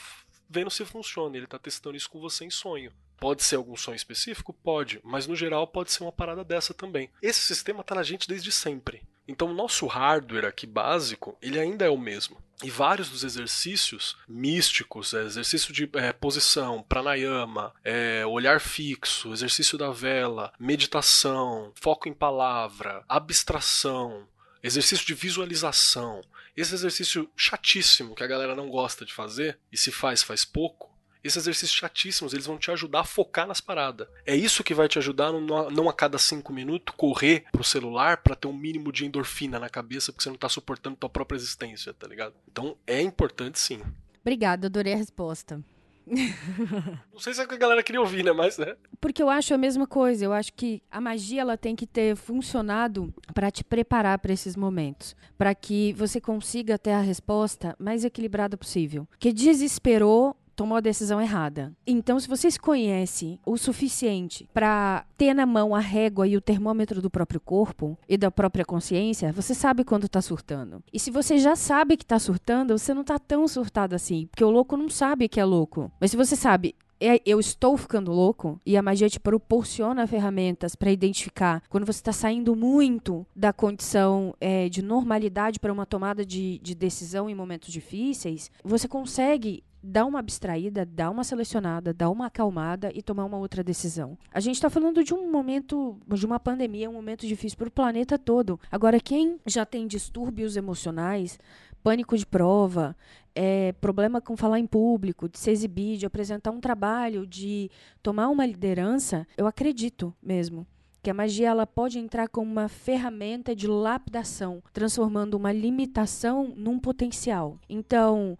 vendo 0.50 0.72
se 0.72 0.86
funciona, 0.86 1.36
ele 1.36 1.46
está 1.46 1.60
testando 1.60 1.98
isso 1.98 2.10
com 2.10 2.22
você 2.22 2.46
em 2.46 2.50
sonho. 2.50 2.92
Pode 3.18 3.44
ser 3.44 3.58
algum 3.58 3.76
sonho 3.76 3.96
específico? 3.96 4.54
Pode, 4.54 5.00
mas 5.04 5.28
no 5.28 5.36
geral 5.36 5.68
pode 5.68 5.92
ser 5.92 6.04
uma 6.04 6.12
parada 6.12 6.44
dessa 6.44 6.74
também. 6.74 7.10
Esse 7.22 7.42
sistema 7.42 7.82
está 7.82 7.94
na 7.94 8.04
gente 8.04 8.28
desde 8.28 8.52
sempre. 8.52 9.04
Então 9.28 9.50
o 9.50 9.54
nosso 9.54 9.86
hardware 9.86 10.46
aqui 10.46 10.66
básico, 10.66 11.38
ele 11.42 11.60
ainda 11.60 11.86
é 11.86 11.90
o 11.90 11.98
mesmo. 11.98 12.38
E 12.64 12.70
vários 12.70 13.10
dos 13.10 13.24
exercícios 13.24 14.18
místicos, 14.28 15.14
é, 15.14 15.24
exercício 15.24 15.74
de 15.74 15.90
é, 15.94 16.14
posição, 16.14 16.84
pranayama, 16.84 17.74
é, 17.84 18.26
olhar 18.26 18.60
fixo, 18.60 19.34
exercício 19.34 19.78
da 19.78 19.92
vela, 19.92 20.54
meditação, 20.60 21.72
foco 21.76 22.08
em 22.08 22.14
palavra, 22.14 23.04
abstração, 23.08 24.28
exercício 24.64 25.06
de 25.06 25.14
visualização, 25.14 26.22
esse 26.56 26.74
exercício 26.74 27.30
chatíssimo 27.36 28.16
que 28.16 28.24
a 28.24 28.28
galera 28.28 28.56
não 28.56 28.70
gosta 28.70 29.06
de 29.06 29.14
fazer 29.14 29.58
e 29.72 29.78
se 29.78 29.92
faz 29.92 30.22
faz 30.22 30.46
pouco, 30.46 30.92
esses 31.24 31.38
exercícios 31.38 31.78
chatíssimos 31.78 32.34
eles 32.34 32.46
vão 32.46 32.58
te 32.58 32.72
ajudar 32.72 33.02
a 33.02 33.06
focar 33.06 33.48
nas 33.48 33.62
paradas. 33.62 34.08
É 34.26 34.36
isso 34.36 34.64
que 34.64 34.74
vai 34.74 34.88
te 34.88 34.98
ajudar 34.98 35.32
não 35.32 35.88
a 35.88 35.94
cada 35.94 36.18
cinco 36.18 36.52
minutos 36.52 36.96
correr 36.98 37.46
pro 37.52 37.64
celular 37.64 38.18
para 38.18 38.36
ter 38.36 38.48
um 38.48 38.54
mínimo 38.54 38.92
de 38.92 39.06
endorfina 39.06 39.60
na 39.60 39.70
cabeça 39.70 40.12
porque 40.12 40.24
você 40.24 40.30
não 40.30 40.38
tá 40.38 40.50
suportando 40.50 40.96
tua 40.96 41.10
própria 41.10 41.38
existência, 41.38 41.94
tá 41.94 42.08
ligado? 42.08 42.34
Então 42.52 42.76
é 42.88 43.02
importante 43.02 43.60
sim. 43.60 43.82
Obrigada, 44.22 44.68
adorei 44.68 44.94
a 44.94 44.98
resposta. 44.98 45.64
Não 46.12 47.20
sei 47.20 47.34
se 47.34 47.42
é 47.42 47.46
o 47.46 47.48
que 47.48 47.56
a 47.56 47.58
galera 47.58 47.82
queria 47.82 48.02
ouvir, 48.02 48.24
né? 48.24 48.32
Mas 48.34 48.60
é. 48.60 48.76
Porque 49.00 49.24
eu 49.24 49.30
acho 49.30 49.54
a 49.54 49.58
mesma 49.58 49.88
coisa. 49.88 50.26
Eu 50.26 50.34
acho 50.34 50.54
que 50.54 50.82
a 50.92 51.00
magia 51.00 51.42
ela 51.42 51.58
tem 51.58 51.76
que 51.76 51.88
ter 51.88 52.16
funcionado 52.16 53.14
para 53.34 53.50
te 53.50 53.64
preparar 53.64 54.20
para 54.20 54.34
esses 54.34 54.56
momentos, 54.56 55.16
para 55.38 55.56
que 55.56 55.94
você 55.94 56.20
consiga 56.20 56.78
ter 56.78 56.92
a 56.92 57.02
resposta 57.02 57.76
mais 57.80 58.04
equilibrada 58.04 58.58
possível. 58.58 59.08
Que 59.18 59.32
desesperou, 59.32 60.36
tomou 60.56 60.78
a 60.78 60.82
decisão 60.82 61.22
errada. 61.22 61.74
Então, 61.86 62.20
se 62.20 62.28
você 62.28 62.50
se 62.50 62.60
conhece 62.60 63.40
o 63.46 63.58
suficiente 63.58 64.48
para 64.54 65.06
ter 65.18 65.34
na 65.34 65.46
mão 65.46 65.76
a 65.76 65.80
régua 65.80 66.28
e 66.28 66.38
o 66.38 66.42
termômetro 66.42 67.02
do 67.02 67.10
próprio 67.10 67.40
corpo 67.40 67.98
e 68.08 68.18
da 68.18 68.32
própria 68.32 68.66
consciência, 68.66 69.32
você 69.32 69.54
sabe 69.54 69.84
quando 69.84 70.10
tá 70.10 70.22
surtando. 70.22 70.84
E 70.92 71.00
se 71.00 71.12
você 71.12 71.38
já 71.38 71.56
sabe 71.56 71.98
que 71.98 72.06
tá 72.06 72.20
surtando, 72.20 72.78
você 72.78 72.94
não 72.94 73.04
tá 73.04 73.18
tão 73.18 73.48
surtado 73.48 73.96
assim, 73.96 74.28
porque 74.28 74.44
o 74.44 74.52
louco 74.52 74.78
não 74.78 74.90
sabe 74.90 75.28
que 75.28 75.40
é 75.40 75.46
louco. 75.46 75.92
Mas 76.00 76.12
se 76.12 76.18
você 76.18 76.36
sabe, 76.36 76.76
é, 77.02 77.20
eu 77.26 77.40
estou 77.40 77.76
ficando 77.76 78.12
louco 78.12 78.60
e 78.64 78.78
a 78.78 78.82
magia 78.82 79.10
te 79.10 79.20
proporciona 79.20 80.06
ferramentas 80.06 80.76
para 80.76 80.92
identificar 80.92 81.64
quando 81.68 81.86
você 81.86 82.00
está 82.00 82.14
saindo 82.14 82.56
muito 82.56 83.26
da 83.36 83.52
condição 83.52 84.36
é, 84.40 84.70
de 84.70 84.84
normalidade 84.84 85.60
para 85.60 85.74
uma 85.74 85.86
tomada 85.86 86.24
de, 86.24 86.60
de 86.60 86.76
decisão 86.76 87.28
em 87.28 87.34
momentos 87.34 87.74
difíceis, 87.74 88.52
você 88.64 88.88
consegue 88.88 89.64
dar 89.84 90.06
uma 90.06 90.20
abstraída, 90.20 90.86
dar 90.86 91.10
uma 91.10 91.24
selecionada, 91.24 91.94
dar 91.94 92.10
uma 92.10 92.28
acalmada 92.28 92.92
e 92.94 93.02
tomar 93.02 93.26
uma 93.26 93.38
outra 93.38 93.64
decisão. 93.64 94.18
A 94.32 94.40
gente 94.40 94.56
está 94.56 94.70
falando 94.70 95.04
de 95.04 95.14
um 95.14 95.32
momento, 95.32 95.98
de 96.08 96.26
uma 96.26 96.40
pandemia, 96.40 96.90
um 96.90 96.94
momento 96.94 97.26
difícil 97.26 97.58
para 97.58 97.68
o 97.68 97.72
planeta 97.72 98.18
todo. 98.18 98.60
Agora, 98.72 99.00
quem 99.00 99.40
já 99.46 99.66
tem 99.66 99.88
distúrbios 99.88 100.56
emocionais, 100.56 101.40
pânico 101.84 102.18
de 102.18 102.26
prova, 102.26 102.96
é, 103.34 103.72
problema 103.74 104.22
com 104.22 104.38
falar 104.38 104.60
em 104.60 104.68
público, 104.68 105.28
de 105.28 105.40
se 105.40 105.50
exibir, 105.50 105.98
de 105.98 106.06
apresentar 106.06 106.52
um 106.52 106.60
trabalho, 106.60 107.26
de 107.26 107.70
tomar 108.04 108.30
uma 108.30 108.46
liderança, 108.46 109.28
eu 109.38 109.48
acredito 109.48 110.14
mesmo 110.22 110.68
que 111.04 111.10
a 111.10 111.14
magia 111.16 111.50
ela 111.50 111.66
pode 111.66 111.98
entrar 111.98 112.28
como 112.28 112.52
uma 112.52 112.68
ferramenta 112.68 113.56
de 113.56 113.66
lapidação, 113.66 114.62
transformando 114.72 115.34
uma 115.34 115.52
limitação 115.52 116.54
num 116.56 116.78
potencial. 116.78 117.58
Então, 117.68 118.38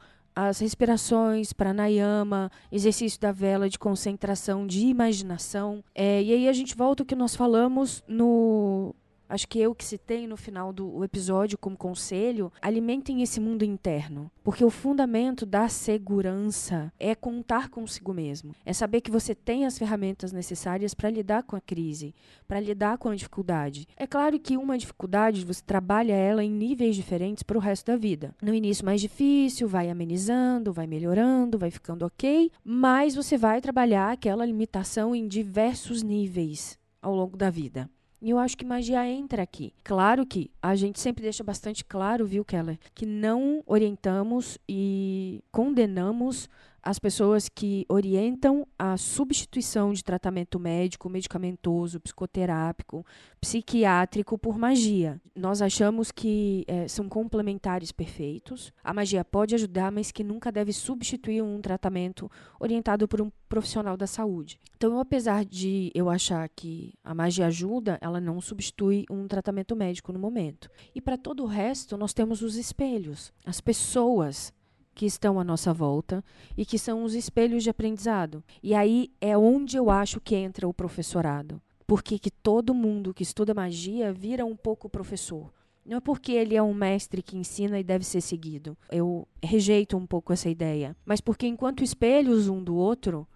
as 0.50 0.60
respirações, 0.60 1.54
pranayama, 1.54 2.52
exercício 2.72 3.20
da 3.20 3.32
vela 3.32 3.70
de 3.70 3.78
concentração, 3.78 4.66
de 4.66 4.88
imaginação. 4.88 5.84
É, 5.94 6.22
e 6.24 6.34
aí 6.34 6.48
a 6.48 6.54
gente 6.54 6.76
volta 6.76 7.04
ao 7.04 7.08
que 7.08 7.16
nós 7.16 7.36
falamos 7.36 8.04
no 8.08 8.96
acho 9.32 9.48
que 9.48 9.60
eu 9.60 9.74
que 9.74 9.86
citei 9.86 10.28
no 10.28 10.36
final 10.36 10.74
do 10.74 11.04
episódio 11.04 11.58
como 11.58 11.78
conselho, 11.78 12.52
alimentem 12.62 13.22
esse 13.22 13.40
mundo 13.40 13.64
interno. 13.64 14.30
Porque 14.44 14.64
o 14.64 14.70
fundamento 14.70 15.46
da 15.46 15.70
segurança 15.70 16.92
é 17.00 17.16
contar 17.16 17.70
consigo 17.70 18.14
mesmo. 18.14 18.54
É 18.66 18.74
saber 18.74 19.02
que 19.02 19.10
você 19.10 19.34
tem 19.34 19.66
as 19.66 19.78
ferramentas 19.78 20.34
necessárias 20.34 20.94
para 20.94 21.10
lidar 21.10 21.44
com 21.44 21.56
a 21.56 21.62
crise, 21.62 22.14
para 22.48 22.60
lidar 22.60 22.98
com 22.98 23.10
a 23.10 23.16
dificuldade. 23.16 23.88
É 23.96 24.06
claro 24.06 24.38
que 24.38 24.58
uma 24.58 24.78
dificuldade 24.78 25.46
você 25.46 25.62
trabalha 25.64 26.14
ela 26.14 26.44
em 26.44 26.52
níveis 26.52 26.96
diferentes 26.96 27.44
para 27.44 27.58
o 27.58 27.62
resto 27.62 27.88
da 27.88 27.96
vida. 27.96 28.36
No 28.42 28.54
início 28.54 28.86
mais 28.86 29.00
difícil, 29.00 29.68
vai 29.68 29.90
amenizando, 29.90 30.74
vai 30.74 30.88
melhorando, 30.88 31.58
vai 31.58 31.72
ficando 31.72 32.06
ok, 32.06 32.52
mas 32.64 33.16
você 33.16 33.38
vai 33.38 33.62
trabalhar 33.62 34.12
aquela 34.12 34.46
limitação 34.46 35.16
em 35.16 35.28
diversos 35.28 36.04
níveis 36.04 36.78
ao 37.02 37.16
longo 37.16 37.38
da 37.38 37.50
vida. 37.50 37.90
E 38.22 38.30
eu 38.30 38.38
acho 38.38 38.56
que 38.56 38.64
magia 38.64 39.08
entra 39.08 39.42
aqui. 39.42 39.74
Claro 39.84 40.26
que 40.28 40.52
a 40.62 40.76
gente 40.76 41.00
sempre 41.00 41.24
deixa 41.24 41.44
bastante 41.44 41.84
claro, 41.84 42.26
viu, 42.26 42.46
Keller, 42.46 42.78
que 42.94 43.06
não 43.06 43.64
orientamos 43.66 44.60
e 44.70 45.44
condenamos 45.52 46.48
as 46.84 46.98
pessoas 46.98 47.48
que 47.48 47.86
orientam 47.88 48.68
a 48.78 48.98
substituição 48.98 49.94
de 49.94 50.04
tratamento 50.04 50.60
médico, 50.60 51.10
medicamentoso, 51.10 52.00
psicoterápico, 52.00 53.06
psiquiátrico 53.40 54.38
por 54.38 54.58
magia. 54.58 55.22
Nós 55.36 55.62
achamos 55.62 56.12
que 56.12 56.66
é, 56.68 56.88
são 56.88 57.08
complementares 57.08 57.92
perfeitos. 57.92 58.74
A 58.84 58.94
magia 58.94 59.24
pode 59.24 59.54
ajudar, 59.56 59.92
mas 59.92 60.12
que 60.12 60.24
nunca 60.24 60.52
deve 60.52 60.74
substituir 60.74 61.42
um 61.42 61.62
tratamento 61.62 62.30
orientado 62.60 63.08
por 63.08 63.22
um 63.22 63.32
profissional 63.48 63.96
da 63.96 64.08
saúde. 64.08 64.60
Então, 64.76 65.00
apesar 65.00 65.46
de 65.46 65.92
eu 65.94 66.10
achar 66.10 66.50
que 66.50 66.94
a 67.04 67.14
magia 67.14 67.48
ajuda, 67.48 68.00
ela 68.02 68.20
não 68.20 68.42
substitui 68.42 69.06
um 69.10 69.28
tratamento 69.28 69.76
médico 69.76 70.12
no 70.12 70.20
momento. 70.20 70.70
E 70.96 71.02
para 71.02 71.18
todo 71.18 71.44
o 71.44 71.48
resto, 71.48 71.98
nós 71.98 72.14
temos 72.14 72.42
os 72.42 72.56
espelhos, 72.56 73.32
as 73.46 73.62
pessoas 73.62 74.54
que 74.94 75.06
estão 75.06 75.40
à 75.40 75.44
nossa 75.44 75.74
volta 75.74 76.24
e 76.58 76.66
que 76.66 76.78
são 76.78 77.04
os 77.04 77.14
espelhos 77.14 77.64
de 77.64 77.70
aprendizado. 77.70 78.44
E 78.62 78.74
aí 78.74 79.12
é 79.20 79.38
onde 79.38 79.78
eu 79.78 79.90
acho 79.90 80.20
que 80.20 80.36
entra 80.36 80.68
o 80.68 80.74
professorado. 80.74 81.62
Porque 81.88 82.20
que 82.20 82.32
todo 82.32 82.74
mundo 82.74 83.14
que 83.14 83.24
estuda 83.24 83.54
magia 83.54 84.14
vira 84.14 84.46
um 84.46 84.56
pouco 84.56 84.90
professor. 84.90 85.52
Não 85.86 85.98
é 85.98 86.00
porque 86.00 86.32
ele 86.32 86.56
é 86.56 86.62
um 86.62 86.74
mestre 86.74 87.22
que 87.22 87.38
ensina 87.38 87.80
e 87.80 87.84
deve 87.84 88.06
ser 88.06 88.22
seguido. 88.22 88.78
Eu 88.92 89.28
rejeito 89.44 89.98
um 89.98 90.06
pouco 90.06 90.32
essa 90.32 90.50
ideia. 90.50 90.96
Mas 91.06 91.20
porque 91.20 91.48
enquanto 91.48 91.84
espelhos 91.84 92.48
um 92.48 92.64
do 92.64 92.76
outro, 92.76 93.28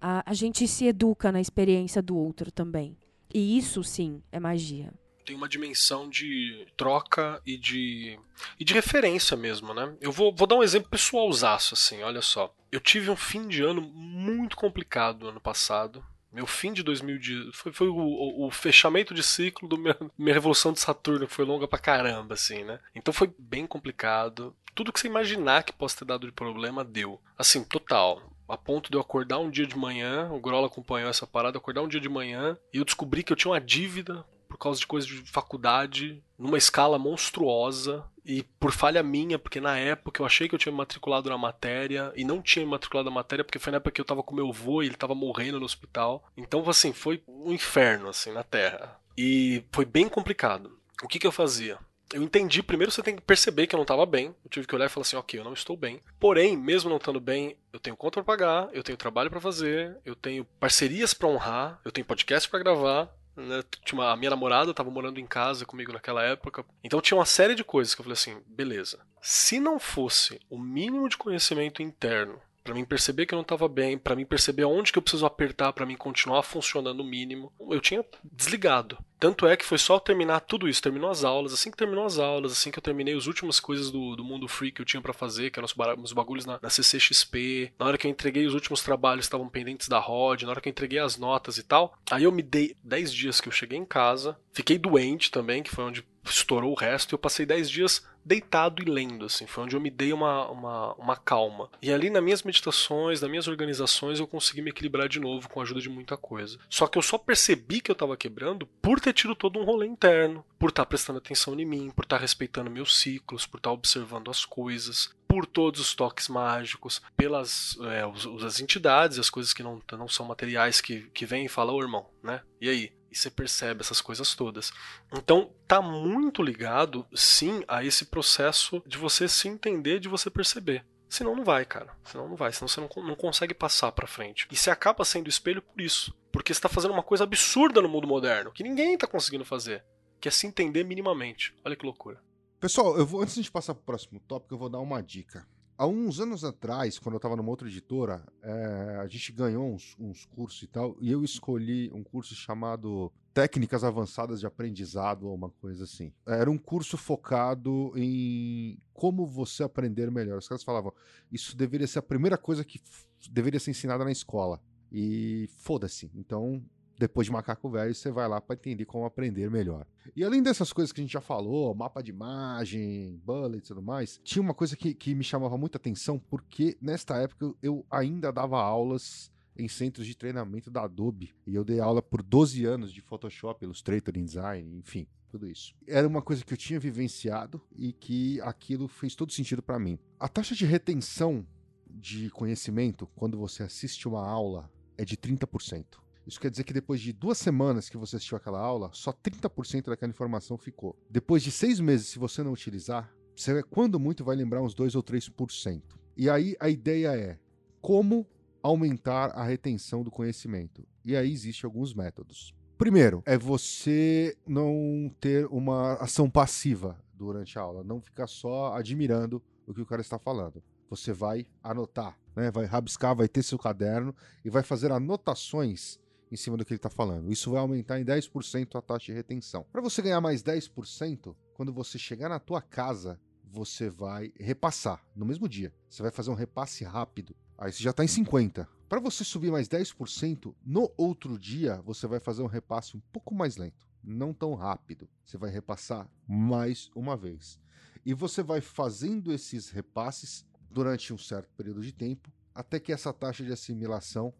a, 0.00 0.22
a 0.30 0.34
gente 0.34 0.68
se 0.68 0.86
educa 0.86 1.32
na 1.32 1.40
experiência 1.40 2.02
do 2.02 2.16
outro 2.16 2.52
também. 2.52 2.96
E 3.32 3.56
isso 3.58 3.82
sim 3.82 4.22
é 4.30 4.38
magia 4.38 4.92
tem 5.24 5.34
uma 5.34 5.48
dimensão 5.48 6.08
de 6.08 6.66
troca 6.76 7.40
e 7.46 7.56
de 7.56 8.18
e 8.58 8.64
de 8.64 8.74
referência 8.74 9.36
mesmo, 9.36 9.72
né? 9.72 9.94
Eu 10.00 10.12
vou, 10.12 10.34
vou 10.34 10.46
dar 10.46 10.56
um 10.56 10.62
exemplo 10.62 10.90
pessoalzaço, 10.90 11.74
assim, 11.74 12.02
olha 12.02 12.20
só. 12.20 12.54
Eu 12.70 12.80
tive 12.80 13.10
um 13.10 13.16
fim 13.16 13.48
de 13.48 13.62
ano 13.62 13.80
muito 13.80 14.56
complicado 14.56 15.28
ano 15.28 15.40
passado. 15.40 16.04
Meu 16.32 16.46
fim 16.46 16.72
de 16.72 16.82
2000 16.82 17.52
foi, 17.52 17.72
foi 17.72 17.88
o, 17.88 17.96
o, 17.96 18.46
o, 18.46 18.50
fechamento 18.50 19.14
de 19.14 19.22
ciclo 19.22 19.68
da 19.68 19.76
minha, 19.76 19.96
minha 20.18 20.34
revolução 20.34 20.72
de 20.72 20.80
Saturno, 20.80 21.28
que 21.28 21.32
foi 21.32 21.44
longa 21.44 21.68
pra 21.68 21.78
caramba, 21.78 22.34
assim, 22.34 22.64
né? 22.64 22.80
Então 22.92 23.14
foi 23.14 23.32
bem 23.38 23.68
complicado. 23.68 24.54
Tudo 24.74 24.92
que 24.92 24.98
você 24.98 25.06
imaginar 25.06 25.62
que 25.62 25.72
possa 25.72 25.98
ter 25.98 26.04
dado 26.04 26.26
de 26.26 26.32
problema, 26.32 26.84
deu. 26.84 27.20
Assim, 27.38 27.62
total 27.62 28.34
a 28.48 28.56
ponto 28.56 28.90
de 28.90 28.96
eu 28.96 29.00
acordar 29.00 29.38
um 29.38 29.50
dia 29.50 29.66
de 29.66 29.76
manhã, 29.76 30.30
o 30.30 30.38
Grola 30.38 30.66
acompanhou 30.66 31.08
essa 31.08 31.26
parada, 31.26 31.58
acordar 31.58 31.82
um 31.82 31.88
dia 31.88 32.00
de 32.00 32.08
manhã 32.08 32.58
e 32.72 32.78
eu 32.78 32.84
descobri 32.84 33.22
que 33.22 33.32
eu 33.32 33.36
tinha 33.36 33.50
uma 33.50 33.60
dívida 33.60 34.24
por 34.54 34.58
causa 34.58 34.78
de 34.78 34.86
coisas 34.86 35.08
de 35.08 35.16
faculdade, 35.32 36.22
numa 36.38 36.56
escala 36.56 36.96
monstruosa 36.96 38.04
e 38.24 38.44
por 38.60 38.70
falha 38.70 39.02
minha, 39.02 39.36
porque 39.36 39.60
na 39.60 39.76
época 39.76 40.22
eu 40.22 40.26
achei 40.26 40.48
que 40.48 40.54
eu 40.54 40.58
tinha 40.58 40.70
me 40.70 40.78
matriculado 40.78 41.28
na 41.28 41.36
matéria 41.36 42.12
e 42.14 42.24
não 42.24 42.40
tinha 42.40 42.64
me 42.64 42.70
matriculado 42.70 43.10
na 43.10 43.14
matéria 43.14 43.44
porque 43.44 43.58
foi 43.58 43.72
na 43.72 43.78
época 43.78 43.90
que 43.90 44.00
eu 44.00 44.04
tava 44.04 44.22
com 44.22 44.32
meu 44.32 44.48
avô 44.48 44.80
e 44.80 44.86
ele 44.86 44.94
tava 44.94 45.12
morrendo 45.12 45.58
no 45.58 45.66
hospital. 45.66 46.24
Então, 46.36 46.62
assim, 46.70 46.92
foi 46.92 47.20
um 47.26 47.52
inferno, 47.52 48.08
assim, 48.08 48.30
na 48.30 48.44
Terra. 48.44 48.96
E 49.18 49.64
foi 49.72 49.84
bem 49.84 50.08
complicado. 50.08 50.78
O 51.02 51.08
que 51.08 51.18
que 51.18 51.26
eu 51.26 51.32
fazia? 51.32 51.76
eu 52.14 52.22
entendi. 52.22 52.62
Primeiro 52.62 52.92
você 52.92 53.02
tem 53.02 53.16
que 53.16 53.22
perceber 53.22 53.66
que 53.66 53.74
eu 53.74 53.78
não 53.78 53.82
estava 53.82 54.06
bem. 54.06 54.26
Eu 54.44 54.50
tive 54.50 54.66
que 54.66 54.74
olhar 54.74 54.86
e 54.86 54.88
falar 54.88 55.02
assim, 55.02 55.16
ok, 55.16 55.40
eu 55.40 55.44
não 55.44 55.52
estou 55.52 55.76
bem. 55.76 56.00
Porém, 56.20 56.56
mesmo 56.56 56.88
não 56.88 56.96
estando 56.96 57.18
bem, 57.18 57.56
eu 57.72 57.80
tenho 57.80 57.96
conta 57.96 58.22
para 58.22 58.36
pagar, 58.36 58.68
eu 58.72 58.84
tenho 58.84 58.96
trabalho 58.96 59.30
para 59.30 59.40
fazer, 59.40 59.96
eu 60.04 60.14
tenho 60.14 60.44
parcerias 60.60 61.12
para 61.12 61.28
honrar, 61.28 61.80
eu 61.84 61.90
tenho 61.90 62.06
podcast 62.06 62.48
para 62.48 62.60
gravar, 62.60 63.12
né? 63.36 63.62
Tinha 63.84 64.00
uma, 64.00 64.12
a 64.12 64.16
minha 64.16 64.30
namorada 64.30 64.70
estava 64.70 64.90
morando 64.90 65.20
em 65.20 65.26
casa 65.26 65.64
comigo 65.64 65.92
naquela 65.92 66.22
época. 66.22 66.64
Então 66.82 67.00
tinha 67.00 67.18
uma 67.18 67.26
série 67.26 67.54
de 67.54 67.64
coisas 67.64 67.94
que 67.94 68.00
eu 68.00 68.04
falei 68.04 68.14
assim: 68.14 68.36
beleza. 68.46 69.00
Se 69.20 69.58
não 69.58 69.78
fosse 69.78 70.40
o 70.50 70.58
mínimo 70.58 71.08
de 71.08 71.16
conhecimento 71.16 71.82
interno 71.82 72.40
para 72.64 72.74
mim 72.74 72.84
perceber 72.84 73.26
que 73.26 73.34
eu 73.34 73.36
não 73.36 73.42
estava 73.42 73.68
bem, 73.68 73.98
para 73.98 74.16
mim 74.16 74.24
perceber 74.24 74.64
onde 74.64 74.90
que 74.90 74.96
eu 74.96 75.02
preciso 75.02 75.26
apertar 75.26 75.74
para 75.74 75.84
mim 75.84 75.96
continuar 75.96 76.42
funcionando 76.42 77.00
o 77.00 77.04
mínimo, 77.04 77.52
eu 77.70 77.78
tinha 77.78 78.02
desligado. 78.24 78.98
Tanto 79.24 79.46
é 79.46 79.56
que 79.56 79.64
foi 79.64 79.78
só 79.78 79.98
terminar 79.98 80.40
tudo 80.40 80.68
isso, 80.68 80.82
terminou 80.82 81.08
as 81.08 81.24
aulas, 81.24 81.54
assim 81.54 81.70
que 81.70 81.78
terminou 81.78 82.04
as 82.04 82.18
aulas, 82.18 82.52
assim 82.52 82.70
que 82.70 82.78
eu 82.78 82.82
terminei 82.82 83.16
as 83.16 83.26
últimas 83.26 83.58
coisas 83.58 83.90
do, 83.90 84.14
do 84.14 84.22
mundo 84.22 84.46
free 84.46 84.70
que 84.70 84.82
eu 84.82 84.84
tinha 84.84 85.00
para 85.00 85.14
fazer, 85.14 85.48
que 85.48 85.58
eram 85.58 85.64
os, 85.64 86.12
bagulhos 86.12 86.44
na, 86.44 86.58
na 86.60 86.68
CCXP, 86.68 87.72
na 87.78 87.86
hora 87.86 87.96
que 87.96 88.06
eu 88.06 88.10
entreguei 88.10 88.44
os 88.44 88.52
últimos 88.52 88.82
trabalhos 88.82 89.24
estavam 89.24 89.48
pendentes 89.48 89.88
da 89.88 89.98
ROD, 89.98 90.42
na 90.42 90.50
hora 90.50 90.60
que 90.60 90.68
eu 90.68 90.72
entreguei 90.72 90.98
as 90.98 91.16
notas 91.16 91.56
e 91.56 91.62
tal, 91.62 91.96
aí 92.10 92.24
eu 92.24 92.32
me 92.32 92.42
dei 92.42 92.76
10 92.84 93.14
dias 93.14 93.40
que 93.40 93.48
eu 93.48 93.52
cheguei 93.52 93.78
em 93.78 93.84
casa, 93.86 94.38
fiquei 94.54 94.78
doente 94.78 95.30
também, 95.30 95.62
que 95.62 95.70
foi 95.70 95.84
onde 95.84 96.04
estourou 96.24 96.72
o 96.72 96.78
resto, 96.78 97.12
e 97.12 97.14
eu 97.14 97.18
passei 97.18 97.44
10 97.44 97.68
dias 97.68 98.06
deitado 98.24 98.82
e 98.82 98.90
lendo, 98.90 99.26
assim, 99.26 99.46
foi 99.46 99.64
onde 99.64 99.76
eu 99.76 99.80
me 99.80 99.90
dei 99.90 100.12
uma, 100.12 100.48
uma, 100.48 100.94
uma 100.94 101.16
calma. 101.16 101.68
E 101.82 101.92
ali 101.92 102.08
nas 102.08 102.22
minhas 102.22 102.42
meditações, 102.42 103.20
nas 103.20 103.28
minhas 103.28 103.46
organizações, 103.46 104.18
eu 104.18 104.26
consegui 104.26 104.62
me 104.62 104.70
equilibrar 104.70 105.08
de 105.08 105.20
novo 105.20 105.48
com 105.48 105.60
a 105.60 105.62
ajuda 105.62 105.80
de 105.80 105.90
muita 105.90 106.16
coisa. 106.16 106.58
Só 106.70 106.86
que 106.86 106.96
eu 106.96 107.02
só 107.02 107.18
percebi 107.18 107.82
que 107.82 107.90
eu 107.90 107.94
estava 107.94 108.16
quebrando 108.16 108.66
por 108.80 108.98
ter 108.98 109.12
tido 109.12 109.34
todo 109.34 109.58
um 109.58 109.64
rolê 109.64 109.86
interno, 109.86 110.42
por 110.58 110.70
estar 110.70 110.84
tá 110.84 110.88
prestando 110.88 111.18
atenção 111.18 111.58
em 111.60 111.66
mim, 111.66 111.90
por 111.94 112.04
estar 112.04 112.16
tá 112.16 112.22
respeitando 112.22 112.70
meus 112.70 112.96
ciclos, 112.98 113.44
por 113.44 113.58
estar 113.58 113.68
tá 113.68 113.74
observando 113.74 114.30
as 114.30 114.46
coisas, 114.46 115.14
por 115.28 115.44
todos 115.44 115.80
os 115.80 115.94
toques 115.94 116.28
mágicos, 116.28 117.02
pelas 117.16 117.76
é, 117.92 118.06
os, 118.06 118.44
as 118.44 118.60
entidades, 118.60 119.18
as 119.18 119.28
coisas 119.28 119.52
que 119.52 119.62
não, 119.62 119.82
não 119.92 120.08
são 120.08 120.24
materiais 120.24 120.80
que, 120.80 121.02
que 121.12 121.26
vêm 121.26 121.44
e 121.44 121.48
falam, 121.48 121.74
ô 121.74 121.82
irmão, 121.82 122.06
né? 122.22 122.40
E 122.60 122.70
aí? 122.70 122.92
E 123.14 123.16
você 123.16 123.30
percebe 123.30 123.80
essas 123.80 124.00
coisas 124.00 124.34
todas. 124.34 124.72
Então, 125.12 125.52
tá 125.68 125.80
muito 125.80 126.42
ligado, 126.42 127.06
sim, 127.14 127.62
a 127.68 127.84
esse 127.84 128.06
processo 128.06 128.82
de 128.84 128.98
você 128.98 129.28
se 129.28 129.46
entender, 129.46 130.00
de 130.00 130.08
você 130.08 130.28
perceber. 130.28 130.84
Senão 131.08 131.36
não 131.36 131.44
vai, 131.44 131.64
cara. 131.64 131.96
Senão 132.02 132.28
não 132.28 132.34
vai. 132.34 132.52
Senão 132.52 132.66
você 132.66 132.80
não, 132.80 132.88
não 133.04 133.14
consegue 133.14 133.54
passar 133.54 133.92
pra 133.92 134.08
frente. 134.08 134.48
E 134.50 134.56
você 134.56 134.68
acaba 134.68 135.04
sendo 135.04 135.28
espelho 135.28 135.62
por 135.62 135.80
isso. 135.80 136.12
Porque 136.32 136.52
você 136.52 136.60
tá 136.60 136.68
fazendo 136.68 136.90
uma 136.90 137.04
coisa 137.04 137.22
absurda 137.22 137.80
no 137.80 137.88
mundo 137.88 138.08
moderno, 138.08 138.50
que 138.50 138.64
ninguém 138.64 138.98
tá 138.98 139.06
conseguindo 139.06 139.44
fazer. 139.44 139.84
Que 140.20 140.26
é 140.26 140.30
se 140.32 140.48
entender 140.48 140.82
minimamente. 140.82 141.54
Olha 141.64 141.76
que 141.76 141.86
loucura. 141.86 142.20
Pessoal, 142.58 142.98
eu 142.98 143.06
vou, 143.06 143.22
antes 143.22 143.40
de 143.40 143.48
passar 143.48 143.74
pro 143.74 143.84
próximo 143.84 144.18
tópico, 144.26 144.54
eu 144.54 144.58
vou 144.58 144.68
dar 144.68 144.80
uma 144.80 145.00
dica. 145.00 145.46
Há 145.76 145.88
uns 145.88 146.20
anos 146.20 146.44
atrás, 146.44 147.00
quando 147.00 147.14
eu 147.14 147.16
estava 147.16 147.34
numa 147.34 147.50
outra 147.50 147.66
editora, 147.66 148.24
é, 148.42 148.98
a 149.02 149.08
gente 149.08 149.32
ganhou 149.32 149.74
uns, 149.74 149.96
uns, 149.98 150.24
cursos 150.24 150.62
e 150.62 150.68
tal, 150.68 150.96
e 151.00 151.10
eu 151.10 151.24
escolhi 151.24 151.90
um 151.92 152.04
curso 152.04 152.32
chamado 152.32 153.12
Técnicas 153.32 153.82
Avançadas 153.82 154.38
de 154.38 154.46
Aprendizado, 154.46 155.26
ou 155.26 155.34
uma 155.34 155.50
coisa 155.50 155.82
assim. 155.82 156.12
Era 156.24 156.48
um 156.48 156.56
curso 156.56 156.96
focado 156.96 157.92
em 157.96 158.78
como 158.92 159.26
você 159.26 159.64
aprender 159.64 160.12
melhor. 160.12 160.38
Os 160.38 160.46
caras 160.46 160.62
falavam, 160.62 160.92
isso 161.32 161.56
deveria 161.56 161.88
ser 161.88 161.98
a 161.98 162.02
primeira 162.02 162.38
coisa 162.38 162.64
que 162.64 162.80
deveria 163.28 163.58
ser 163.58 163.72
ensinada 163.72 164.04
na 164.04 164.12
escola. 164.12 164.60
E 164.92 165.50
foda-se. 165.56 166.08
Então, 166.14 166.64
depois 166.98 167.26
de 167.26 167.32
Macaco 167.32 167.68
Velho, 167.68 167.94
você 167.94 168.10
vai 168.10 168.28
lá 168.28 168.40
para 168.40 168.54
entender 168.54 168.84
como 168.84 169.04
aprender 169.04 169.50
melhor. 169.50 169.86
E 170.14 170.22
além 170.22 170.42
dessas 170.42 170.72
coisas 170.72 170.92
que 170.92 171.00
a 171.00 171.04
gente 171.04 171.12
já 171.12 171.20
falou, 171.20 171.74
mapa 171.74 172.02
de 172.02 172.10
imagem, 172.10 173.20
bullet 173.24 173.64
e 173.64 173.68
tudo 173.68 173.82
mais, 173.82 174.20
tinha 174.22 174.42
uma 174.42 174.54
coisa 174.54 174.76
que, 174.76 174.94
que 174.94 175.14
me 175.14 175.24
chamava 175.24 175.58
muita 175.58 175.78
atenção, 175.78 176.18
porque 176.18 176.76
nesta 176.80 177.16
época 177.16 177.44
eu, 177.44 177.56
eu 177.62 177.86
ainda 177.90 178.32
dava 178.32 178.60
aulas 178.60 179.32
em 179.56 179.68
centros 179.68 180.06
de 180.06 180.16
treinamento 180.16 180.70
da 180.70 180.82
Adobe. 180.84 181.34
E 181.46 181.54
eu 181.54 181.64
dei 181.64 181.80
aula 181.80 182.02
por 182.02 182.22
12 182.22 182.64
anos 182.64 182.92
de 182.92 183.00
Photoshop, 183.00 183.64
Illustrator, 183.64 184.16
InDesign, 184.16 184.76
enfim, 184.78 185.06
tudo 185.28 185.48
isso. 185.48 185.74
Era 185.86 186.06
uma 186.06 186.22
coisa 186.22 186.44
que 186.44 186.52
eu 186.52 186.58
tinha 186.58 186.80
vivenciado 186.80 187.60
e 187.76 187.92
que 187.92 188.40
aquilo 188.40 188.88
fez 188.88 189.14
todo 189.14 189.32
sentido 189.32 189.62
para 189.62 189.78
mim. 189.78 189.98
A 190.18 190.28
taxa 190.28 190.54
de 190.54 190.66
retenção 190.66 191.46
de 191.88 192.30
conhecimento 192.30 193.06
quando 193.14 193.38
você 193.38 193.62
assiste 193.62 194.08
uma 194.08 194.26
aula 194.26 194.70
é 194.96 195.04
de 195.04 195.16
30%. 195.16 196.03
Isso 196.26 196.40
quer 196.40 196.50
dizer 196.50 196.64
que 196.64 196.72
depois 196.72 197.00
de 197.00 197.12
duas 197.12 197.38
semanas 197.38 197.88
que 197.88 197.96
você 197.96 198.16
assistiu 198.16 198.36
aquela 198.36 198.58
aula, 198.58 198.90
só 198.92 199.12
30% 199.12 199.86
daquela 199.86 200.10
informação 200.10 200.56
ficou. 200.56 200.96
Depois 201.10 201.42
de 201.42 201.50
seis 201.50 201.80
meses, 201.80 202.08
se 202.08 202.18
você 202.18 202.42
não 202.42 202.52
utilizar, 202.52 203.14
você, 203.36 203.62
quando 203.64 203.98
muito, 203.98 204.24
vai 204.24 204.36
lembrar 204.36 204.62
uns 204.62 204.74
2 204.74 204.94
ou 204.94 205.02
3%. 205.02 205.82
E 206.16 206.30
aí 206.30 206.56
a 206.60 206.68
ideia 206.68 207.16
é 207.16 207.38
como 207.80 208.26
aumentar 208.62 209.30
a 209.32 209.44
retenção 209.44 210.02
do 210.02 210.10
conhecimento. 210.10 210.86
E 211.04 211.16
aí 211.16 211.30
existem 211.32 211.68
alguns 211.68 211.92
métodos. 211.92 212.54
Primeiro, 212.78 213.22
é 213.26 213.36
você 213.36 214.36
não 214.46 215.10
ter 215.20 215.46
uma 215.46 215.94
ação 215.94 216.30
passiva 216.30 216.98
durante 217.12 217.58
a 217.58 217.62
aula, 217.62 217.84
não 217.84 218.00
ficar 218.00 218.26
só 218.26 218.74
admirando 218.74 219.42
o 219.66 219.74
que 219.74 219.80
o 219.80 219.86
cara 219.86 220.00
está 220.00 220.18
falando. 220.18 220.62
Você 220.88 221.12
vai 221.12 221.46
anotar, 221.62 222.18
né? 222.34 222.50
vai 222.50 222.64
rabiscar, 222.64 223.14
vai 223.14 223.28
ter 223.28 223.42
seu 223.42 223.58
caderno 223.58 224.14
e 224.44 224.50
vai 224.50 224.62
fazer 224.62 224.92
anotações 224.92 225.98
em 226.34 226.36
cima 226.36 226.56
do 226.56 226.64
que 226.64 226.72
ele 226.72 226.78
está 226.78 226.90
falando. 226.90 227.32
Isso 227.32 227.50
vai 227.50 227.60
aumentar 227.60 227.98
em 227.98 228.04
10% 228.04 228.76
a 228.76 228.82
taxa 228.82 229.06
de 229.06 229.12
retenção. 229.12 229.64
Para 229.72 229.80
você 229.80 230.02
ganhar 230.02 230.20
mais 230.20 230.42
10%, 230.42 231.34
quando 231.54 231.72
você 231.72 231.98
chegar 231.98 232.28
na 232.28 232.38
tua 232.38 232.60
casa, 232.60 233.18
você 233.44 233.88
vai 233.88 234.32
repassar 234.38 235.02
no 235.14 235.24
mesmo 235.24 235.48
dia. 235.48 235.72
Você 235.88 236.02
vai 236.02 236.10
fazer 236.10 236.30
um 236.30 236.34
repasse 236.34 236.84
rápido. 236.84 237.34
Aí 237.56 237.72
você 237.72 237.82
já 237.82 237.90
está 237.90 238.04
em 238.04 238.08
50. 238.08 238.68
Para 238.88 239.00
você 239.00 239.24
subir 239.24 239.50
mais 239.50 239.68
10%, 239.68 240.54
no 240.64 240.92
outro 240.96 241.38
dia 241.38 241.80
você 241.82 242.06
vai 242.06 242.18
fazer 242.18 242.42
um 242.42 242.46
repasse 242.46 242.96
um 242.96 243.00
pouco 243.12 243.34
mais 243.34 243.56
lento, 243.56 243.86
não 244.02 244.34
tão 244.34 244.54
rápido. 244.54 245.08
Você 245.24 245.38
vai 245.38 245.50
repassar 245.50 246.08
mais 246.26 246.90
uma 246.94 247.16
vez. 247.16 247.60
E 248.04 248.12
você 248.12 248.42
vai 248.42 248.60
fazendo 248.60 249.32
esses 249.32 249.70
repasses 249.70 250.44
durante 250.68 251.12
um 251.12 251.18
certo 251.18 251.48
período 251.56 251.80
de 251.80 251.92
tempo, 251.92 252.30
até 252.52 252.80
que 252.80 252.92
essa 252.92 253.12
taxa 253.12 253.44
de 253.44 253.52
assimilação 253.52 254.34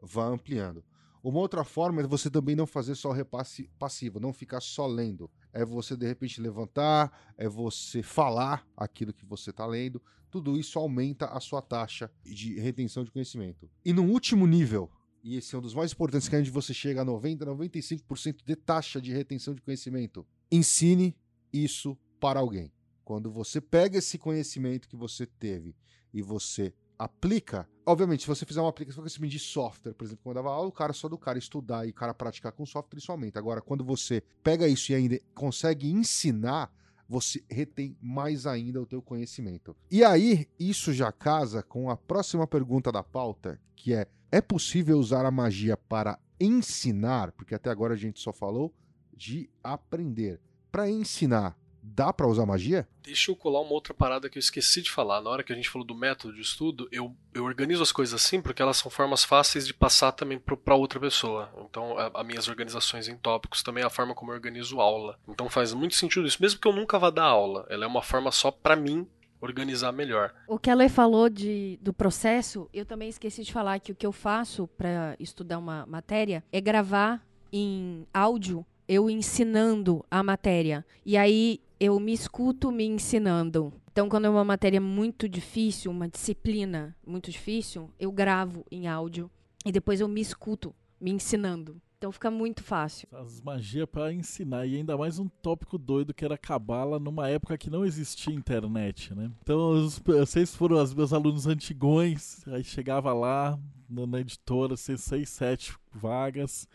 vá 0.00 0.26
ampliando. 0.26 0.84
Uma 1.22 1.38
outra 1.38 1.64
forma 1.64 2.00
é 2.00 2.06
você 2.06 2.30
também 2.30 2.56
não 2.56 2.66
fazer 2.66 2.94
só 2.94 3.12
repasse 3.12 3.70
passivo, 3.78 4.18
não 4.18 4.32
ficar 4.32 4.60
só 4.60 4.86
lendo. 4.86 5.30
É 5.52 5.64
você 5.64 5.96
de 5.96 6.06
repente 6.06 6.40
levantar, 6.40 7.34
é 7.36 7.48
você 7.48 8.02
falar 8.02 8.66
aquilo 8.76 9.12
que 9.12 9.26
você 9.26 9.50
está 9.50 9.66
lendo. 9.66 10.02
Tudo 10.30 10.58
isso 10.58 10.78
aumenta 10.78 11.26
a 11.26 11.40
sua 11.40 11.60
taxa 11.60 12.10
de 12.24 12.58
retenção 12.58 13.04
de 13.04 13.10
conhecimento. 13.10 13.68
E 13.84 13.92
no 13.92 14.04
último 14.04 14.46
nível, 14.46 14.90
e 15.22 15.36
esse 15.36 15.54
é 15.54 15.58
um 15.58 15.60
dos 15.60 15.74
mais 15.74 15.92
importantes, 15.92 16.28
que 16.28 16.34
é 16.34 16.38
onde 16.38 16.50
você 16.50 16.72
chega 16.72 17.02
a 17.02 17.04
90, 17.04 17.44
95% 17.44 18.44
de 18.44 18.56
taxa 18.56 19.00
de 19.00 19.12
retenção 19.12 19.54
de 19.54 19.60
conhecimento. 19.60 20.26
Ensine 20.50 21.14
isso 21.52 21.98
para 22.18 22.40
alguém. 22.40 22.72
Quando 23.04 23.30
você 23.30 23.60
pega 23.60 23.98
esse 23.98 24.16
conhecimento 24.16 24.88
que 24.88 24.96
você 24.96 25.26
teve 25.26 25.74
e 26.12 26.22
você 26.22 26.72
aplica. 27.00 27.66
Obviamente, 27.86 28.20
se 28.20 28.28
você 28.28 28.44
fizer 28.44 28.60
uma 28.60 28.68
aplicação 28.68 29.02
com 29.02 29.26
de 29.26 29.38
software, 29.38 29.94
por 29.94 30.04
exemplo, 30.04 30.20
quando 30.22 30.36
eu 30.36 30.42
dava 30.42 30.54
aula, 30.54 30.68
o 30.68 30.72
cara 30.72 30.92
só 30.92 31.08
do 31.08 31.16
cara 31.16 31.38
estudar 31.38 31.86
e 31.86 31.90
o 31.90 31.94
cara 31.94 32.12
praticar 32.12 32.52
com 32.52 32.66
software, 32.66 32.98
isso 32.98 33.10
aumenta. 33.10 33.38
Agora, 33.38 33.62
quando 33.62 33.82
você 33.82 34.22
pega 34.44 34.68
isso 34.68 34.92
e 34.92 34.94
ainda 34.94 35.18
consegue 35.34 35.90
ensinar, 35.90 36.70
você 37.08 37.42
retém 37.50 37.96
mais 38.00 38.46
ainda 38.46 38.82
o 38.82 38.86
teu 38.86 39.00
conhecimento. 39.00 39.74
E 39.90 40.04
aí, 40.04 40.46
isso 40.58 40.92
já 40.92 41.10
casa 41.10 41.62
com 41.62 41.88
a 41.88 41.96
próxima 41.96 42.46
pergunta 42.46 42.92
da 42.92 43.02
pauta, 43.02 43.58
que 43.74 43.94
é: 43.94 44.06
é 44.30 44.42
possível 44.42 44.98
usar 44.98 45.24
a 45.24 45.30
magia 45.30 45.76
para 45.76 46.18
ensinar? 46.38 47.32
Porque 47.32 47.54
até 47.54 47.70
agora 47.70 47.94
a 47.94 47.96
gente 47.96 48.20
só 48.20 48.32
falou 48.32 48.74
de 49.16 49.48
aprender. 49.64 50.38
Para 50.70 50.88
ensinar, 50.88 51.58
Dá 51.82 52.12
para 52.12 52.26
usar 52.26 52.46
magia? 52.46 52.86
Deixa 53.02 53.30
eu 53.30 53.36
colar 53.36 53.60
uma 53.60 53.72
outra 53.72 53.94
parada 53.94 54.28
que 54.28 54.38
eu 54.38 54.40
esqueci 54.40 54.82
de 54.82 54.90
falar. 54.90 55.20
Na 55.20 55.30
hora 55.30 55.42
que 55.42 55.52
a 55.52 55.56
gente 55.56 55.68
falou 55.68 55.86
do 55.86 55.94
método 55.94 56.34
de 56.34 56.40
estudo, 56.40 56.88
eu, 56.92 57.14
eu 57.34 57.44
organizo 57.44 57.82
as 57.82 57.92
coisas 57.92 58.14
assim 58.14 58.40
porque 58.40 58.60
elas 58.60 58.76
são 58.76 58.90
formas 58.90 59.24
fáceis 59.24 59.66
de 59.66 59.74
passar 59.74 60.12
também 60.12 60.38
para 60.38 60.74
outra 60.74 61.00
pessoa. 61.00 61.50
Então, 61.68 61.96
as 61.98 62.26
minhas 62.26 62.48
organizações 62.48 63.08
em 63.08 63.16
tópicos 63.16 63.62
também 63.62 63.82
é 63.82 63.86
a 63.86 63.90
forma 63.90 64.14
como 64.14 64.30
eu 64.30 64.34
organizo 64.34 64.80
aula. 64.80 65.18
Então, 65.28 65.48
faz 65.48 65.72
muito 65.72 65.94
sentido 65.94 66.26
isso. 66.26 66.40
Mesmo 66.40 66.60
que 66.60 66.68
eu 66.68 66.72
nunca 66.72 66.98
vá 66.98 67.10
dar 67.10 67.24
aula, 67.24 67.66
ela 67.68 67.84
é 67.84 67.88
uma 67.88 68.02
forma 68.02 68.30
só 68.30 68.50
para 68.50 68.76
mim 68.76 69.06
organizar 69.40 69.90
melhor. 69.90 70.34
O 70.46 70.58
que 70.58 70.70
a 70.70 70.74
Lê 70.74 70.88
falou 70.88 71.30
de, 71.30 71.78
do 71.80 71.94
processo, 71.94 72.68
eu 72.74 72.84
também 72.84 73.08
esqueci 73.08 73.42
de 73.42 73.52
falar 73.52 73.80
que 73.80 73.90
o 73.90 73.94
que 73.94 74.06
eu 74.06 74.12
faço 74.12 74.68
para 74.76 75.16
estudar 75.18 75.58
uma 75.58 75.86
matéria 75.86 76.44
é 76.52 76.60
gravar 76.60 77.24
em 77.52 78.06
áudio 78.12 78.64
eu 78.90 79.08
ensinando 79.08 80.04
a 80.10 80.20
matéria. 80.20 80.84
E 81.06 81.16
aí 81.16 81.60
eu 81.80 81.98
me 81.98 82.12
escuto 82.12 82.70
me 82.70 82.84
ensinando. 82.84 83.72
Então, 83.90 84.08
quando 84.08 84.26
é 84.26 84.30
uma 84.30 84.44
matéria 84.44 84.80
muito 84.80 85.26
difícil, 85.26 85.90
uma 85.90 86.06
disciplina 86.06 86.94
muito 87.04 87.30
difícil, 87.30 87.90
eu 87.98 88.12
gravo 88.12 88.66
em 88.70 88.86
áudio 88.86 89.30
e 89.64 89.72
depois 89.72 90.00
eu 90.00 90.06
me 90.06 90.20
escuto 90.20 90.74
me 91.00 91.10
ensinando. 91.10 91.80
Então 91.96 92.12
fica 92.12 92.30
muito 92.30 92.62
fácil. 92.62 93.06
As 93.12 93.42
magias 93.42 93.86
para 93.86 94.10
ensinar 94.10 94.64
e 94.64 94.76
ainda 94.76 94.96
mais 94.96 95.18
um 95.18 95.28
tópico 95.28 95.76
doido 95.76 96.14
que 96.14 96.24
era 96.24 96.38
cabala 96.38 96.98
numa 96.98 97.28
época 97.28 97.58
que 97.58 97.68
não 97.68 97.84
existia 97.84 98.34
internet, 98.34 99.14
né? 99.14 99.30
Então 99.42 99.72
os, 99.72 99.98
vocês 99.98 100.54
foram 100.54 100.82
os 100.82 100.94
meus 100.94 101.12
alunos 101.12 101.46
antigões, 101.46 102.46
aí 102.48 102.64
chegava 102.64 103.12
lá 103.12 103.58
na, 103.86 104.06
na 104.06 104.20
editora, 104.20 104.78
seis, 104.78 105.28
sete 105.28 105.74
vagas 105.92 106.66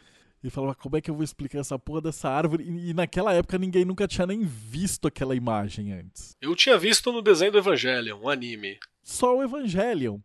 e 0.48 0.52
falava, 0.52 0.76
como 0.76 0.98
é 0.98 1.02
que 1.02 1.10
eu 1.10 1.16
vou 1.16 1.24
explicar 1.24 1.60
essa 1.60 1.78
porra 1.78 2.02
dessa 2.02 2.30
árvore? 2.30 2.64
E, 2.64 2.90
e, 2.90 2.94
naquela 2.94 3.34
época 3.34 3.58
ninguém 3.58 3.86
nunca 3.86 4.08
tinha 4.08 4.28
nem 4.28 4.44
visto 4.44 5.08
aquela 5.08 5.36
imagem 5.36 5.92
antes. 5.92 6.36
Eu 6.42 6.56
tinha 6.56 6.78
visto 6.78 7.12
no 7.12 7.22
desenho 7.22 7.52
do 7.52 7.58
Evangelion, 7.58 8.20
um 8.22 8.30
anime. 8.30 8.78
Só 9.04 9.38
o 9.38 9.44
Evangelion. 9.44 10.20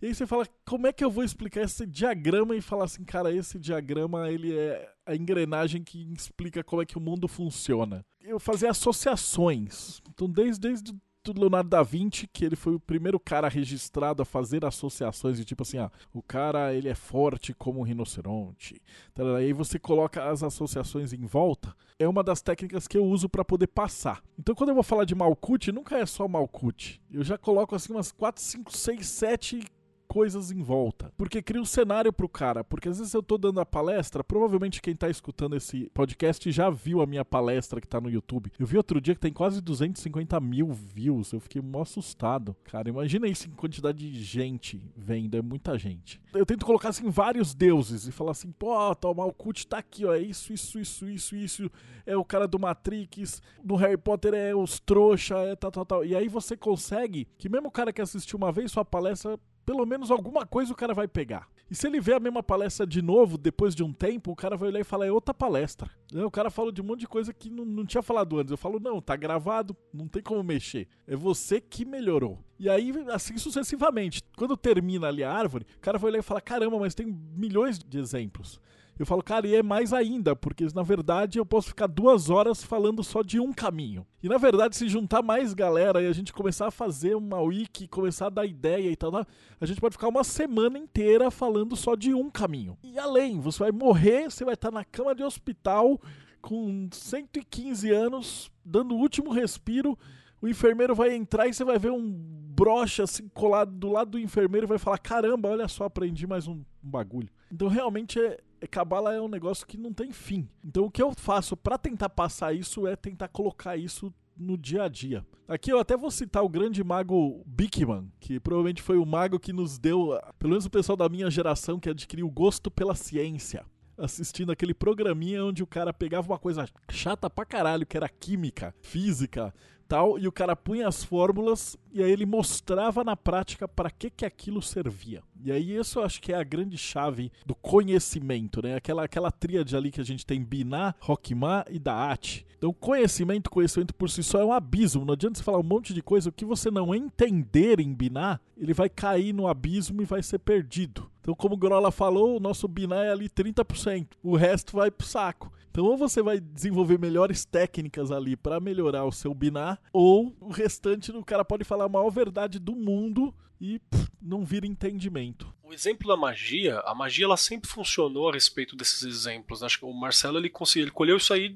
E 0.00 0.06
aí 0.06 0.14
você 0.14 0.26
fala, 0.26 0.46
como 0.64 0.86
é 0.86 0.92
que 0.92 1.04
eu 1.04 1.10
vou 1.10 1.24
explicar 1.24 1.62
esse 1.62 1.84
diagrama 1.84 2.54
e 2.54 2.60
falar 2.60 2.84
assim, 2.84 3.04
cara, 3.04 3.32
esse 3.32 3.58
diagrama 3.58 4.30
ele 4.30 4.56
é 4.56 4.88
a 5.04 5.16
engrenagem 5.16 5.82
que 5.82 6.12
explica 6.12 6.62
como 6.62 6.82
é 6.82 6.86
que 6.86 6.96
o 6.96 7.00
mundo 7.00 7.26
funciona. 7.26 8.04
Eu 8.20 8.38
fazia 8.38 8.70
associações. 8.70 10.00
Então, 10.08 10.30
desde, 10.30 10.60
desde 10.60 10.94
do 11.24 11.40
Leonardo 11.40 11.68
da 11.68 11.82
Vinci, 11.82 12.26
que 12.26 12.44
ele 12.44 12.56
foi 12.56 12.74
o 12.74 12.80
primeiro 12.80 13.18
cara 13.18 13.48
registrado 13.48 14.22
a 14.22 14.24
fazer 14.24 14.64
associações 14.64 15.36
de 15.36 15.44
tipo 15.44 15.62
assim, 15.62 15.78
ah, 15.78 15.90
o 16.12 16.22
cara 16.22 16.74
ele 16.74 16.88
é 16.88 16.94
forte 16.94 17.52
como 17.54 17.80
um 17.80 17.82
rinoceronte. 17.82 18.80
Então, 19.12 19.34
aí 19.34 19.52
você 19.52 19.78
coloca 19.78 20.28
as 20.28 20.42
associações 20.42 21.12
em 21.12 21.26
volta. 21.26 21.74
É 21.98 22.08
uma 22.08 22.22
das 22.22 22.40
técnicas 22.40 22.86
que 22.86 22.96
eu 22.96 23.04
uso 23.04 23.28
para 23.28 23.44
poder 23.44 23.66
passar. 23.66 24.22
Então 24.38 24.54
quando 24.54 24.70
eu 24.70 24.74
vou 24.74 24.84
falar 24.84 25.04
de 25.04 25.14
Malkuth, 25.14 25.68
nunca 25.68 25.98
é 25.98 26.06
só 26.06 26.28
Malkuth. 26.28 27.00
Eu 27.10 27.24
já 27.24 27.36
coloco 27.36 27.74
assim 27.74 27.92
umas 27.92 28.12
4, 28.12 28.40
5, 28.40 28.76
6, 28.76 29.06
7 29.06 29.64
coisas 30.08 30.50
em 30.50 30.62
volta. 30.62 31.12
Porque 31.16 31.42
cria 31.42 31.60
um 31.60 31.66
cenário 31.66 32.12
pro 32.12 32.28
cara. 32.28 32.64
Porque 32.64 32.88
às 32.88 32.98
vezes 32.98 33.12
eu 33.12 33.22
tô 33.22 33.36
dando 33.36 33.60
a 33.60 33.66
palestra, 33.66 34.24
provavelmente 34.24 34.80
quem 34.80 34.96
tá 34.96 35.08
escutando 35.08 35.54
esse 35.54 35.90
podcast 35.94 36.50
já 36.50 36.70
viu 36.70 37.02
a 37.02 37.06
minha 37.06 37.24
palestra 37.24 37.80
que 37.80 37.86
tá 37.86 38.00
no 38.00 38.10
YouTube. 38.10 38.50
Eu 38.58 38.66
vi 38.66 38.76
outro 38.76 39.00
dia 39.00 39.14
que 39.14 39.20
tem 39.20 39.32
quase 39.32 39.60
250 39.60 40.40
mil 40.40 40.72
views. 40.72 41.32
Eu 41.32 41.40
fiquei 41.40 41.60
mó 41.60 41.82
assustado. 41.82 42.56
Cara, 42.64 42.88
imagina 42.88 43.28
isso 43.28 43.46
em 43.46 43.52
quantidade 43.52 44.10
de 44.10 44.22
gente 44.24 44.82
vendo. 44.96 45.36
É 45.36 45.42
muita 45.42 45.78
gente. 45.78 46.20
Eu 46.32 46.46
tento 46.46 46.64
colocar 46.64 46.88
assim 46.88 47.10
vários 47.10 47.54
deuses 47.54 48.06
e 48.06 48.12
falar 48.12 48.32
assim, 48.32 48.50
pô, 48.50 48.74
o 48.74 49.14
Malkuth 49.14 49.64
tá 49.66 49.78
aqui, 49.78 50.04
ó. 50.06 50.14
É 50.14 50.20
isso, 50.20 50.52
isso, 50.52 50.78
isso, 50.78 51.08
isso, 51.08 51.36
isso. 51.36 51.70
É 52.06 52.16
o 52.16 52.24
cara 52.24 52.48
do 52.48 52.58
Matrix. 52.58 53.42
No 53.62 53.76
Harry 53.76 53.98
Potter 53.98 54.32
é 54.32 54.54
os 54.54 54.80
trouxa, 54.80 55.36
é 55.38 55.54
tal, 55.54 55.70
tal, 55.70 55.84
tal. 55.84 56.04
E 56.04 56.16
aí 56.16 56.28
você 56.28 56.56
consegue 56.56 57.28
que 57.36 57.48
mesmo 57.48 57.68
o 57.68 57.72
cara 57.72 57.92
que 57.92 58.00
assistiu 58.00 58.38
uma 58.38 58.50
vez 58.50 58.72
sua 58.72 58.84
palestra 58.84 59.38
pelo 59.68 59.84
menos 59.84 60.10
alguma 60.10 60.46
coisa 60.46 60.72
o 60.72 60.74
cara 60.74 60.94
vai 60.94 61.06
pegar. 61.06 61.46
E 61.70 61.74
se 61.74 61.86
ele 61.86 62.00
vê 62.00 62.14
a 62.14 62.20
mesma 62.20 62.42
palestra 62.42 62.86
de 62.86 63.02
novo, 63.02 63.36
depois 63.36 63.74
de 63.74 63.82
um 63.82 63.92
tempo, 63.92 64.32
o 64.32 64.34
cara 64.34 64.56
vai 64.56 64.70
olhar 64.70 64.80
e 64.80 64.84
falar, 64.84 65.04
é 65.04 65.12
outra 65.12 65.34
palestra. 65.34 65.90
O 66.10 66.30
cara 66.30 66.48
falou 66.48 66.72
de 66.72 66.80
um 66.80 66.84
monte 66.84 67.00
de 67.00 67.06
coisa 67.06 67.34
que 67.34 67.50
não, 67.50 67.66
não 67.66 67.84
tinha 67.84 68.02
falado 68.02 68.38
antes. 68.38 68.50
Eu 68.50 68.56
falo, 68.56 68.80
não, 68.80 68.98
tá 68.98 69.14
gravado, 69.14 69.76
não 69.92 70.08
tem 70.08 70.22
como 70.22 70.42
mexer. 70.42 70.88
É 71.06 71.14
você 71.14 71.60
que 71.60 71.84
melhorou. 71.84 72.42
E 72.58 72.66
aí, 72.70 72.94
assim 73.08 73.36
sucessivamente. 73.36 74.22
Quando 74.38 74.56
termina 74.56 75.08
ali 75.08 75.22
a 75.22 75.30
árvore, 75.30 75.66
o 75.76 75.80
cara 75.80 75.98
vai 75.98 76.12
olhar 76.12 76.20
e 76.20 76.22
falar, 76.22 76.40
caramba, 76.40 76.78
mas 76.78 76.94
tem 76.94 77.04
milhões 77.06 77.78
de 77.78 77.98
exemplos. 77.98 78.58
Eu 78.98 79.06
falo, 79.06 79.22
cara, 79.22 79.46
e 79.46 79.54
é 79.54 79.62
mais 79.62 79.92
ainda, 79.92 80.34
porque 80.34 80.66
na 80.74 80.82
verdade 80.82 81.38
eu 81.38 81.46
posso 81.46 81.68
ficar 81.68 81.86
duas 81.86 82.30
horas 82.30 82.64
falando 82.64 83.04
só 83.04 83.22
de 83.22 83.38
um 83.38 83.52
caminho. 83.52 84.04
E 84.20 84.28
na 84.28 84.38
verdade, 84.38 84.76
se 84.76 84.88
juntar 84.88 85.22
mais 85.22 85.54
galera 85.54 86.02
e 86.02 86.06
a 86.06 86.12
gente 86.12 86.32
começar 86.32 86.66
a 86.66 86.70
fazer 86.72 87.14
uma 87.14 87.40
wiki, 87.40 87.86
começar 87.86 88.26
a 88.26 88.30
dar 88.30 88.46
ideia 88.46 88.90
e 88.90 88.96
tal, 88.96 89.14
a 89.60 89.66
gente 89.66 89.80
pode 89.80 89.92
ficar 89.92 90.08
uma 90.08 90.24
semana 90.24 90.78
inteira 90.78 91.30
falando 91.30 91.76
só 91.76 91.94
de 91.94 92.12
um 92.12 92.28
caminho. 92.28 92.76
E 92.82 92.98
além, 92.98 93.40
você 93.40 93.60
vai 93.60 93.70
morrer, 93.70 94.24
você 94.24 94.44
vai 94.44 94.54
estar 94.54 94.72
na 94.72 94.84
cama 94.84 95.14
de 95.14 95.22
hospital 95.22 96.00
com 96.40 96.88
115 96.90 97.90
anos, 97.90 98.50
dando 98.64 98.96
o 98.96 98.98
último 98.98 99.30
respiro. 99.30 99.96
O 100.40 100.48
enfermeiro 100.48 100.94
vai 100.94 101.14
entrar 101.14 101.46
e 101.46 101.54
você 101.54 101.64
vai 101.64 101.78
ver 101.78 101.92
um 101.92 102.10
brocha 102.58 103.04
assim 103.04 103.28
colado 103.28 103.70
do 103.72 103.90
lado 103.90 104.12
do 104.12 104.18
enfermeiro 104.18 104.66
e 104.66 104.68
vai 104.68 104.78
falar: 104.78 104.98
caramba, 104.98 105.48
olha 105.48 105.68
só, 105.68 105.84
aprendi 105.84 106.26
mais 106.26 106.48
um 106.48 106.62
bagulho. 106.82 107.28
Então 107.52 107.68
realmente 107.68 108.20
é, 108.20 108.38
Cabala 108.66 109.14
é 109.14 109.20
um 109.20 109.28
negócio 109.28 109.66
que 109.66 109.78
não 109.78 109.92
tem 109.92 110.10
fim. 110.10 110.48
Então 110.64 110.84
o 110.84 110.90
que 110.90 111.02
eu 111.02 111.12
faço 111.14 111.56
para 111.56 111.78
tentar 111.78 112.08
passar 112.08 112.52
isso 112.52 112.86
é 112.86 112.96
tentar 112.96 113.28
colocar 113.28 113.76
isso 113.76 114.12
no 114.36 114.56
dia 114.56 114.84
a 114.84 114.88
dia. 114.88 115.26
Aqui 115.46 115.70
eu 115.72 115.78
até 115.78 115.96
vou 115.96 116.10
citar 116.10 116.44
o 116.44 116.48
grande 116.48 116.84
mago 116.84 117.42
Bickman, 117.46 118.10
que 118.20 118.38
provavelmente 118.38 118.82
foi 118.82 118.98
o 118.98 119.06
mago 119.06 119.38
que 119.38 119.52
nos 119.52 119.78
deu, 119.78 120.18
pelo 120.38 120.50
menos 120.50 120.66
o 120.66 120.70
pessoal 120.70 120.96
da 120.96 121.08
minha 121.08 121.30
geração, 121.30 121.80
que 121.80 121.88
adquiriu 121.88 122.26
o 122.26 122.30
gosto 122.30 122.70
pela 122.70 122.94
ciência. 122.94 123.64
Assistindo 123.96 124.52
aquele 124.52 124.72
programinha 124.72 125.44
onde 125.44 125.62
o 125.62 125.66
cara 125.66 125.92
pegava 125.92 126.30
uma 126.30 126.38
coisa 126.38 126.66
chata 126.90 127.28
pra 127.28 127.44
caralho, 127.44 127.84
que 127.84 127.96
era 127.96 128.08
química, 128.08 128.72
física, 128.80 129.52
tal, 129.88 130.18
e 130.18 130.28
o 130.28 130.32
cara 130.32 130.54
punha 130.54 130.86
as 130.86 131.02
fórmulas 131.02 131.76
e 131.90 132.02
aí 132.02 132.10
ele 132.10 132.26
mostrava 132.26 133.02
na 133.02 133.16
prática 133.16 133.66
para 133.66 133.90
que 133.90 134.10
que 134.10 134.26
aquilo 134.26 134.60
servia. 134.60 135.22
E 135.42 135.50
aí 135.50 135.74
isso 135.74 135.98
eu 135.98 136.04
acho 136.04 136.20
que 136.20 136.32
é 136.32 136.36
a 136.36 136.44
grande 136.44 136.76
chave 136.76 137.32
do 137.46 137.54
conhecimento, 137.54 138.62
né? 138.62 138.74
Aquela 138.74 139.04
aquela 139.04 139.30
tríade 139.30 139.74
ali 139.74 139.90
que 139.90 140.00
a 140.00 140.04
gente 140.04 140.26
tem 140.26 140.44
Biná, 140.44 140.94
Rockmar 141.00 141.64
e 141.70 141.78
Daat. 141.78 142.46
Então 142.58 142.72
conhecimento, 142.72 143.48
conhecimento 143.48 143.94
por 143.94 144.10
si 144.10 144.22
só 144.22 144.40
é 144.40 144.44
um 144.44 144.52
abismo. 144.52 145.04
Não 145.04 145.14
adianta 145.14 145.38
você 145.38 145.44
falar 145.44 145.58
um 145.58 145.62
monte 145.62 145.94
de 145.94 146.02
coisa, 146.02 146.28
o 146.28 146.32
que 146.32 146.44
você 146.44 146.70
não 146.70 146.94
entender 146.94 147.80
em 147.80 147.94
Biná, 147.94 148.38
ele 148.56 148.74
vai 148.74 148.90
cair 148.90 149.32
no 149.32 149.46
abismo 149.46 150.02
e 150.02 150.04
vai 150.04 150.22
ser 150.22 150.40
perdido. 150.40 151.10
Então, 151.20 151.34
como 151.34 151.54
o 151.54 151.58
Grola 151.58 151.90
falou, 151.90 152.36
o 152.36 152.40
nosso 152.40 152.66
Biná 152.66 153.04
é 153.04 153.10
ali 153.10 153.28
30%. 153.28 154.08
O 154.22 154.34
resto 154.34 154.76
vai 154.76 154.90
pro 154.90 155.06
saco. 155.06 155.52
Então, 155.78 155.86
ou 155.86 155.96
você 155.96 156.20
vai 156.20 156.40
desenvolver 156.40 156.98
melhores 156.98 157.44
técnicas 157.44 158.10
ali 158.10 158.34
para 158.34 158.58
melhorar 158.58 159.04
o 159.04 159.12
seu 159.12 159.32
binar, 159.32 159.80
ou 159.92 160.36
o 160.40 160.50
restante 160.50 161.12
o 161.12 161.24
cara 161.24 161.44
pode 161.44 161.62
falar 161.62 161.84
a 161.84 161.88
maior 161.88 162.10
verdade 162.10 162.58
do 162.58 162.74
mundo 162.74 163.32
e 163.60 163.78
pff, 163.78 164.08
não 164.20 164.44
vira 164.44 164.66
entendimento. 164.66 165.54
O 165.62 165.72
exemplo 165.72 166.08
da 166.08 166.16
magia, 166.16 166.80
a 166.80 166.92
magia 166.96 167.26
ela 167.26 167.36
sempre 167.36 167.70
funcionou 167.70 168.28
a 168.28 168.32
respeito 168.32 168.74
desses 168.74 169.04
exemplos. 169.04 169.62
Acho 169.62 169.78
que 169.78 169.84
o 169.84 169.92
Marcelo 169.92 170.38
ele 170.38 170.50
conseguiu, 170.50 170.86
ele 170.86 170.90
colheu 170.90 171.16
isso 171.16 171.32
aí 171.32 171.54